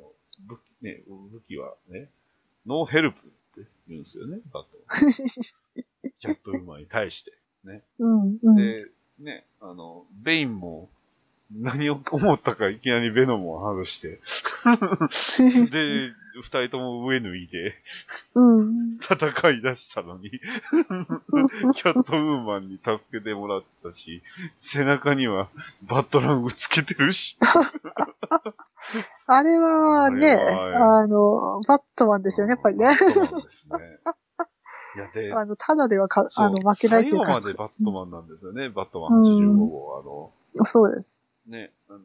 [0.47, 2.11] 武器、ね、武器はね、
[2.67, 4.79] No help って言うんですよね、バット。
[6.19, 7.33] キャットウーマンに対して。
[7.99, 8.39] うん。
[8.43, 8.57] うん。
[8.57, 8.77] で、
[9.19, 10.91] ね、あの、ベインも、
[11.61, 14.21] 何を思ったかいきなりベノムを外して、
[15.71, 17.75] で、二人とも上脱いで
[18.35, 18.99] うん。
[19.01, 24.23] 戦い出したのに、キャットウーマンに助けてもらったし、
[24.59, 25.51] 背中には
[25.83, 27.37] バットラングつけてるし。
[29.27, 33.99] あれはね、あの、バットマンですよね、やっぱりねですね。
[34.95, 37.41] いや、で、 あの、ただではか、あの、負けないっていうか最後ま。
[37.41, 39.99] でバットマンなんですよね、バットマン85号。
[39.99, 41.22] あの、そうです。
[41.47, 41.99] ね、あの、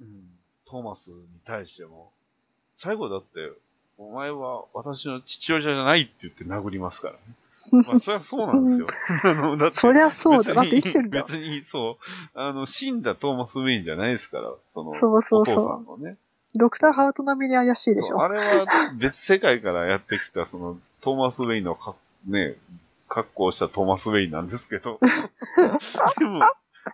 [0.00, 0.30] うん、
[0.66, 2.12] トーマスに対しても、
[2.76, 3.50] 最後だって、
[3.98, 7.18] お前は私の父親じゃないって言って殴りますからね。
[7.72, 8.86] まあ、そりゃそうなんですよ。
[9.24, 10.54] あの、だって、そりゃそうだ。
[10.54, 11.22] だって生きてるんだ。
[11.22, 16.16] 別に、そう、あの、死んだトーマス・ウェインじゃないですから、その、そうそうそうお父さんのね。
[16.54, 18.22] ドクターハート並みに怪しいでしょ。
[18.22, 18.66] あれは
[18.98, 21.96] 別世界からやってきた、その、トーマス・ウェインのか、
[22.26, 22.56] ね、
[23.08, 25.00] 格好をしたトーマス・ウェインなんですけど、
[26.18, 26.40] でも、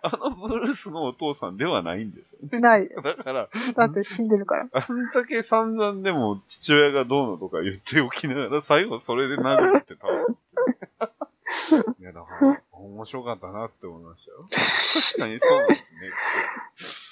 [0.01, 2.59] あのブルースのお父さんではないんですよね。
[2.59, 2.89] ない。
[2.89, 4.67] だから、だって死んでるから。
[4.71, 10.41] あんだけ散々でも父親がどうのとか言っておきながら、最後それで殴って倒すって
[10.71, 11.15] いう。
[11.99, 14.39] いや、だから、面白かったなって思いましたよ。
[14.41, 15.99] 確かにそうですね。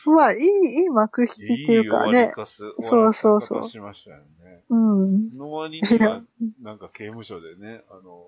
[0.05, 2.27] まあ、いい、いい幕引きっていうかね。
[2.27, 4.63] かす、そうそうそう終わらせ方しましたよね。
[4.69, 5.29] うん。
[5.29, 6.19] の割には、
[6.61, 8.25] なんか刑務所でね、あの、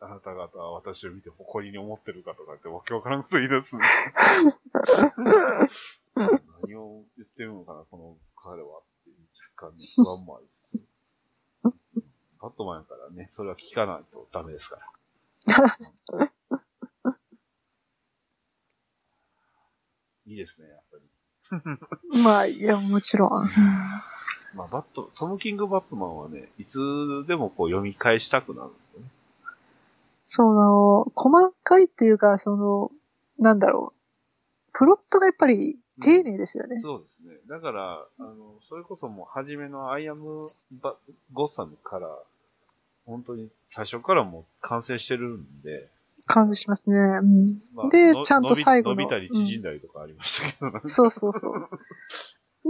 [0.00, 3.90] あなた方は私を見て誇りに思ってるかとかってわけわからんこと言い出すんです
[6.62, 9.16] 何を言ってるのかな、この彼はっていう
[9.58, 10.86] 若干の不安もあるし。
[12.40, 14.82] バットマンやからね、それは聞かないとダメですから。
[20.26, 21.02] いいですね、やっぱり。
[22.22, 23.30] まあ、いや、もちろん。
[24.54, 29.10] まあ、バット、トム・キング・バットマンはね、いつでもこう読み返したくなるんですよね。
[30.26, 32.90] その、細かいっていうか、その、
[33.38, 34.72] なんだろう。
[34.72, 36.78] プロットがやっぱり丁寧ですよね。
[36.80, 37.36] そうですね。
[37.48, 40.40] だから、あの、それこそもう初めの I Am
[40.82, 42.08] Gotham から、
[43.06, 45.88] 本当に最初からもう完成してるんで、
[46.26, 46.98] 感じしますね。
[46.98, 47.60] うん。
[47.72, 51.68] まのでちゃんと最後の伸びたり縮んだりとかありましたけど、ねそうそうそう。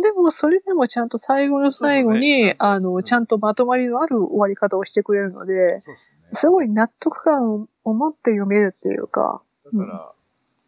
[0.03, 5.97] でも、それでもちゃんと最後の最後に、ねあの、ちゃんとまとまりのある終わり方をしてくれるので、すね。
[5.97, 10.13] すごい納得感を持って読めるっていうか、だから、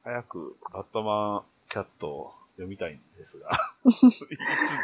[0.04, 3.50] 早くバットマンキャットを読みたいんですが、
[3.84, 4.28] いつ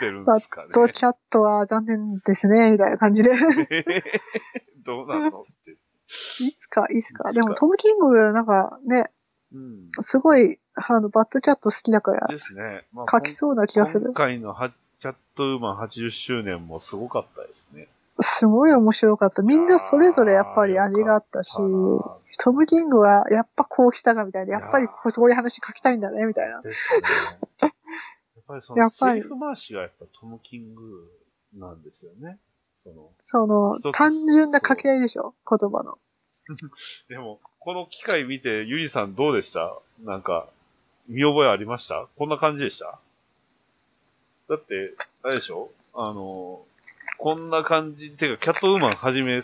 [0.01, 0.69] 出るんですかね。
[0.73, 3.33] ドキャットは残念ですね、みたいな感じで。
[4.85, 5.73] どうなのって。
[6.41, 7.31] いつか、いつか。
[7.31, 9.11] いつかでも、トム・キング、なんかね、
[9.55, 9.91] うん。
[10.01, 12.85] すごい、あの、バッドキャット好きだから、ですね。
[12.93, 14.15] まあ書きそうな気がする今。
[14.15, 17.89] 回のはキャットウーマン80周年もすごかったですね。
[18.21, 19.43] すごい面白かった。
[19.43, 21.57] みんなそれぞれやっぱり味があったし、
[22.39, 26.61] トム・キングはやっぱこう来たかみたいな、やっぱりこういう話書きたいんだね、みたいな。
[26.61, 26.71] ね。
[27.63, 31.11] やっぱりそのセリフ回しがやっぱトム・キング
[31.55, 32.39] なんですよね。
[32.83, 35.99] そのその単純な掛け合いでしょ言葉の。
[37.09, 39.75] でも、この機会見て、ゆりさんどうでした？
[40.05, 40.47] なんか、
[41.09, 42.07] 見覚えありました？
[42.19, 42.99] こんな感じでした？
[44.51, 44.79] だって、
[45.25, 45.71] あれでしょ？
[45.95, 46.61] あの、
[47.19, 49.41] こんな感じ、てか、キャットウーマンはじめ、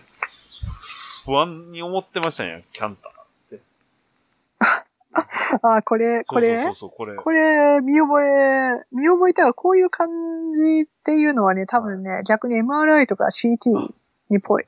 [1.25, 3.11] 不安に思ってましたんや、キャンター
[3.57, 3.61] って。
[5.63, 6.65] あ、これ、これ？
[6.65, 7.17] そうそうそう、これ。
[7.17, 10.09] これ、見覚え、見覚えたらこういう感
[10.53, 13.89] じっていうのはね、多分ね、逆に MRI とか CT
[14.29, 14.65] にぽい。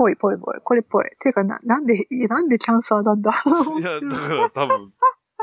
[0.00, 0.60] ぽいぽいぽい。
[0.64, 1.04] これっぽい。
[1.20, 3.30] ていうか、な、なんで、なんでキャンサーなんだ
[3.78, 4.92] いや、だから多分、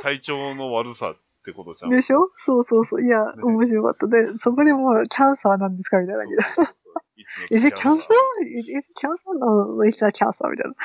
[0.01, 1.15] 体調の悪さっ
[1.45, 1.91] てことじゃん。
[1.91, 2.31] でしょ？
[2.37, 3.05] そうそうそう。
[3.05, 4.07] いや、ね面白かった。
[4.07, 6.41] で、そこでもう、キャンサーなんですかみたいな感じで。
[6.43, 6.73] そうそうそう
[7.19, 7.97] いつの Is it cancer?
[8.41, 9.37] Is it cancer?
[9.37, 10.75] No, it's a cancer みたいな。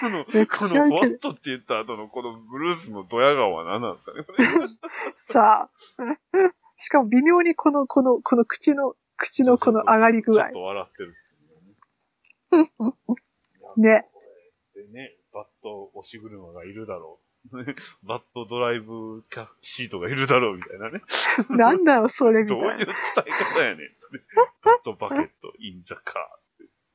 [0.00, 4.24] この、このワットって言った後のこのブルースのドヤ顔は何なんですかね？
[5.30, 6.50] さあ。
[6.76, 10.52] しかも微妙にこの、この、この口の、口のこの上がり具合ちょっ。
[10.52, 11.14] と笑ってる
[12.56, 12.72] ね。
[13.76, 14.02] ね。
[14.74, 17.24] でね、バット押し車がいるだろう。
[18.02, 21.02] バットドライブキャシートがいるだろうみたいなね。
[21.50, 22.94] なんだよ、それみたどういう伝いな。
[23.26, 23.88] え方やねん。
[24.62, 26.34] バットバケット、インザカー。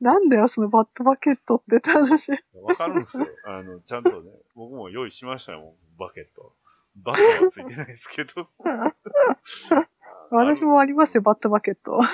[0.00, 2.32] なんだよ、その Bat bucket ってって話。
[2.54, 3.26] わかるんですよ。
[3.44, 6.54] あの、ちゃんとね、僕も用意しましたよ、バケット。
[6.96, 8.48] バケはついてないですけど。
[10.30, 11.98] 私もありますよ、 Bat bucket。
[11.98, 12.06] ね、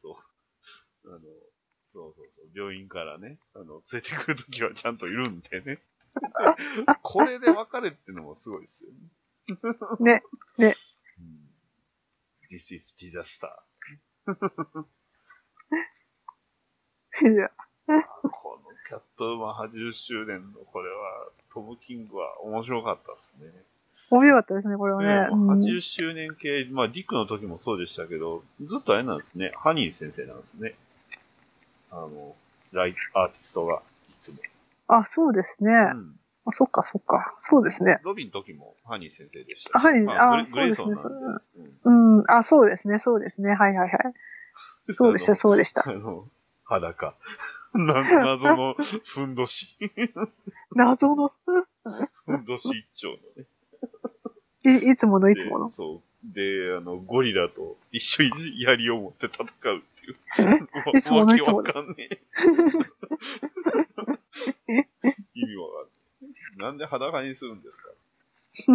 [0.00, 0.14] そう。
[1.92, 2.58] そうそうそう。
[2.58, 5.78] 病院からね、あの、連れてくるときはちゃんといるんでね。
[7.02, 8.98] これで別れってのもすごいですよね。
[10.00, 10.22] ね、
[10.58, 10.76] ね。
[11.18, 11.50] うん
[12.50, 13.48] This is disaster.
[17.22, 17.48] いや、
[17.86, 18.00] この
[18.88, 23.52] キャットウーマン80周年のこれは、トム・キングは面白かったですね。
[24.10, 25.08] 面白かったですね、これはね。
[25.08, 29.52] ねうん80周年系、まあ、ディックの時もそうでしたけど、ずっとあれなんですね。
[29.56, 30.74] ハニー先生なんですね。
[31.90, 32.34] あの、
[32.72, 34.38] ライアーティストが、いつも。
[34.88, 35.72] あ、そうですね。
[35.72, 36.16] うん。
[36.46, 37.34] あ、そっか、そっか。
[37.38, 38.00] そうですね。
[38.02, 39.78] ロビンの時もハニー先生でした。
[39.78, 41.00] ハニーまあ、あそうですねで。
[41.84, 43.54] うんうん、あ、そうですね、そうですね。
[43.54, 43.98] はいはいはい。
[44.94, 45.92] そうでした、そうでしたあ。
[45.92, 46.28] の、
[46.64, 47.14] 裸。
[47.72, 49.76] な謎のふんどし。
[50.74, 53.46] 謎の、ふんどし一丁のね。
[54.64, 55.70] いいつものいつでもの。
[55.70, 55.98] そう。
[56.24, 60.16] で、あの、ゴリラと一緒に槍を持って戦うっていう。
[60.96, 62.20] いつものわいつものわけわかんねえ。
[65.34, 65.90] 意味わかんない。
[66.56, 67.90] なんで裸にするんですか？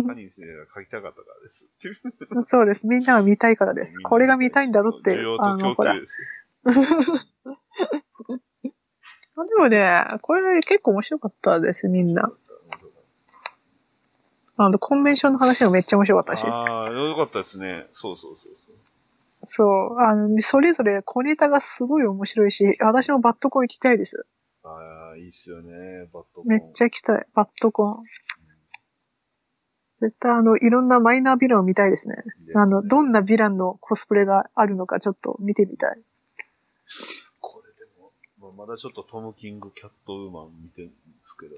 [0.07, 1.68] ハニー先生が書きたかったからです。
[2.49, 2.88] そうです。
[2.88, 3.99] みんなが見たいからです。
[3.99, 5.44] これが見たいんだろって需要。
[5.44, 6.07] あの、ほらと供給。
[6.07, 6.18] です
[9.38, 12.32] でもね、これ結構面白かったです、みんな。
[14.57, 16.44] あの、コンベンションの話もめっちゃ面白かったし。
[16.48, 17.88] ああ、よかったですね。
[17.91, 18.53] そうそうそう
[19.45, 19.99] そう。
[19.99, 24.26] あの、それぞれ小ネタがすごい面白いし、私もバットコン行きたいです。
[24.63, 26.47] ああ、いいっすよね、バットコン。
[26.47, 27.26] めっちゃ行きたい。
[27.34, 28.03] バットコン。
[30.01, 32.15] 絶対あの、いろんなマイナーヴィランを見たいですね。
[32.15, 36.01] いいですねあの、どんなヴィランのコスプレがあるのかちょっと見てみたい。
[37.39, 41.55] これでも、まあ、まだちょっとトム・キング・キャット・ウーマン見てるんですけど、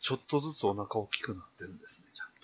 [0.00, 2.35] ちょっとずつお腹大きくなってるんですね、ちゃんと。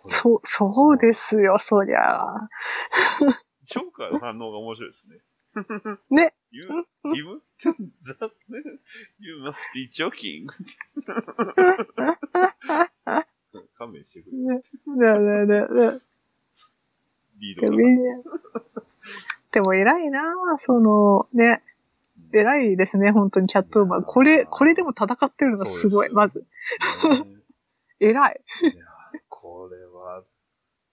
[0.00, 2.48] そう、そうですよ、そりゃ。
[3.64, 5.20] ジョーカーの反応が面白いですね。
[6.10, 6.34] ね。
[6.50, 6.62] You,
[7.14, 8.30] you, that,
[9.18, 10.48] you must be joking.
[13.76, 14.36] 勘弁してくれ。
[14.36, 16.00] ね、ね、ね、ね、ね。
[17.38, 17.76] リードが
[19.52, 20.22] でも偉いな
[20.58, 21.62] その、ね、
[22.32, 24.02] 偉いですね、本当にキャットウーマン。
[24.04, 26.40] これ、これでも戦ってるのがすごい、まず。
[26.40, 26.46] ね
[27.98, 28.40] 偉い。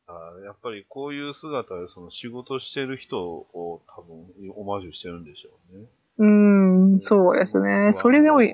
[0.10, 5.86] いやっぱりこういう姿でその仕事してる人を多分オマージュしてるんでしょうね。
[6.20, 7.92] うーん、そうですね。
[7.94, 8.54] それでも、ヒ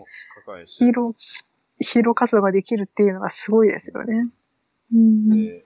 [0.85, 1.45] ーロー、
[1.79, 4.29] ヒーロー活動ができるっていうのがすごいですよね。
[4.93, 5.29] うん。
[5.29, 5.63] で、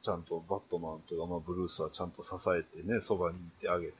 [0.00, 3.94] ちゃんとバットマンというか、まあ、ブルースはちゃんと支えてね、そばにいてあげて、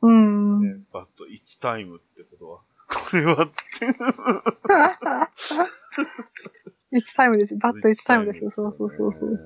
[0.00, 0.50] うん。
[0.60, 2.60] ね、バット1タイムってことは、
[3.10, 3.94] これは、1
[5.04, 5.30] タ
[7.26, 7.56] イムです。
[7.58, 8.50] バット1タイムですよ。
[8.50, 9.30] そうそうそうそう。
[9.30, 9.38] ね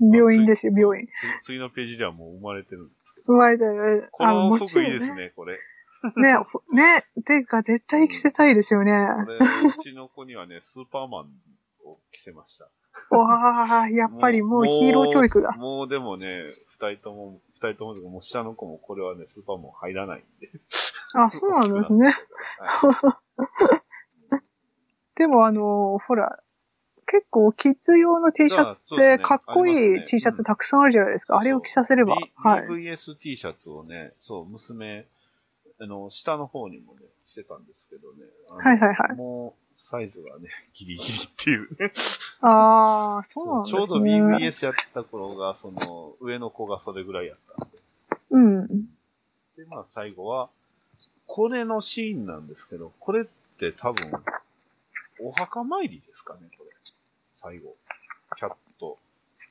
[0.00, 1.08] 病院ですよ、まあ病院。
[1.42, 4.08] 次次のページではもう生まれてるんですうまいだよね。
[4.12, 4.92] このも服ちろんね。
[4.92, 5.58] いいですね、これ。
[6.16, 8.92] ね、ほね、てか絶対着せたいですよね。
[9.76, 11.24] うちの子にはね、スーパーマン
[11.84, 12.70] を着せました。
[13.10, 15.52] わあ、やっぱりもうヒーロー教育が。
[15.56, 16.26] もうでもね、
[16.68, 20.50] 二人とも、二人とももう下の子もこれはね、スーパーマン入らないんで。
[21.14, 22.14] あ、そうなんですね。
[22.58, 23.77] はい
[25.18, 26.38] でもあの、ほら、
[27.06, 31.38] 結構キッズ用の T シャツってかっこいい T シャツたくさんあるじゃないですか。
[31.38, 32.16] あれを着させれば。
[32.36, 32.66] はい。
[32.68, 35.06] BVST シャツをね、そう、娘、
[35.80, 38.24] あの、下の方にもね、着てたんですけどね。
[38.48, 41.92] はいはいはいもう、サイズがね、 ギリギリっていうね。
[42.42, 43.86] ああ、 そうなんですね。
[43.86, 47.38] ちょうど BVS やった頃が、その、上の子がそれぐらいやっ
[48.30, 48.66] たんうん。
[49.56, 49.64] で。
[49.64, 50.50] で、まあ最後は、
[51.26, 53.24] これのシーンなんですけど、これっ
[53.58, 54.04] て多分、
[55.20, 56.70] お墓参りですかね、これ。
[57.40, 57.76] 最後。
[58.36, 58.98] キャット、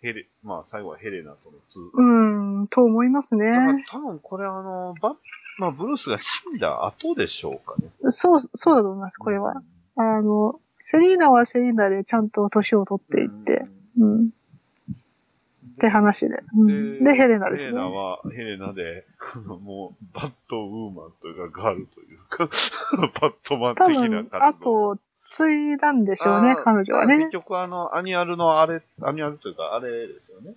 [0.01, 1.89] ヘレ、まあ最後はヘレナとのツー。
[1.95, 3.85] うん、と思いますだからね。
[3.89, 5.15] 多分これあの、バッ、
[5.57, 7.89] まあブルースが死んだ後でしょうかね。
[8.11, 9.61] そう、そうだと思います、これは。
[9.95, 13.65] あの、セリーナはセリーナでちゃんと年を取っていって、
[13.99, 14.27] うん。
[14.27, 16.39] って話で。
[16.55, 17.95] うん、で、ヘレナですヘレナね。
[17.95, 19.05] は、ヘレナで、
[19.45, 22.49] もう、バットウーマンというか、ガールというか、
[23.21, 24.95] バットマン的な分、あ活動。
[24.95, 27.29] と、継いだんでしょうね彼女はね結。
[27.31, 30.53] 局あの、 annual のあれ、 annual というか、あれですよね。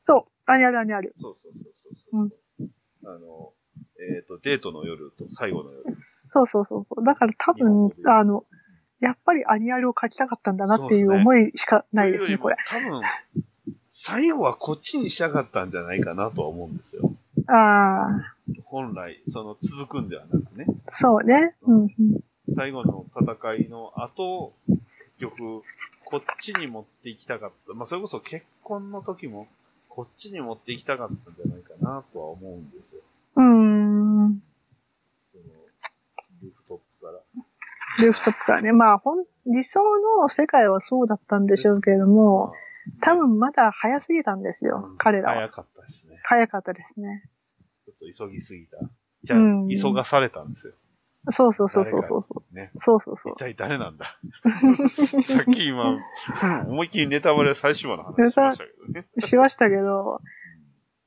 [0.00, 1.14] そう、 annual annual。
[1.16, 2.70] そうそうそうそうそう。
[3.06, 3.52] あの、
[4.16, 5.90] えっ、と、デートの夜と最後の夜。
[5.90, 7.04] そうそうそうそう。
[7.04, 8.44] だから多分あの、
[9.00, 12.56] やっぱりアニアルを書きたかったんだなっていう思いしかないですね、というよりもこれ。
[12.66, 13.02] 多分、
[13.90, 17.12] 最後はこっちにしたかったんじゃないかなとは思うんですよ。
[17.46, 18.34] ああ、
[18.64, 20.66] 本来、その続くんではなくね。
[20.86, 21.54] そうね。
[21.66, 21.90] うんうん、
[22.54, 25.62] 最後の戦いの後、結局、
[26.10, 27.74] こっちに持っていきたかった。
[27.74, 29.48] まあ、それこそ結婚の時も、
[29.88, 33.00] こっちに持っていきたかったんじゃないかなとは思うんですよ。
[33.36, 34.42] うーん。
[35.32, 35.44] その、
[36.42, 38.04] ルーフトップから。
[38.04, 38.72] ルーフトップからね。
[38.72, 39.80] まあ、ほん、理想
[40.20, 42.52] の世界はそうだったんでしょうけれども、
[43.00, 45.36] 多分まだ早すぎたんですよ、彼らは。
[45.36, 46.20] 早かったですね。
[46.24, 47.24] 早かったですね。
[47.68, 48.78] ちょっと急ぎすぎた。
[49.22, 50.74] じゃあ、うん急がされたんですよ。
[51.30, 52.70] そうそうそうそうそうそね。
[52.74, 52.80] う。
[52.80, 53.38] そうそうそう一。
[53.38, 54.18] 体誰なんだ
[55.22, 55.98] さっき今、
[56.66, 59.06] 思いっきりネタバレ最終話の話しましたけどね。
[59.18, 60.20] しましたけど、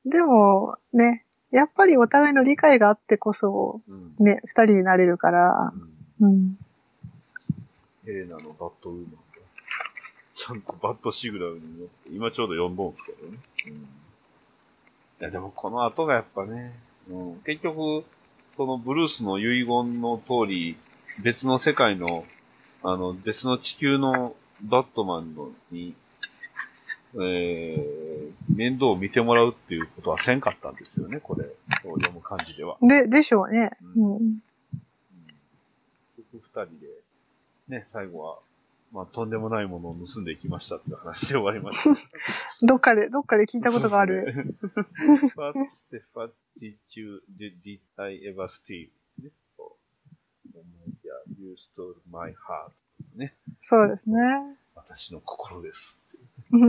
[0.06, 3.78] でも、ね、やっぱりお互いの理解があってこそ、
[4.20, 6.58] うんね、二人になれるから、うんうん。
[8.06, 9.18] ヘレナのバットウーマンが、
[10.34, 13.38] ちゃんとバットシグナルに乗って、今ちょうど4本ですけどね。
[13.68, 13.80] うん、い
[15.20, 16.74] や、でもこの後がやっぱね、
[17.10, 18.04] うん、結局、
[18.58, 20.78] そのブルースの遺言の通り、
[21.22, 22.26] 別の世界の、
[22.82, 25.94] あの、別の地球のバットマンのに、
[27.14, 31.46] えー、面倒を見てもらうっていうことはせんかったんですよね、これ。
[31.84, 32.78] そう読む感じでは。
[32.82, 33.70] で、でしょうね。
[33.96, 34.40] ううん。
[36.16, 38.40] 結局二人で、ね、最後は、
[38.92, 42.10] まあ、とんでもないものを盗んでいきましたっていう話で終わりました。
[42.66, 44.34] どっかで、どっかで聞いたことがある。
[44.34, 45.34] そうですね。
[45.36, 45.60] What
[45.92, 48.90] the fuck did you, did, did I ever steal?
[49.22, 49.78] ね、そ
[50.56, 50.58] う。
[50.58, 52.72] Yeah, you stole my heart.
[53.16, 53.36] ね。
[53.62, 54.58] そうですね。
[54.76, 56.02] 私の心です。
[56.50, 56.64] も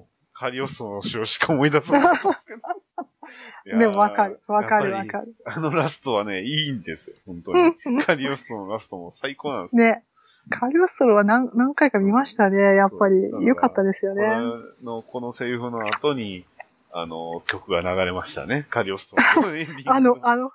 [0.00, 2.04] う、カリオストの城しか思い出せないん
[3.64, 8.02] ででもわかるわかるわかるあのラストはね、いいんですよ、本当に。
[8.02, 9.82] カリオストのラストも最高なんですよ。
[9.82, 10.02] ね。
[10.50, 13.44] カリオストロは何何回か見ましたね、やっぱりそう。
[13.44, 14.22] よかったですよね。
[14.26, 16.44] の、このセリフの後に、
[16.92, 18.66] あの、曲が流れましたね。
[18.70, 20.50] カリオストのエンディングあの、 あの、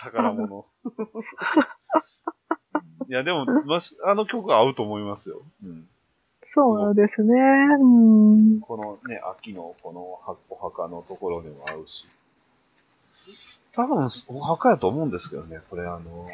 [0.00, 0.66] た宝物。
[3.08, 5.42] いや、でも、まし、あの曲は合うと思いますよ。
[5.64, 5.88] うん。
[6.42, 7.34] そうですね。
[7.80, 7.84] う
[8.36, 8.60] ん。
[8.60, 12.06] このね、秋のこのはお墓のところでも合うし。
[13.72, 16.30] 多分、お墓やと思うんですけどね、これあの、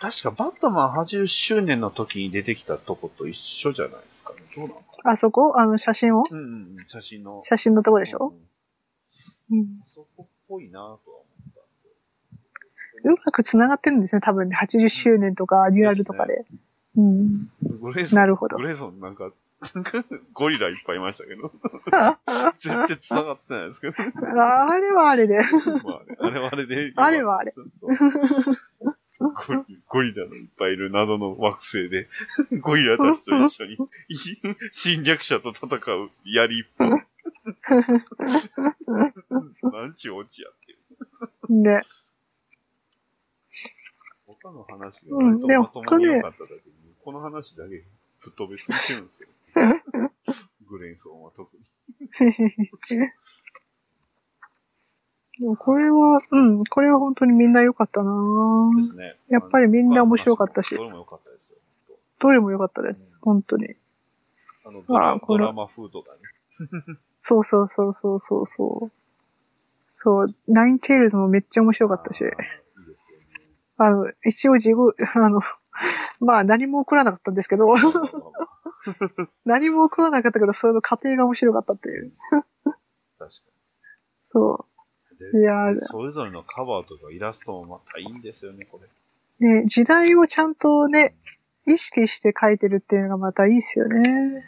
[0.00, 4.38] 確かバットマン80周年の時に出てきたとこと一緒じゃないですかね。
[4.56, 5.54] どうなのかあそこ？
[5.58, 6.22] あの写真を？
[6.30, 7.40] なうんうんうん、写真の。
[7.42, 8.32] 写真のとこでしょ？
[9.50, 9.66] うんうん。
[9.94, 10.98] そこっぽいなとは思
[11.50, 13.10] った。
[13.10, 14.56] うまく繋がってるんですね、多分ね。
[14.56, 16.46] 80周年とか、ニューアルとかで。
[16.96, 17.50] うん。
[17.80, 19.32] グレーゾン、なるほどグレーゾンなんか、
[20.32, 21.52] ゴリラいっぱいいましたけど、
[22.58, 23.94] 全然繋がってないですけど。
[23.98, 25.38] あれはあれで。
[25.84, 26.92] まあれはあれで。
[26.96, 27.52] あれはあれ
[29.88, 32.08] ゴリラのいっぱいいる謎の惑星で、
[32.60, 33.76] ゴリラたちと一緒に
[34.72, 36.90] 侵略者と戦う槍一本。
[39.72, 41.62] なんちゅうオチやっていう。
[41.62, 41.82] ね。
[44.26, 46.60] 他の話が割とまともに良かっただけに、
[47.02, 47.84] この話だけ
[48.22, 49.28] ぶっ飛びすぎてるんですよ。
[50.66, 51.64] グレンソンは特に。
[55.40, 58.12] でもこれは、うん、これは本当にみんな良かったな
[58.76, 59.16] ですね。
[59.30, 61.56] やっぱりみんな面白かったしどれも良かったですよ。
[62.18, 63.18] どれも良かったです。
[63.22, 63.74] 本当に。
[64.68, 66.98] あのドラあドラマ風とかね。
[67.18, 69.00] そ うそうそうそうそうそう。
[69.88, 72.34] そう、ナインテールズもめっちゃ面白かったしあね
[73.76, 75.40] あの、一応自分、あの、
[76.20, 77.74] まあ何も起こらなかったんですけど、
[79.44, 82.12] 何も起こらなかったけど、それの過程が面白かったっていう。
[82.22, 82.44] 確
[83.18, 84.69] かに。
[85.20, 89.48] でいやそれぞれのカバーとかイラストもまたいいんですよね、これ。
[89.48, 89.60] う。
[89.62, 91.14] ね、時代をちゃんとね、
[91.66, 94.44] 意識して書いてるっていうのがまたいいっすよね。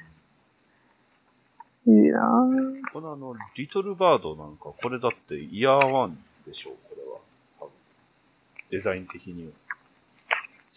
[1.86, 2.92] いいなぁ。
[2.92, 7.18] このあの、リトルバードなんか、これだってイヤーワンでしょう、これは。
[7.60, 7.72] 多分
[8.70, 9.52] デザイン的には。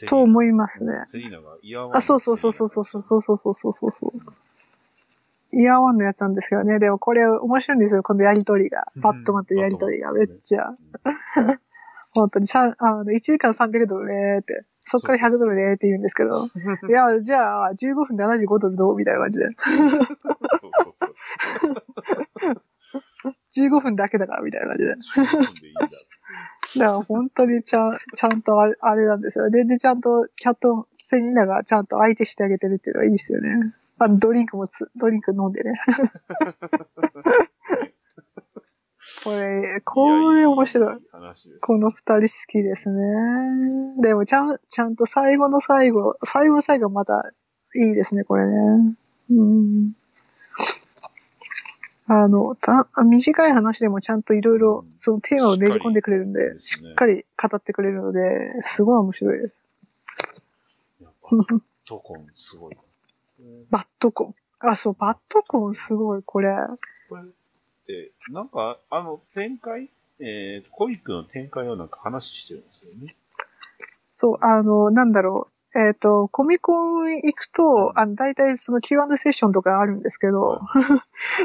[0.08, 1.04] と思いますね。
[1.06, 4.34] セリーナがイヤーワンのあ、そうそうそうそうそうそうそうそうそうそう。
[5.54, 6.80] イヤーワンのやつなんですけどね。
[6.80, 8.04] でもこれ面白いんですよ。
[8.04, 9.02] このやりとりがうん。
[9.02, 10.76] バットマンとやりとりがめっちゃ。
[12.12, 14.66] 本当にさ、あの、1時間300ドルねーって。
[14.88, 16.46] そっから100ドルねーって言うんですけど。
[16.90, 19.48] いや、じゃあ、15分75ドルどうみたいな感じで。
[19.50, 20.94] そうそう
[21.62, 24.92] そう15分だけだからみたいな感じで。
[24.94, 25.00] だ。
[26.78, 29.50] だから本当にちゃん、ちゃんとあれあれなんですよ。
[29.50, 33.50] で、で、ちゃんと、ちゃんと、セリーナがちゃんと相手してあげてるっていうのはいいですよね。
[33.98, 35.74] あの、ドリンクもつ、ドリンク飲んでね。
[39.24, 40.98] これ、これ面白い。
[40.98, 41.60] い話です。
[41.62, 42.98] この二人好きですね。
[44.02, 47.32] でも、ちゃん、ちゃんと最後の最後、最後の最後また
[47.76, 48.96] いいですね、これね。
[49.32, 49.94] うん。
[52.08, 58.22] あの、た、短い話でもちゃんといろいろ、そのテーマをねじ込んでくれるんで、ししっかりっかり語ってくれるので、
[58.62, 59.64] すごい面白いです。
[61.02, 61.30] やっぱ、
[61.88, 62.82] トコンすごいな。
[63.70, 64.36] バットコン。
[64.60, 66.50] あ、そう、バットコンすごい、これ。
[67.10, 67.26] これっ
[67.86, 69.90] て、なんか、あの、展開
[70.20, 73.08] えー、コミックの展開をなんか話してるんですよね。
[74.12, 75.52] そう、あの、なんだろう。
[75.78, 80.62] えっ、と、コミコン行くと、あの、大体その Q&A セッションとかあるんですけど、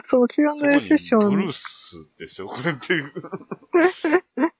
[0.05, 3.03] そ の Q&A セッショブルー、スですよ、これって。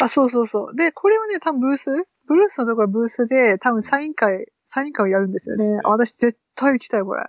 [0.00, 0.74] あ、そうそうそう。
[0.74, 1.90] で、これはね、多分ブース？
[2.26, 5.80] ブルースのところはブースで、多分サイン会、サイン会をやるんですよね。
[5.84, 7.24] あ私絶対行きたい、これ。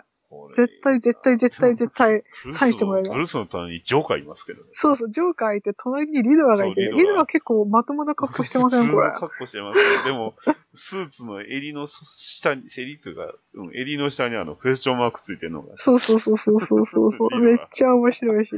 [0.56, 2.24] 絶対、絶対、絶対、絶対。
[2.54, 4.70] サインしてもらえるブルースの隣にジョーカーいますけどね。
[4.72, 9.12] そうそう、ジョーカーいて、隣にリドラーがいて、リドラ結構まともな格好してません、これ。
[9.12, 15.68] 格好してますでも、スーツの襟の下に、襟というか、うん、襟の下にあの、クエスチョンマークついてるのが。
[15.76, 17.40] そうそうそうそうそうそう そう。
[17.42, 18.52] めっちゃ面白いし。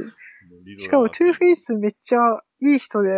[0.78, 3.10] しかも、トゥーフェイスめっちゃいい人で、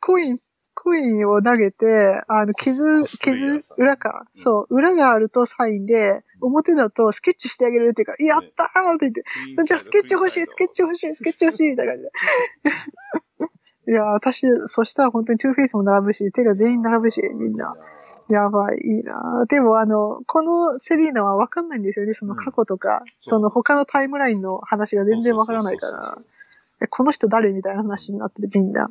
[0.00, 0.36] コイン、
[0.74, 4.26] コインを投げて、あの、傷傷裏か。
[4.34, 4.42] うん。
[4.42, 9.22] そう、裏があるとサインで、表だとスケッチしてあげるっていうか、やったーって言って、
[9.64, 12.10] じゃあスケッチ欲しい、スケッチ欲しい、スケッチ欲しい、みたいな感じで。
[13.86, 17.74] いや、私、そしたら本当にトゥーフェイスも並ぶし、てか全員並ぶし、みんな。
[18.30, 23.38] やばい、いいなでもあの、このセリーナはわかんないんですよね、その過去とか、そう。
[23.38, 26.18] その他のタイムラインの話が全然わからないから。
[26.80, 28.90] えこの人誰みたいな話になっててみんな。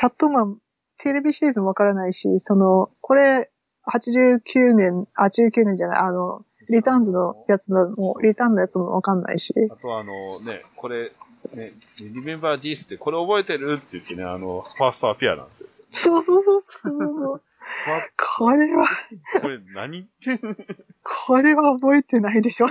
[0.00, 0.56] バットマン、
[0.96, 3.50] テレビシリーズもわからないし、その、これ、
[3.86, 9.52] 89年、あ、19年じゃない、あの、リターンズのやつの、もうリターンのやつもわかんないし。
[9.70, 10.18] あとあのね、
[10.74, 11.12] これ、
[11.54, 13.74] ね、リメンバーディースって、これ覚えてる？
[13.74, 15.84] って言ってね、あの、ファーストアピアランスですよ。
[15.92, 17.42] そうそうそうそうそう。
[18.38, 18.88] これは、
[19.42, 20.00] これ何？
[20.00, 20.40] って、
[21.26, 22.68] これは覚えてないでしょ。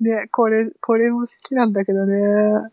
[0.00, 2.70] ね、これ、これも好きなんだけどね。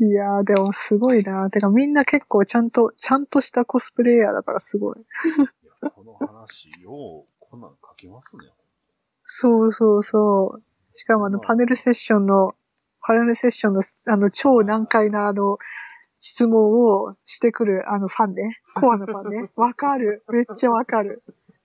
[0.00, 1.50] いやー、でもすごいな。
[1.50, 4.98] てかみんな結構ちゃんと、ちゃんとしたコスプレイヤーだからすごい。
[4.98, 5.02] い
[5.82, 8.44] やこの話、よう、こんなん書けますね。
[9.24, 10.62] そうそうそう。
[10.94, 12.54] しかもあのパネルセッションの、
[13.00, 15.58] パネルセッションの、あの超難解なあの、
[16.20, 18.58] 質問をしてくる、あの、ファンね。
[18.74, 19.50] コアのファンね。
[19.56, 20.20] わかる。
[20.30, 21.22] めっちゃわかる。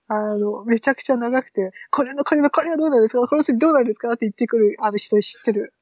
[0.08, 3.26] あの、めちゃくちゃ長くて、これのこれのこれはどうなんですか？
[3.26, 4.10] この次どうなんですか？
[4.10, 5.72] って言ってくる、あの人知ってる。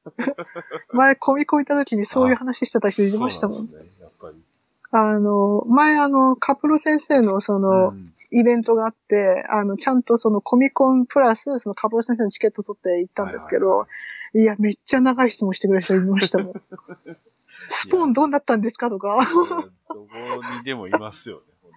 [0.93, 3.65] 前、コミコン行った時にそういう話してた人いましたもん。
[3.65, 3.71] ね、
[4.01, 4.41] やっぱり。
[4.95, 8.05] あの、前あの、カプロ先生のその、うん
[8.35, 13.85] イベントがあって、あの、ちゃんとそのコミコンプラス、そのカプロ先生のチケット取って行ったんですけど、
[14.33, 16.53] いや、めっちゃ長い質問してくれる人いましたもん。
[17.69, 19.19] スポーンどうなったんですかとか。
[19.89, 20.07] どこ
[20.59, 21.71] にでもいますよね、本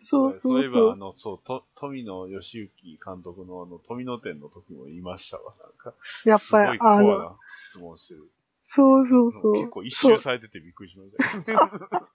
[0.00, 0.96] 当そうそいえば、あ。
[0.96, 5.54] の、そう、と、富野義行監督のあの、富野店の時も言いましたわ。
[5.60, 5.94] なんか、
[6.24, 7.36] やっぱり、あの、な
[7.68, 8.30] 質問してる。
[8.62, 9.52] そうそうそう。
[9.54, 12.08] 結構一周されててびっくりしました。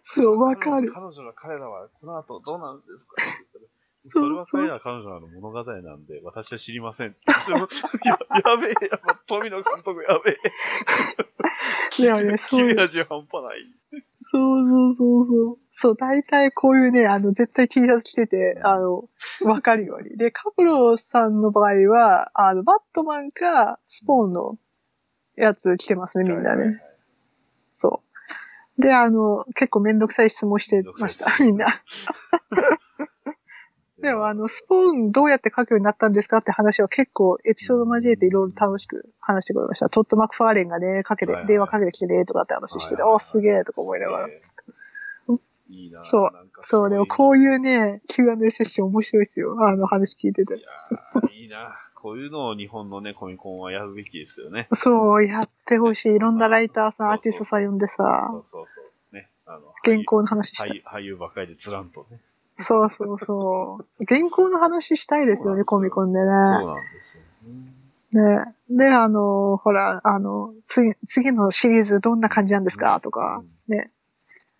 [0.00, 3.16] そうわかる彼女ら彼らはこの後どうなるんですか？
[4.08, 7.16] それは彼ら彼女らの物語なんで、私は知りません。
[8.04, 12.02] ややべえ、やっぱ富野監督やべえ。
[12.02, 14.02] でもね、そういう君、味半端ない。
[14.30, 15.58] そうそうそうそう。
[15.70, 19.08] そう、大体こういうね、あの、絶対 T シャツ着てて、あの、
[19.44, 20.16] わかるように。
[20.16, 24.58] で、カプロさんの場合は、あの、バットマンか、スポーンの
[25.36, 26.80] やつ着てますね、みんなね。
[27.72, 28.02] そ
[28.78, 28.82] う。
[28.82, 31.66] で、あの、結構めんどくさい質問してました、みんな。
[34.00, 39.88] でも、あの、スポーンどうやって書くようになったんですかって話は結構エピソード交えていろいろ楽しく話してくれました。
[39.88, 44.28] トッド・マクファーレンがね、かけてはいは、い電話かけてきてね、とかって話してて、はいはいはいおすげえとか思いながら。
[44.28, 44.56] えー
[45.68, 49.56] いいなそうそう、でもこういいうね、Q&A セッション面白いですよ。
[49.60, 51.42] あの話聞いててい。
[51.42, 54.68] いいなこういうのを日本のね、コミコンはやるべきですよね。
[54.74, 56.14] そう、やってほしい。
[56.14, 58.82] いろんなライターさん、アーティストさん呼んでそさ、うそうそ
[59.12, 59.14] う。
[59.14, 59.28] ね。
[59.44, 60.84] あの、原稿の話したい。
[60.86, 62.20] 俳優ばっかりでつらんとね。
[62.58, 64.04] そうそうそう。
[64.08, 66.24] 原稿の話したいですよね、コミコンでね。
[66.24, 66.64] そうなんで
[67.02, 67.22] すよ
[68.22, 68.38] ね。
[68.38, 72.98] ねで、あの、ほら、あの、次、次のシリーズどんな感じなんですか？
[73.00, 73.90] とか、ね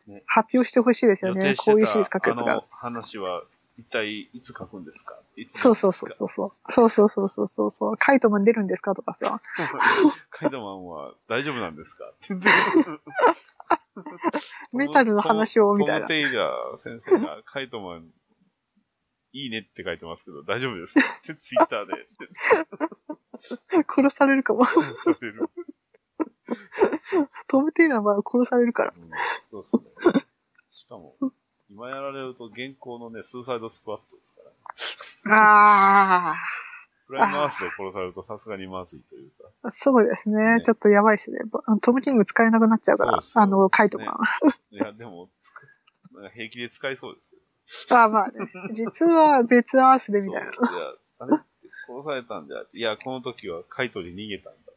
[0.06, 0.22] ね。
[0.26, 1.54] 発表してほしいですよね。
[1.56, 2.64] こういうシリーズ書くとあのか。
[2.82, 3.42] 話は
[3.78, 5.14] 一体いつ書くんですか？
[5.48, 6.48] そうそうそうそうそう。
[6.48, 7.96] そうそうそうそうそうそう。
[7.96, 8.94] カイトマン出るんですか？
[8.94, 9.40] とかさ。
[10.30, 12.04] カイドマンは大丈夫なんですか？
[14.72, 16.20] メタルの話を、みたいなトム・。
[16.20, 18.10] テイラー先生がカイトマン
[19.32, 21.02] いいねって書いてますけど、大丈夫ですか？
[21.14, 22.04] ツイッターで
[23.88, 24.64] 殺されるかも。
[24.64, 24.80] さ
[25.20, 25.48] れる。
[27.48, 28.94] トム・テイラーは殺されるから。
[28.96, 29.02] うん
[29.62, 30.26] そうですね。
[30.70, 31.16] しかも、
[31.70, 34.22] 今やられると現行のね、スーサイドスクワットで
[35.02, 36.36] すから、あ
[37.06, 40.56] プライムアースで殺されるとさすがにまずいというか、あ、そうですね。
[40.56, 41.38] ねちょっとやばいですね。
[41.66, 44.16] あのトム・キング使えなくなっちゃうからあの、カイトマン。
[44.70, 45.30] いや、でも、
[46.34, 47.36] 平気で使いそうですけ
[47.88, 47.96] ど。
[47.96, 48.34] ああ、まあね。
[48.72, 50.48] 実は別アースでみたいな。
[50.48, 50.58] いや、
[51.20, 54.72] あれ殺されたんじゃ、いや、この時はカイトに逃げたんだ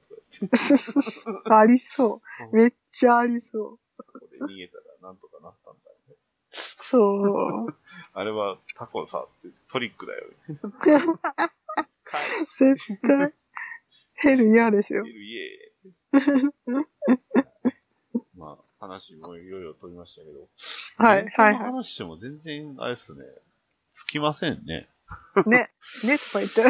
[1.41, 2.55] とか ありそう。
[2.55, 3.79] めっちゃありそう。
[3.97, 6.15] ここで逃げたらなんとかなったんだよね。
[6.81, 7.75] そう。
[8.13, 9.25] あれはタコさ
[9.71, 10.27] トリックだよ
[12.17, 12.23] ね。
[12.55, 13.33] カイ絶対、
[14.15, 15.09] ヘル嫌ですよト。
[15.09, 15.71] イエ
[18.35, 20.47] まあ、話もいろいろ飛びましたけど。
[20.97, 23.25] はいはいはい話しても全然、あれっすね。
[23.85, 24.87] つきませんね。
[25.45, 25.71] ね。
[26.03, 26.61] ねとか言って。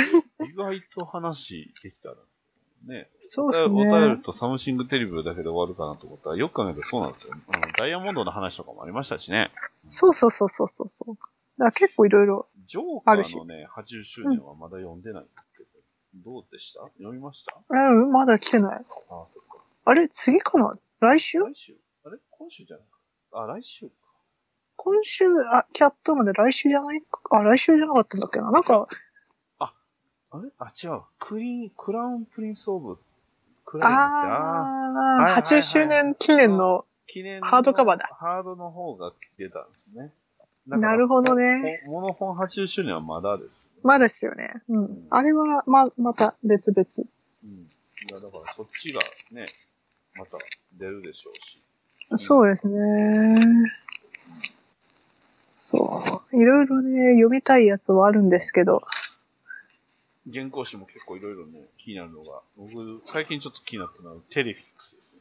[0.45, 2.15] 意外と話できたら。
[2.85, 3.09] ね。
[3.19, 4.21] そうですお便ねり。
[4.21, 7.33] とサムシングテレビだけで終わるかなと思ったら、よく考えたらそうなんですよ。
[7.77, 9.51] ダイヤモンドの話とかもありましたしね。
[9.85, 11.17] そうそうそうそうそうそう。
[11.59, 12.47] だ結構いろいろ。
[12.65, 15.69] ジョーカあるしーのね、80周年はまだ読んでないんですけど、
[16.31, 16.81] どうでした？
[16.97, 17.55] 読みました？
[17.69, 18.75] うん、まだ来てない。
[18.75, 19.63] ああ、そっか。
[19.85, 20.09] あれ？
[20.09, 20.73] 次かな？
[20.99, 21.39] 来週？
[21.39, 21.75] 来週？
[22.05, 22.17] あれ？
[22.31, 22.85] 今週じゃない
[23.31, 23.41] か。
[23.43, 23.93] あ、来週か。
[24.77, 27.01] 今週、あ、キャットまで来週じゃない？
[27.31, 28.51] あ、来週じゃなかったんだっけな？
[28.51, 28.85] なんか、
[29.59, 29.73] あ
[30.41, 30.49] れ？
[30.59, 31.01] あ、違う。
[31.19, 32.99] クリーン、クラウンプリンスオブ、
[33.65, 38.09] クラウンああ、はいあー、はいはい80周年記念の、記念のハードカバーだ。
[38.19, 40.09] ハードの方が出たんですね。
[40.77, 41.81] なるほどね。
[41.85, 41.93] ほ。
[41.93, 44.61] モノ本80周年はまだです、まだですよね。
[44.69, 45.07] うん。
[45.09, 47.09] あれは、ま、また別々。
[47.43, 47.51] うん。
[47.51, 47.61] い
[48.11, 48.99] や、だからそっちが
[49.31, 49.49] ね、
[50.17, 50.37] また
[50.77, 51.61] 出るでしょうし。
[52.23, 53.71] そうですね。
[55.71, 55.77] そ
[56.33, 56.41] う。
[56.41, 58.81] いろいろね、読みたいやつはあるんですけど。
[60.31, 65.19] 原稿誌も結構いろいろね、気になるのが、僕、最近ちょっと気になったのはテレフィックスですね。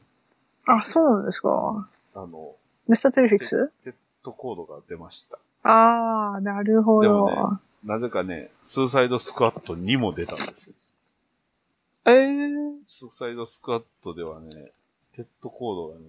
[0.65, 1.89] あ、そうなんですか。
[2.15, 2.55] あの、
[2.87, 3.71] ミスターテレフィックス？
[3.83, 5.39] テッドコードが出ました。
[5.63, 7.19] あー、なるほでど。
[7.25, 10.71] もねなぜかね、スーサイドスクワットにも出たんです
[12.05, 12.11] よ。
[12.11, 14.49] えー、スーサイドスクワットではね、
[15.15, 16.01] テッドコードがね、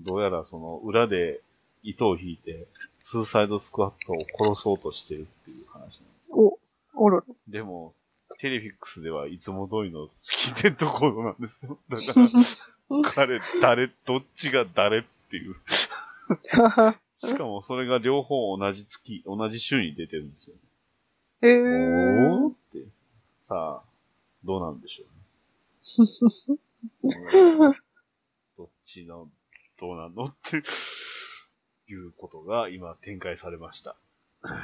[0.00, 1.40] どうやらその裏で
[1.82, 2.66] 糸を引いて、
[2.98, 6.36] スーサイドスクワットを殺そうとしてるっていう話なんですよ。
[6.36, 6.58] お、
[7.06, 7.24] おろろ。
[7.48, 7.92] でも、
[8.38, 11.78] テレフィックスではいつも通りのキーテントコードなんですよ。
[11.88, 15.56] だから、 彼、誰、どっちが誰っていう。
[17.26, 20.60] しかもそれが両方同じ月、同じ週に出てるんですよね。
[21.42, 22.86] ええおーって。
[23.48, 23.82] さあ、
[24.44, 25.14] どうなんでしょうね。
[27.02, 27.72] う ん
[28.56, 29.28] どっちの、
[29.80, 30.62] どうなんのって
[31.88, 33.96] いうことが今展開されました。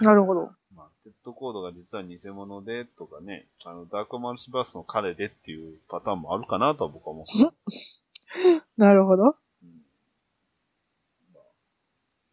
[0.03, 0.53] なるほど。
[0.75, 8.05] まあ、テッドコードが実は偽物でとかね、あの、ダークマルチバースの彼でっていうパターンもあるかなとは僕は思ってます。
[8.77, 9.23] なるほど。
[9.63, 9.85] うん
[11.35, 11.43] まあ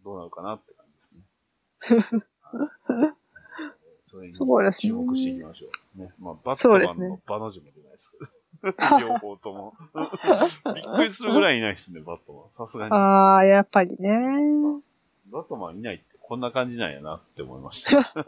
[0.03, 2.23] どうなるかなって感じですね。
[2.83, 3.13] はい
[4.05, 6.01] それにそうですね注目していきましょう。
[6.01, 6.13] ね。
[6.17, 8.25] まあ、バットマンのバの字も出ないですけど。
[8.99, 9.73] 両方とも。
[10.73, 12.67] びっくりするぐらいいないですね、バットマン。
[12.67, 12.91] さすがに。
[12.93, 14.81] ああ、やっぱりね。
[15.29, 17.99] バットマンいないってこんな感じなんやなって思いました。
[18.15, 18.23] あ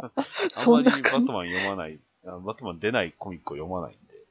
[0.69, 1.25] まりバッ。
[1.25, 4.25] トマン読まない、あバットマン出ないコミックを読まないんで。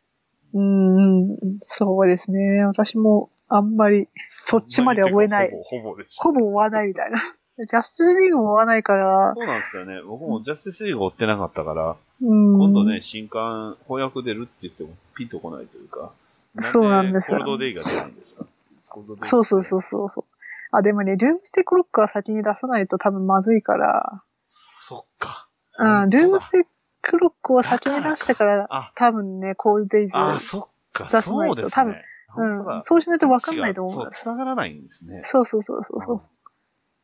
[0.53, 2.63] うんうん、そうですね。
[2.65, 5.51] 私もあんまり、そっちまでは追えない。
[5.51, 6.03] ほぼ、ほぼ。
[6.17, 7.19] ほぼ追わないみたいな。
[7.67, 10.01] ジャスティスリーグも追わないから、そうなんですよね。
[10.03, 12.59] 僕もジャスティスリーグ追ってなかったから、うん。
[12.59, 16.13] 今度ね、新刊、翻訳出るって言ってもピンとこないというか。
[16.61, 18.47] そうなんですよコールドデイが出ないんですか？
[18.91, 20.25] コールドデイそうそうそうそうそう。
[20.71, 25.49] あ、でもね、ルームステクロックは先に出さないと多分まずいから、そっか。
[25.79, 26.65] うん、ルームステ
[27.03, 30.13] クロックを先に出してから、あ、多分ね、コールデイズ。
[30.17, 31.09] あ、そっか。
[31.13, 31.97] 出さないとそうです多分
[32.37, 32.45] う
[32.75, 34.11] ん、そうしないと分かんないと思うんそう。
[34.13, 35.23] 繋がらないんですね。
[35.25, 36.23] そうそうそうそう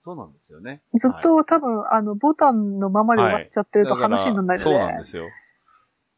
[0.04, 0.14] そう。
[0.14, 0.80] そうなんですよね。
[0.94, 4.58] ずっと多分、あの、ボタンのままで終わっちゃってると話にならないので。
[4.58, 5.24] そうなんですよ。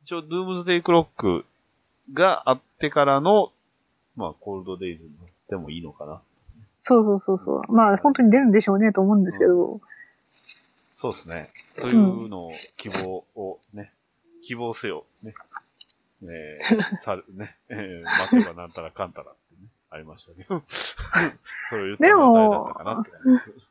[0.03, 1.45] 一応、ドゥームズデイクロック
[2.13, 3.53] があってからの、
[4.17, 6.21] まあ、コールドデイズに乗ってもいいのかな。
[6.81, 7.73] そうそうそうそう。
[7.73, 9.81] まあ、本当に出るんでしょうねと思うんですけど。
[10.21, 11.91] そうですね。
[11.91, 13.93] というのを、希望をね、
[14.43, 15.05] 希望せよ。
[15.23, 15.35] ね。
[16.23, 20.61] えー、 さる、ね、えー、待てばなんたらかんたらってね、ありましたけど。
[21.69, 23.66] それを言ったのは誰だったかなって感じです。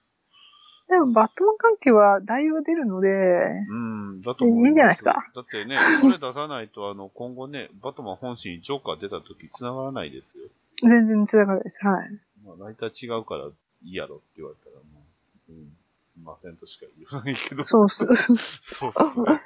[0.88, 3.76] でも、バットマン関係はだいぶ出るので、う
[4.18, 5.32] ん、だと思いいんじゃないですか？
[5.36, 10.44] だってね、これ出さないと、あの、今後ね、バトマン本誌にジョーカー出た時繋がらないですよ。
[10.84, 11.84] 全然違かったです。
[11.86, 12.10] はい。
[12.46, 13.52] まあ、大体違うからい
[13.84, 15.02] いやろって言われたら、も
[15.50, 17.64] う、うん、すいませんとしか言わないけど。
[17.64, 18.16] そうそう。
[18.16, 19.42] そうっすね。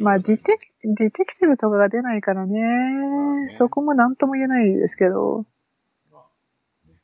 [0.00, 2.60] まあ、がないディテク、ディテクティブとかが出ないからね。
[3.44, 5.46] ねそこも何とも言えないですけど。
[6.12, 6.94] まあ、ね。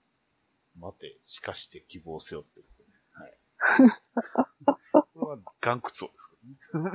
[0.80, 2.60] 待て、しかして希望せよって
[3.61, 6.91] これは岩窟王ですけどね。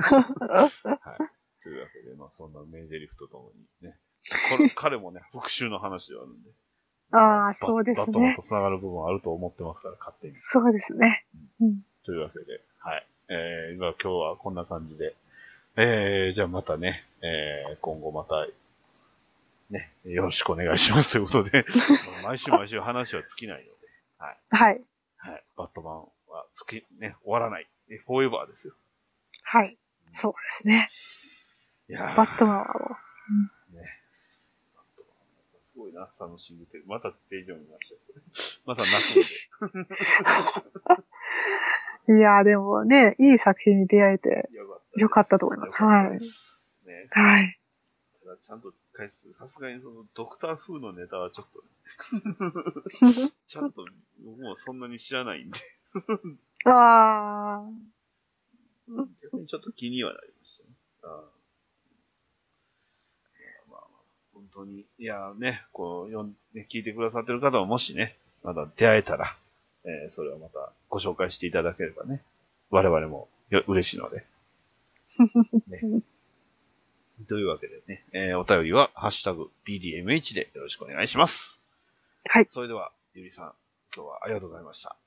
[0.55, 1.35] はい。
[1.61, 3.51] というわけで、まあ、そんな名台詞ととも
[3.81, 3.95] にね。
[4.55, 6.49] これ彼もね、復讐の話ではあるんで。
[7.11, 10.35] ああバそうですねバットマンと繋がる部分はあると思ってますから、勝手に。
[10.35, 11.25] そうですね。
[11.61, 11.81] うん。
[12.05, 13.07] というわけで、はい。
[13.29, 15.15] えー、今今日はこんな感じで。
[15.77, 18.47] えー、じゃあまたね、えー、今後また、
[19.69, 21.65] ね、よろしくお願いしますということで、
[22.25, 23.69] 毎週毎週話は尽きないので、
[24.17, 24.37] はい。
[24.49, 24.77] はい。
[25.17, 25.43] はい。
[25.57, 26.05] バットマン
[26.35, 27.67] は尽き、ね、終わらない。
[27.89, 28.73] えフォーエバーですよ。
[29.43, 29.77] はい。
[30.11, 30.89] そうですね。
[31.89, 33.81] いやーバットマンはもね。
[34.75, 36.81] バットマンすごいな、楽しみて。
[36.87, 38.21] またページを見ましたけど
[38.65, 39.93] また泣くんで。
[42.07, 42.17] う。
[42.17, 44.49] いやーでもね、いい作品に出会えて、
[44.95, 47.07] よかったと思いますよかったですね。
[47.11, 47.59] はい。
[48.23, 49.33] ただちゃんと返す。
[49.33, 51.69] さすがにその、ドクター風のネタはちょっとね、
[53.47, 53.85] ちゃんと、
[54.23, 55.59] 僕もそんなに知らないんで、
[56.65, 57.63] あ
[59.23, 60.69] 逆にちょっと気にはなりましたね。
[61.03, 61.13] あま
[63.71, 63.81] あまあ、
[64.33, 69.37] 本当に、いやね、こう、読んね、聞いてくださってる方ももしね、まだ出会えたら、
[69.85, 72.23] えーそれをまたご紹介していただければね、
[72.69, 76.01] 我々もよ嬉しいので、ー。
[77.29, 81.61] というわけでね、えーお便りは、ハッシュタグ、BDMH でよろしくお願いします。
[82.27, 82.45] はい。
[82.49, 83.53] それでは、ゆりさん、
[83.95, 84.97] 今日はありがとうございました。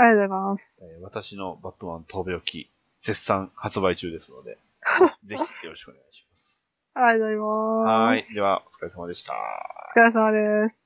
[0.00, 0.86] ありがとうございます。
[0.86, 2.70] えー私のバットマン闘病記、
[3.02, 4.56] 絶賛発売中ですので、
[5.24, 6.60] ぜひよろしくお願いします。
[6.94, 7.88] ありがとうございます。
[7.88, 8.34] はい。
[8.34, 9.34] では、お疲れ様でした。
[9.34, 10.84] お疲れ様です。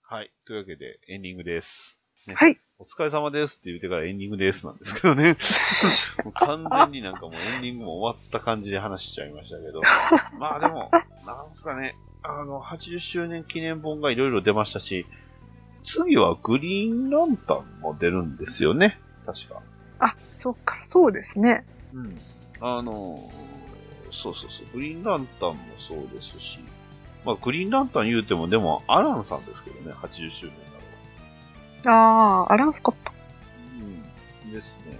[0.00, 0.32] はい。
[0.46, 2.00] というわけで、エンディングです。
[2.26, 2.58] ねはい。
[2.78, 5.36] お疲れ様ですって言ってからエンディングですなんですけどね。
[6.24, 9.82] もう完全になんかもうエンディングも終わった感じで話しちゃいましたけど。
[10.38, 10.90] まあでも、
[11.26, 15.06] なんすかね、あの、80周年記念本がいろいろ出ましたし、
[15.86, 18.98] 次はグリーンランタンも出るんですよね。
[19.24, 19.62] 確か。
[20.00, 21.64] あ、そっか、そうですね。
[21.94, 22.18] うん。
[22.60, 23.30] あの、
[24.10, 26.58] そうそうそう、グリーンランタンもそうですし、
[27.24, 30.54] まあグリーンランタン言うてもでもアランさんですけどね、80周年
[31.84, 32.42] なのは。
[32.42, 33.12] ああ、アランスコット。
[34.44, 34.52] うん。
[34.52, 34.98] ですね。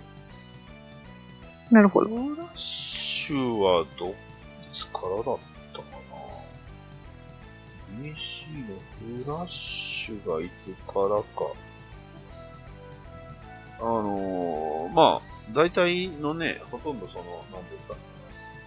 [1.70, 2.10] なるほど。
[2.10, 2.96] フラッシ
[3.26, 4.14] シュはど、い
[4.70, 5.55] つからだった？
[7.86, 8.76] かな ?DC の
[9.24, 11.52] フラッシュがいつからか。
[13.78, 17.94] あのー、まあ、大体のね、ほとんどその、なんですか、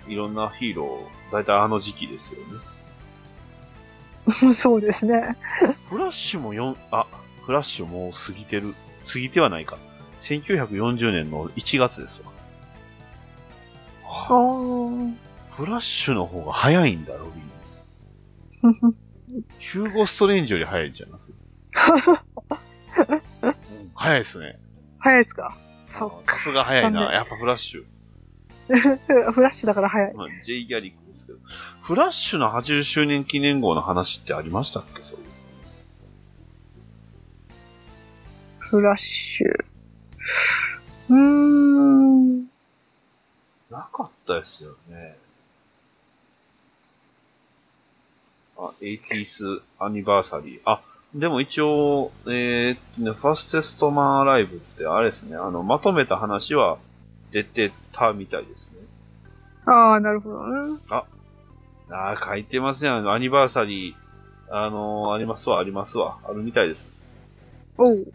[0.08, 2.48] いろんなヒーロー、大体あの時期ですよね。
[4.54, 5.38] そうですね。
[5.90, 7.08] フラッシュも4、あ、
[7.44, 8.76] フラッシュもう過ぎてる。
[9.12, 9.78] 過ぎてはないか。
[10.22, 12.32] 1940年の1月ですわ。
[14.06, 15.14] ああー
[15.52, 18.96] フラッシュの方が早いんだ、ロビン。
[19.60, 21.30] ヒューゴ・ストレンジより早いんちゃいます？
[21.30, 21.36] うん
[23.96, 24.60] 早いですね。
[25.00, 25.56] 早いですか？
[25.88, 27.14] そっさすが早いな。
[27.14, 27.84] やっぱフラッシュ。
[27.84, 27.90] か。
[29.32, 30.14] フラッシュだから早い。
[30.14, 30.64] まあ、J.
[30.64, 31.40] ギャリックですけど。
[31.82, 35.04] フラッシュの80周年記念号の話ってありましたっけ？
[35.04, 35.26] そういう。
[38.60, 39.66] フラッシュ。
[41.10, 42.44] うーん。
[43.72, 45.18] なかったですよね。
[48.60, 50.60] あ、80th アニバーサリー。
[50.65, 50.81] あ、
[51.15, 56.77] でも一応、えーっとね、ファステストマンライブってあれですね、あの、まとめた話は
[57.31, 58.80] 出てたみたいですね。
[59.65, 60.80] ああ、なるほどね。
[60.90, 61.06] あ
[61.91, 62.90] あ、書いてますね。
[62.90, 63.95] あの、アニバーサリー、
[64.52, 66.19] あのーありますわ、ありますわ。
[66.23, 66.90] あるみたいです。
[67.77, 68.14] おう。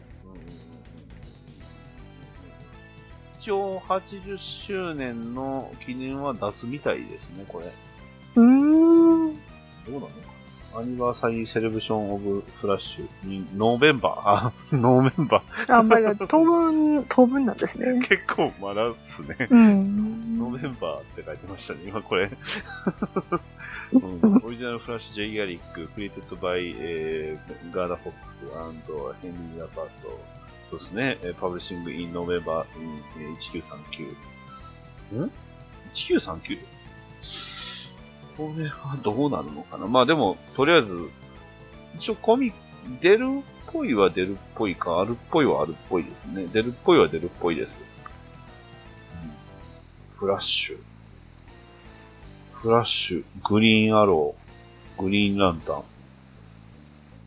[3.41, 7.73] 一応、80周年の記念は出すみたいですね、これ。
[8.37, 9.31] うーん。
[9.31, 9.37] ど
[9.89, 10.13] うなのか
[10.77, 18.01] アニバーサリーセレブションオブフラッシュに、ノーベンバーあ、 ノーベンバあんまり当分、当分なんですねー。
[18.09, 19.47] 結構まだっすね。
[19.51, 20.39] うん。
[20.39, 22.31] ノーベンバーって書いてましたね、今これ。
[23.93, 28.41] うん、オリジナルフラッシュ J ギャリック、クリエイテッドバイ、えー、ガードナー・フォックス、
[29.23, 29.91] ハリー・ランパート
[30.71, 35.27] そうですね、えー publishing in November、in えー1939。
[35.27, 35.31] ん
[35.93, 36.59] ?1939?
[38.37, 39.87] これはどうなるのかな？
[39.87, 41.09] まあでも、とりあえず、
[41.97, 42.53] 一応コミ、
[43.01, 43.43] 出るっ
[43.73, 46.47] ぽいは出るっぽいか、あるっぽいはあるっぽいですね。
[46.53, 47.81] 出るっぽいは出るっぽいです。
[50.17, 50.79] フラッシュ。
[52.53, 55.83] フラッシュ、グリーンアロー、グリーンランタン。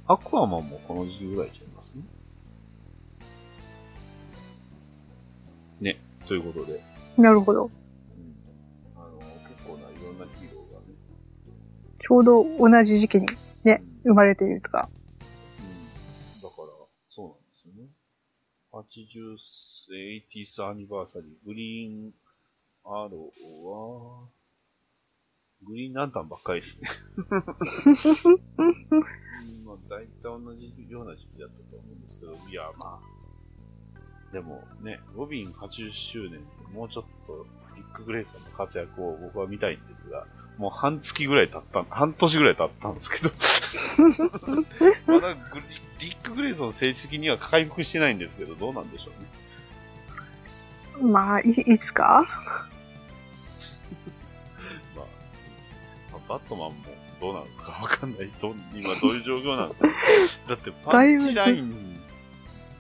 [0.08, 2.04] アクアマンもこの時期ぐらいちゃいますね。
[5.80, 6.82] ね、ということで。
[7.18, 7.70] なるほど。
[12.08, 13.28] ちょうど同じ時期に
[13.66, 14.88] ね、生まれているとか。
[15.60, 16.42] うん。
[16.42, 16.68] だから、
[17.10, 17.90] そうなんですよね。
[18.72, 19.36] 80、
[20.64, 22.14] 80th アニバーサリー、グリーン
[22.86, 24.30] アローは、
[25.64, 26.90] グリーンランタンばっかりですね。
[28.60, 28.62] う
[29.44, 36.40] んまあ、大体同じような時期だったと思うんですけど、いや、まあ、でもね、ロビン80周年、
[36.74, 40.26] もうちょっと、ビッググレイソンの活躍を僕は見たいんですが、
[40.58, 43.32] もう半月ぐらい経った、半年ぐらい経ったんですけど、
[45.14, 45.66] まだグリ
[46.00, 49.12] ディック・グレイソン成績には回復してないんですけど、どうなんでしょ
[51.00, 51.12] うね。
[51.12, 52.26] まあ、いいつか？
[54.96, 55.06] まあ、
[56.14, 56.76] まあバットマンも
[57.22, 58.30] どうなのかわかんない。
[58.42, 59.80] どん今どういう状況なのか？
[60.50, 62.00] だってパンチライン、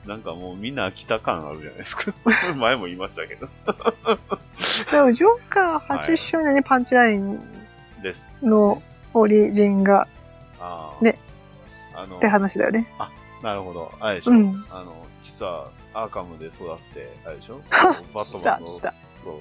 [0.05, 2.11] なんかもうみんな飽きた感あるじゃないですか。
[2.55, 3.47] 前も言いましたけど。
[4.91, 7.39] でも、ジョーカー80周年にパンチライン
[8.01, 8.27] です。
[8.41, 8.81] の
[9.13, 10.07] オリジンが
[10.59, 11.03] ああ。
[11.03, 11.17] ね。
[11.95, 12.87] あのって、話だよね。
[13.41, 13.91] なるほど。
[13.99, 14.31] あれでしょ。
[14.31, 14.65] うん。
[14.71, 17.61] あの、実はアーカムで育って、あれでしょ
[18.13, 18.81] バットしマンの、そう。
[18.81, 19.35] そうそう。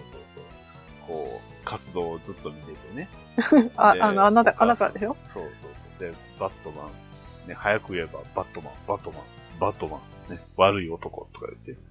[1.07, 3.09] こう、活動をずっと見ててね。
[3.77, 5.17] あ、であの、あなた、あなたでしょ？
[5.29, 5.53] そうそう
[5.99, 6.09] そう。
[6.09, 7.49] で、バットマン。
[7.49, 9.23] ね、早く言えば、バットマン、バットマン、
[9.61, 10.35] バットマン。
[10.35, 11.83] ね、悪い男とか言って。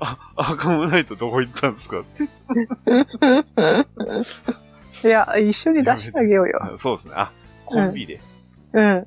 [0.00, 2.00] あ、アーカムナイトどこ行ったんですか？
[2.00, 2.22] って。
[5.08, 6.60] いや、一緒に出してあげようよ。
[6.74, 7.14] あそうですね。
[7.16, 7.32] あ、
[7.64, 8.20] コンビで。
[8.72, 8.82] うん。
[8.84, 9.06] え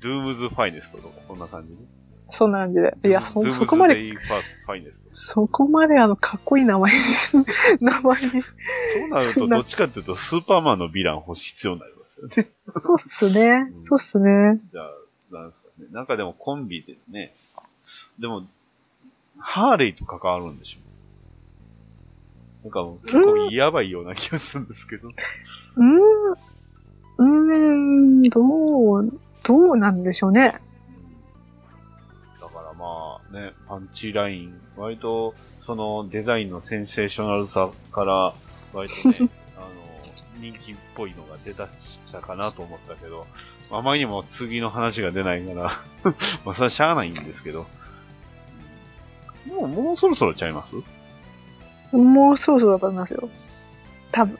[0.00, 1.78] ドゥームズファイネストとか、こんな感じね。
[2.30, 2.96] そんな感じで。
[3.04, 4.12] いや、そ、そこまで。
[5.12, 6.98] そこまであの、かっこいい名前に、
[7.80, 8.30] 名前に。
[8.30, 8.38] そ
[9.06, 12.48] うなると、どっちかっていうと、スーパーマンのヴィラン欲し必要になりますよね。
[12.68, 13.82] そうっすねうん。
[13.84, 14.60] そうっすね。
[14.72, 14.90] じゃあ、
[15.32, 15.86] なんですかね。
[15.92, 17.34] なんかでもコンビでね。
[18.18, 18.44] でも、
[19.38, 20.86] ハーレイと関わるんでしょ
[22.64, 25.08] なんか結構やばいような気がするんですけど。
[25.08, 26.46] うーん。
[27.18, 30.52] うーん、どう、どうなんでしょうね。
[32.40, 38.34] だからまあね、パンチライン、割とそのデザインのセンセーショナルさから、
[38.72, 39.68] 割とね、 あの、
[40.40, 43.26] 人気っぽいのが出だしたかなと思ったけど、
[43.72, 45.62] あまりにも次の話が出ないから、
[46.44, 47.66] まあそれはしゃあないんですけど、
[49.46, 50.76] もう、もうそろそろちゃいます？
[51.92, 53.28] もうそろそろだと思いますよ。
[54.10, 54.38] 多分。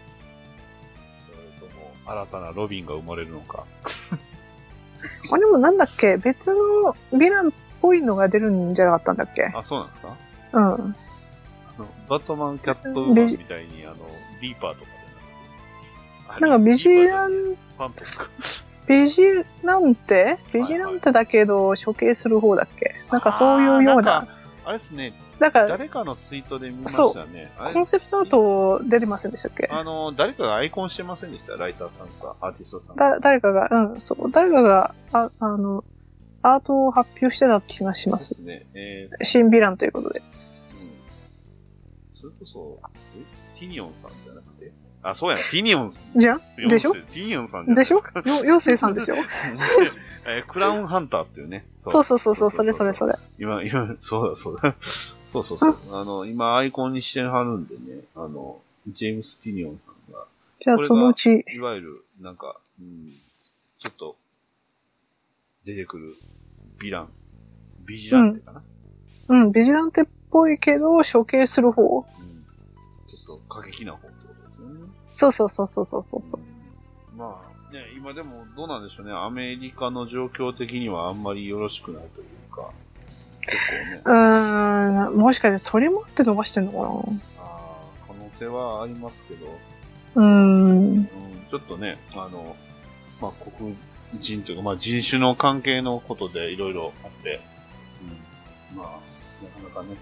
[1.60, 3.64] それとも、新たなロビンが生まれるのか。
[5.34, 6.16] あ、でもなんだっけ？
[6.18, 9.50] 別のヴィランっぽいのが出るんじゃなかったんだっけ？
[9.54, 10.16] あ、そうなんですか？
[10.52, 10.64] うん。
[10.64, 10.94] あの
[12.08, 13.96] バットマン、キャットウーマンみたいに、あの、
[14.40, 16.40] リーパーとかじゃなくて。
[16.48, 17.30] なんかビジラン
[17.78, 18.28] パンプか。
[18.88, 19.22] ビジ
[19.64, 22.94] ランテビジランテだけど処刑する方だっけ？
[23.10, 24.28] なんかそういうような。
[24.66, 27.52] あれですね、だから、誰かのツイートで見ましたね。
[27.72, 29.68] コンセプトアート出てませんでしたっけ？
[29.70, 31.52] あの、誰かがアイコンしてませんでした？
[31.54, 35.84] ライターさんか、アーティストさんだ誰かが、うん、そう、誰かが、ああの、
[36.42, 38.18] アートを発表してた気がしま。
[38.18, 38.66] ですすね。
[38.74, 39.24] えー。
[39.24, 40.18] 新ヴィランということで。
[40.18, 40.24] うん。
[40.26, 40.96] そ
[42.26, 42.80] れこそ、
[43.14, 43.18] え？
[43.60, 44.72] ティニオンさんじゃなくて？
[45.02, 46.18] あ、そうや、ティニオンさん。
[46.20, 46.40] じゃん？
[46.68, 46.92] でしょ？
[46.92, 47.98] ティニオンさんじゃないでしょ？
[47.98, 49.16] よ妖精さんですよ。
[50.26, 51.64] えークラウンハンターっていうね。
[51.80, 53.14] そうそうそうそう、それそれそれ。
[53.38, 54.74] 今、今、そうだそうだ。
[55.32, 55.76] そうそうそう。
[55.92, 60.26] あの、今アイコンにしてはるんでね、あの、ジェームス・ティニオンさんが、
[60.60, 61.88] じゃあそのうち、いわゆる、
[62.22, 64.16] なんか、うん、ちょっと、
[65.64, 66.16] 出てくる、
[66.78, 67.08] ヴィラン、
[67.84, 68.62] ビジランテかな、
[69.28, 71.98] うん、ビジランテっぽいけど、処刑する方。
[71.98, 74.90] うん、ちょっと過激な方ってことですよね。
[75.14, 76.40] そうそうそうそうそうそう。
[77.16, 77.45] まあ、
[77.76, 79.12] ね、今でもどうなんでしょうね。
[79.12, 82.70] アメリカの状況的にはあんまりよろしくないというか、
[83.42, 86.78] 結構ね、うーん、もしかしてそれもあって伸ばしてんのか
[87.38, 89.52] あー可能性はありますけど、な
[90.14, 90.90] うーん。
[90.92, 91.06] うん、
[91.50, 92.56] ちょっとね、あの、
[93.20, 97.40] まあ、黒人というか、まあ、人種の関係のことでいろいろあって、
[98.72, 98.86] うん、まあ、
[99.62, 99.96] なかなかね、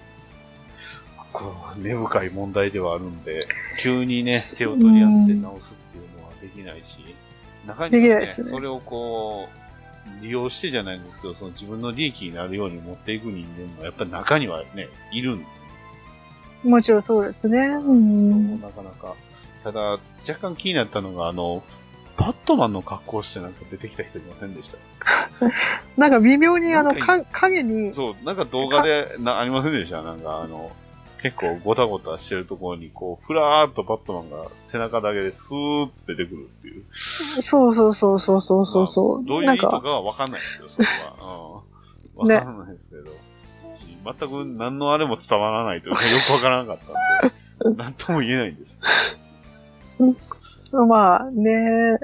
[1.33, 3.49] こう根深い問題ではあるんで、
[3.81, 7.17] 急にね、手を取り合って直すっていうのはできないし、
[7.67, 9.49] 中にはいね、それをこ
[10.21, 15.47] う、利用してじゃないんですけど、その自分の利益になるように持っていく人間もやっぱり中にはね、いるんで、
[16.65, 17.59] もちろんそうですね。
[17.59, 17.83] う。
[17.83, 19.15] そうんなかなか。
[19.63, 20.01] ただ、若
[20.41, 21.63] 干気になったのが、あの、
[22.17, 24.79] バットマンの格好してなんか出てきた人いませんでした？
[25.99, 30.03] なんか微妙にあの、か影に、そう、なんか動画でなありませんでした？
[30.03, 30.71] なんかあの、
[31.25, 36.85] 結構ゴタゴタしてるところに、こう、ふらーっとバットマンが背中だけでスーッと出てくるっていう。
[37.41, 39.45] そうそうそうそうそうそうそまあどう。
[39.45, 41.63] いう意図かはわかんないですよ、それは。
[42.19, 42.29] うん。
[42.29, 43.11] かんないですけど。
[44.05, 46.77] 全く何のあれも伝わらないというか、よくわからなかっ
[47.63, 50.29] たんで、なんとも言えないんです。
[50.75, 51.99] まあね、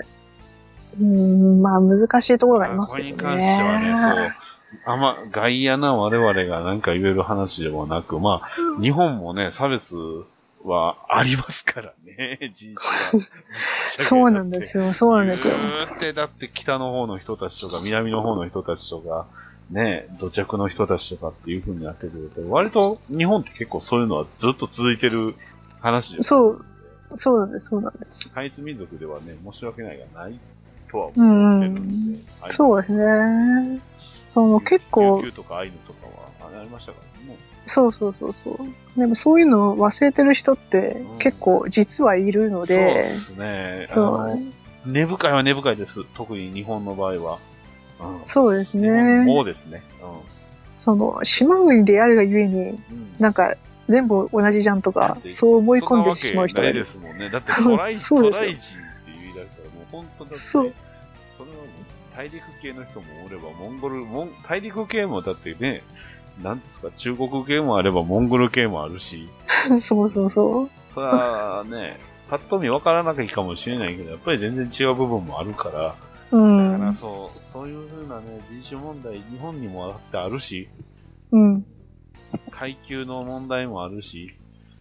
[0.98, 3.12] うん、まあ難しいところがありますよね。
[3.12, 4.39] これに関してはね、そう。
[4.84, 9.94] あんま、外野な我々がなんか言える話でもなく、まあ、日本もね、差別
[10.64, 13.26] はありますからね、 人種は。
[13.98, 15.54] そうなんですよ、そうなんですよ。
[15.54, 19.26] ずーって、だって北の方の人たちとか、南の方の人たちとか、
[19.70, 25.12] ね、土着の人たちとかっていう風になってくると、割と日本って結構そういうのはずっと続いてる
[25.80, 26.52] 話ですそう
[27.16, 28.32] そうなんです、そうなんです。
[28.32, 30.38] 単一民族ではね、申し訳ないがない
[30.90, 32.22] とはう思ってるんんで。
[32.42, 33.80] あそうですね。
[34.34, 37.36] その結構とかアイヌとかはありましたからね。
[37.66, 38.98] そうそうそうそう。
[38.98, 43.86] でもそういうのを忘れてる人ってうん結構実はいるのそうでで、すね。
[44.86, 46.04] 根深いは根深いです。
[46.14, 47.38] 特に日本の場合は。
[48.00, 49.24] うんそうですね。
[49.24, 49.82] もですね。
[50.78, 52.78] その、島国であるがゆえに、うん。
[53.18, 53.54] なんか
[53.88, 56.80] 全部同じじゃんとか、そう思い込んでしまう人がいる。
[56.80, 57.28] ですもんね。
[57.28, 58.72] だってトライ、トライ人って
[59.06, 60.72] 言い出したらもう本当だって、そう
[62.20, 65.82] 大陸系の人もおれば、モンゴル、モン大陸系もだってね、
[66.42, 69.30] なんですか、中国系もあればモンゴル系もあるし、
[69.80, 70.70] そうそうそう。
[70.82, 71.96] それはね、
[72.28, 75.96] パッと見分からなきゃいいかもしれないけど、やっぱり全然違う部分もあるから、
[76.30, 76.94] うだからん。
[76.94, 80.68] そう、そういうふうなね、人種問題、日本にもあってあるし、
[81.32, 81.64] うん。
[82.50, 84.28] 階級の問題もあるし、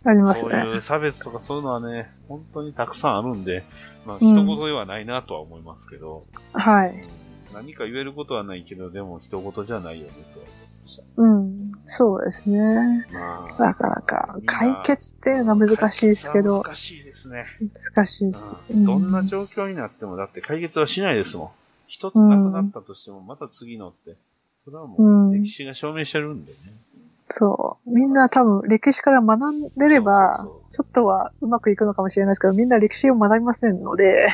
[0.04, 0.58] ありますそうね。
[0.58, 3.64] いう差別とかそういうのはね、本当にたくさんあるんで、
[4.06, 6.12] まあ、うん一言ではないなとは思いますけど、
[6.54, 6.96] はい。
[7.50, 11.04] うん何か言えることはないけど、でも一言じゃないよねとは思いました。
[11.18, 11.66] うん。
[11.82, 12.60] そうですね。
[13.12, 17.46] まあ、なかなか解決っていうのが難しいですけど、難しいですね。
[17.96, 18.56] 難しいです。
[18.70, 21.50] うんどんなう状況になっても、だって解決はしないですもん。
[21.88, 24.16] 一つなくなったとしても、また次のって、
[24.64, 26.58] それはもうんう歴史が証明してるんでね。
[27.30, 27.90] そう。
[27.90, 34.28] みんな多分歴史から学んでればちょっとはうまくいくのかもしれないですけど、みんな歴史を学びませんので、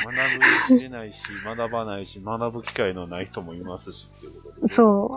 [0.68, 4.68] 学ぶきれないし、 学ばないし、学ぶ機会のない人もいますし、っていうことで。
[4.68, 5.10] そ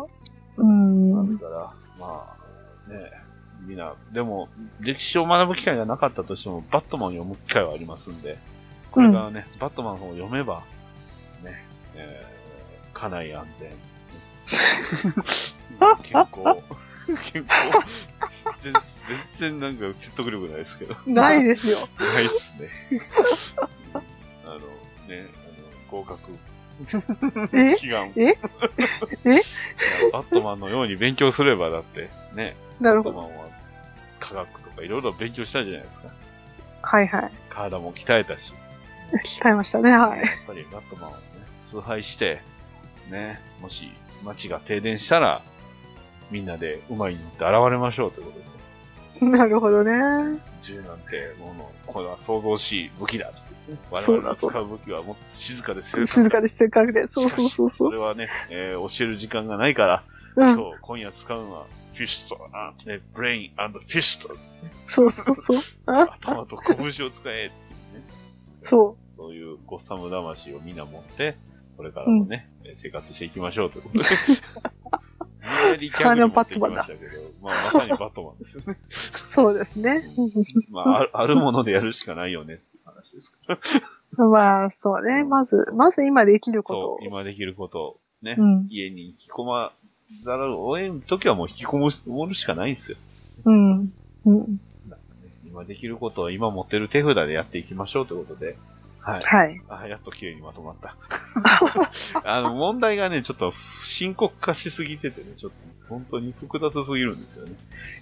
[0.58, 0.62] う。
[0.62, 1.34] うんで。
[1.34, 2.36] すから、ま
[2.88, 3.12] あ、ね、
[3.66, 4.50] みんな、でも、
[4.82, 8.38] 歴史を学ぶ機会がなかったとしても、バットマンを読む機会はありますんで、
[8.92, 10.64] これからね、バットマンを読めば、
[11.44, 11.64] ね、
[11.96, 13.70] えー、家内安全。
[16.02, 18.74] 結構、健康全
[19.40, 20.96] 全然なんか説得力ないですけど。
[21.06, 21.88] ないですよ。
[22.00, 22.70] ないっすね。
[24.46, 25.28] あの、ね、
[25.90, 26.20] あの、合格。
[27.54, 27.76] え？
[27.76, 28.12] 祈願。
[28.16, 28.38] え？
[29.26, 29.42] え？
[30.14, 33.18] バットマンのように勉強すればだって、ね、なるほど。
[33.18, 33.48] バットマンは
[34.20, 36.08] 科学とかいろいろ勉強したじゃないですか。
[36.82, 37.32] はいはい。
[37.50, 38.54] 体も鍛えたし。
[39.12, 40.28] 鍛えましたね、はいやっ。
[40.48, 41.20] ぱりバットマンをね、
[41.60, 42.42] 崇拝して、
[43.10, 43.92] ね、もし
[44.24, 45.42] 街が停電したら、
[46.32, 48.50] みんなで馬に乗って現れましょうということで、
[49.38, 50.40] なるほどね。
[50.62, 53.32] 銃なんてもの、これは想像しい武器だ。
[53.92, 57.08] 我々が使う武器はもっと静かで正静かで正確で。
[57.08, 57.76] そうそうそうそ。
[57.78, 60.04] そうれはね、えー教える時間がないから、
[60.36, 60.54] うん。
[60.56, 62.40] 今日、今夜使うのは、 fist。
[62.90, 64.36] ね、 brain fist。
[64.82, 65.62] そうそうそう。
[65.86, 68.06] あ頭と拳を使えっていうね。
[68.58, 71.36] そそういうゴッサム魂をみんな持って、
[71.76, 74.06] これからもね、えー生活していきましょうということで。
[75.80, 77.00] りギャグに持ってきましたけど、
[77.42, 78.78] まあ、まさにバットマンですよね。
[79.24, 79.28] う。
[79.28, 80.04] そうですね。
[80.72, 83.60] まあ、あるものでやるしかないよねって話ですから。
[84.26, 85.24] まあ、そうね。
[85.24, 87.08] まず、まず今できることをそう、。
[87.08, 89.72] 今できることをね、うん家に引き込ま
[90.24, 92.98] ざるを得ん時はもう引きこもるしかないんですよ。
[93.46, 93.88] うん。
[94.26, 94.60] うん。
[95.46, 98.58] 今できることは今持ってる手札でやっていきましょうということで、
[99.10, 99.24] はい。
[99.24, 99.62] はい。
[99.70, 100.96] あ、やっと綺麗にまとまった。
[102.24, 103.54] あの、問題がね、ちょっと
[103.84, 105.58] 深刻化しすぎててね、ちょっと
[105.90, 107.56] 本当に複雑すぎるんですよね。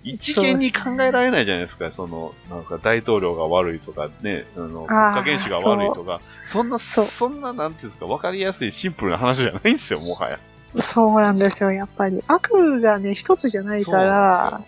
[0.03, 10.39] 一見に考えられないじゃないですか、その、なんか大統領が悪いとかね、あの、国家元首が悪いとか、そんな、そうそんな、なんていうんですか、わかりやすいシンプルな話じゃないんですよ、もはや。
[10.81, 12.21] そうなんですよ、やっぱり。
[12.27, 14.61] 悪がね、一つじゃないから、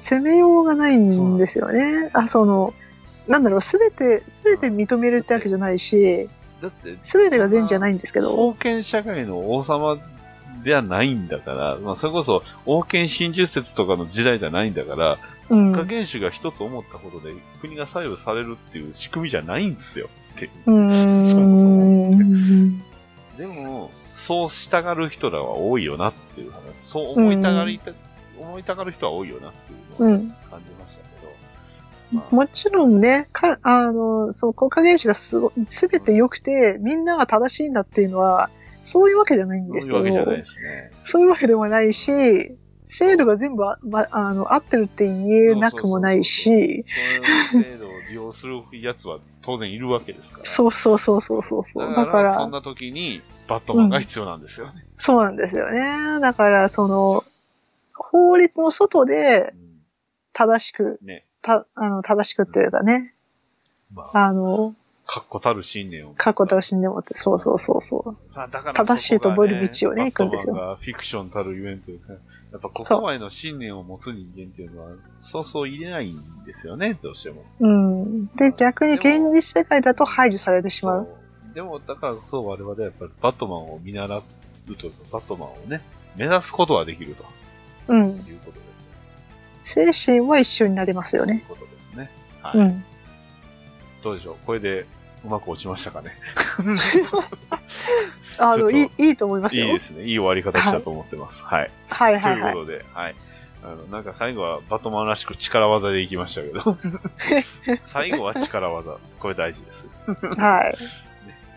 [0.00, 2.10] 攻めようがないんですよね。
[2.14, 2.74] あ、その、
[3.32, 6.28] なんだろう、すべて、すべて認めるってわけじゃないし、
[6.60, 9.96] だって、すべてが善じゃないんですけど、王権社会の王様
[10.62, 15.18] ではないんだから、まあ、それこそ王権真珠説とかの時代じゃないんだから、
[15.48, 15.72] うん。
[15.72, 17.32] 国家元首が一つ思ったことで
[17.62, 20.10] 国が左右されるっていう仕組みじゃないんですよ。
[20.36, 22.78] ってうーそもそもん。
[23.38, 26.60] でも、そうしたがる人らは多いよなっていう話。
[26.74, 27.92] そう思いたがりた、
[28.38, 30.28] 思いたがる人は多いよなっていうのをうん。
[30.50, 30.81] 感じ。
[32.12, 38.50] まあもちろんね、か、あの、そう、国家元首がすご、すべて良くて、みんなが正しいんだっていうのは、
[38.84, 40.92] そういうわけじゃないんそういですけど、うわけじゃないですね。
[41.04, 42.10] そういうわけでもないし、
[42.86, 50.44] 制度が全部あ、ま、あの、合ってるって言えなくもないし、そういう制度を利用するやつは当然いるわけですから。
[50.44, 51.86] そうそうそうそうそうそう。
[51.86, 54.84] だか、ららそん、な時にバットマンが必要なんですよね。
[54.98, 56.20] そうなんですよね。
[56.20, 57.24] だから、その、
[57.94, 59.54] 法律の外で
[60.34, 61.24] 正しく、うんね。
[61.42, 63.14] た、あの、正しくっていうかね、
[63.92, 64.74] まあ、あの、
[65.06, 66.14] 確固たる信念を。
[66.14, 68.34] 過去と死んでもって、そうそうそうそう。
[68.34, 72.12] まあだから正しいと覚える道をね行くんですよフィクションたるゆえんというか、
[72.52, 74.90] やっぱここまでの信念を持つ人間っていうのは、
[75.20, 77.44] そうそう入れないんですよね、どうしても。
[77.60, 78.26] うん。
[78.36, 81.08] で、逆に現実世界だと排除されてしまう。
[81.54, 84.22] でも、だからこそ我々はやっぱりバットマンを見習う
[84.76, 85.82] というか、バットマンをね、
[86.16, 87.24] 目指すことはできると
[87.88, 88.06] うん。
[88.06, 88.61] いうこと。
[89.62, 91.40] 精神は一緒になりますよね。
[91.48, 92.10] ことですね。
[92.42, 92.58] はい。
[92.58, 92.84] うん。
[94.02, 94.36] どうでしょう？
[94.46, 94.86] これで
[95.24, 96.12] うまく落ちましたかね？
[98.38, 99.66] あの、ちょっといい、いいと思いますよ。
[99.66, 100.04] いいですね。
[100.04, 101.42] いい終わり方したと思ってます。
[101.44, 101.70] はい。
[101.88, 102.52] はいはいはい。
[102.54, 103.14] ということで、はい。
[103.64, 106.76] あの、なんか最後はバットマンらしく力技でいきましたけど、
[107.86, 108.98] 最後は力技。
[109.20, 109.86] これ大事です。
[110.40, 110.76] はい。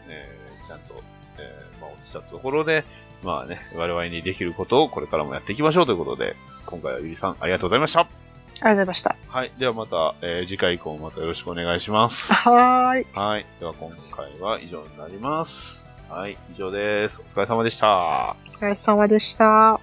[0.10, 1.02] えーちゃんと、
[1.38, 2.84] えーまあ、落ちたところで、
[3.24, 6.36] まあね、我々にできることをこれからもやっていきましょうということで、
[6.66, 8.02] 今回はゆりさんありがとうございました。
[8.02, 8.10] あり
[8.62, 9.16] がとうございました。
[9.28, 9.52] はい。
[9.58, 12.34] ではまた、えー次回以降もまたよろしくお願いします。
[12.34, 13.08] はーい。
[13.14, 13.46] はい。
[13.60, 15.86] では今回は以上になります。
[16.10, 16.38] はい。
[16.54, 17.22] 以上です。
[17.22, 18.36] お疲れ様でした。
[18.50, 19.80] お疲れ様でした。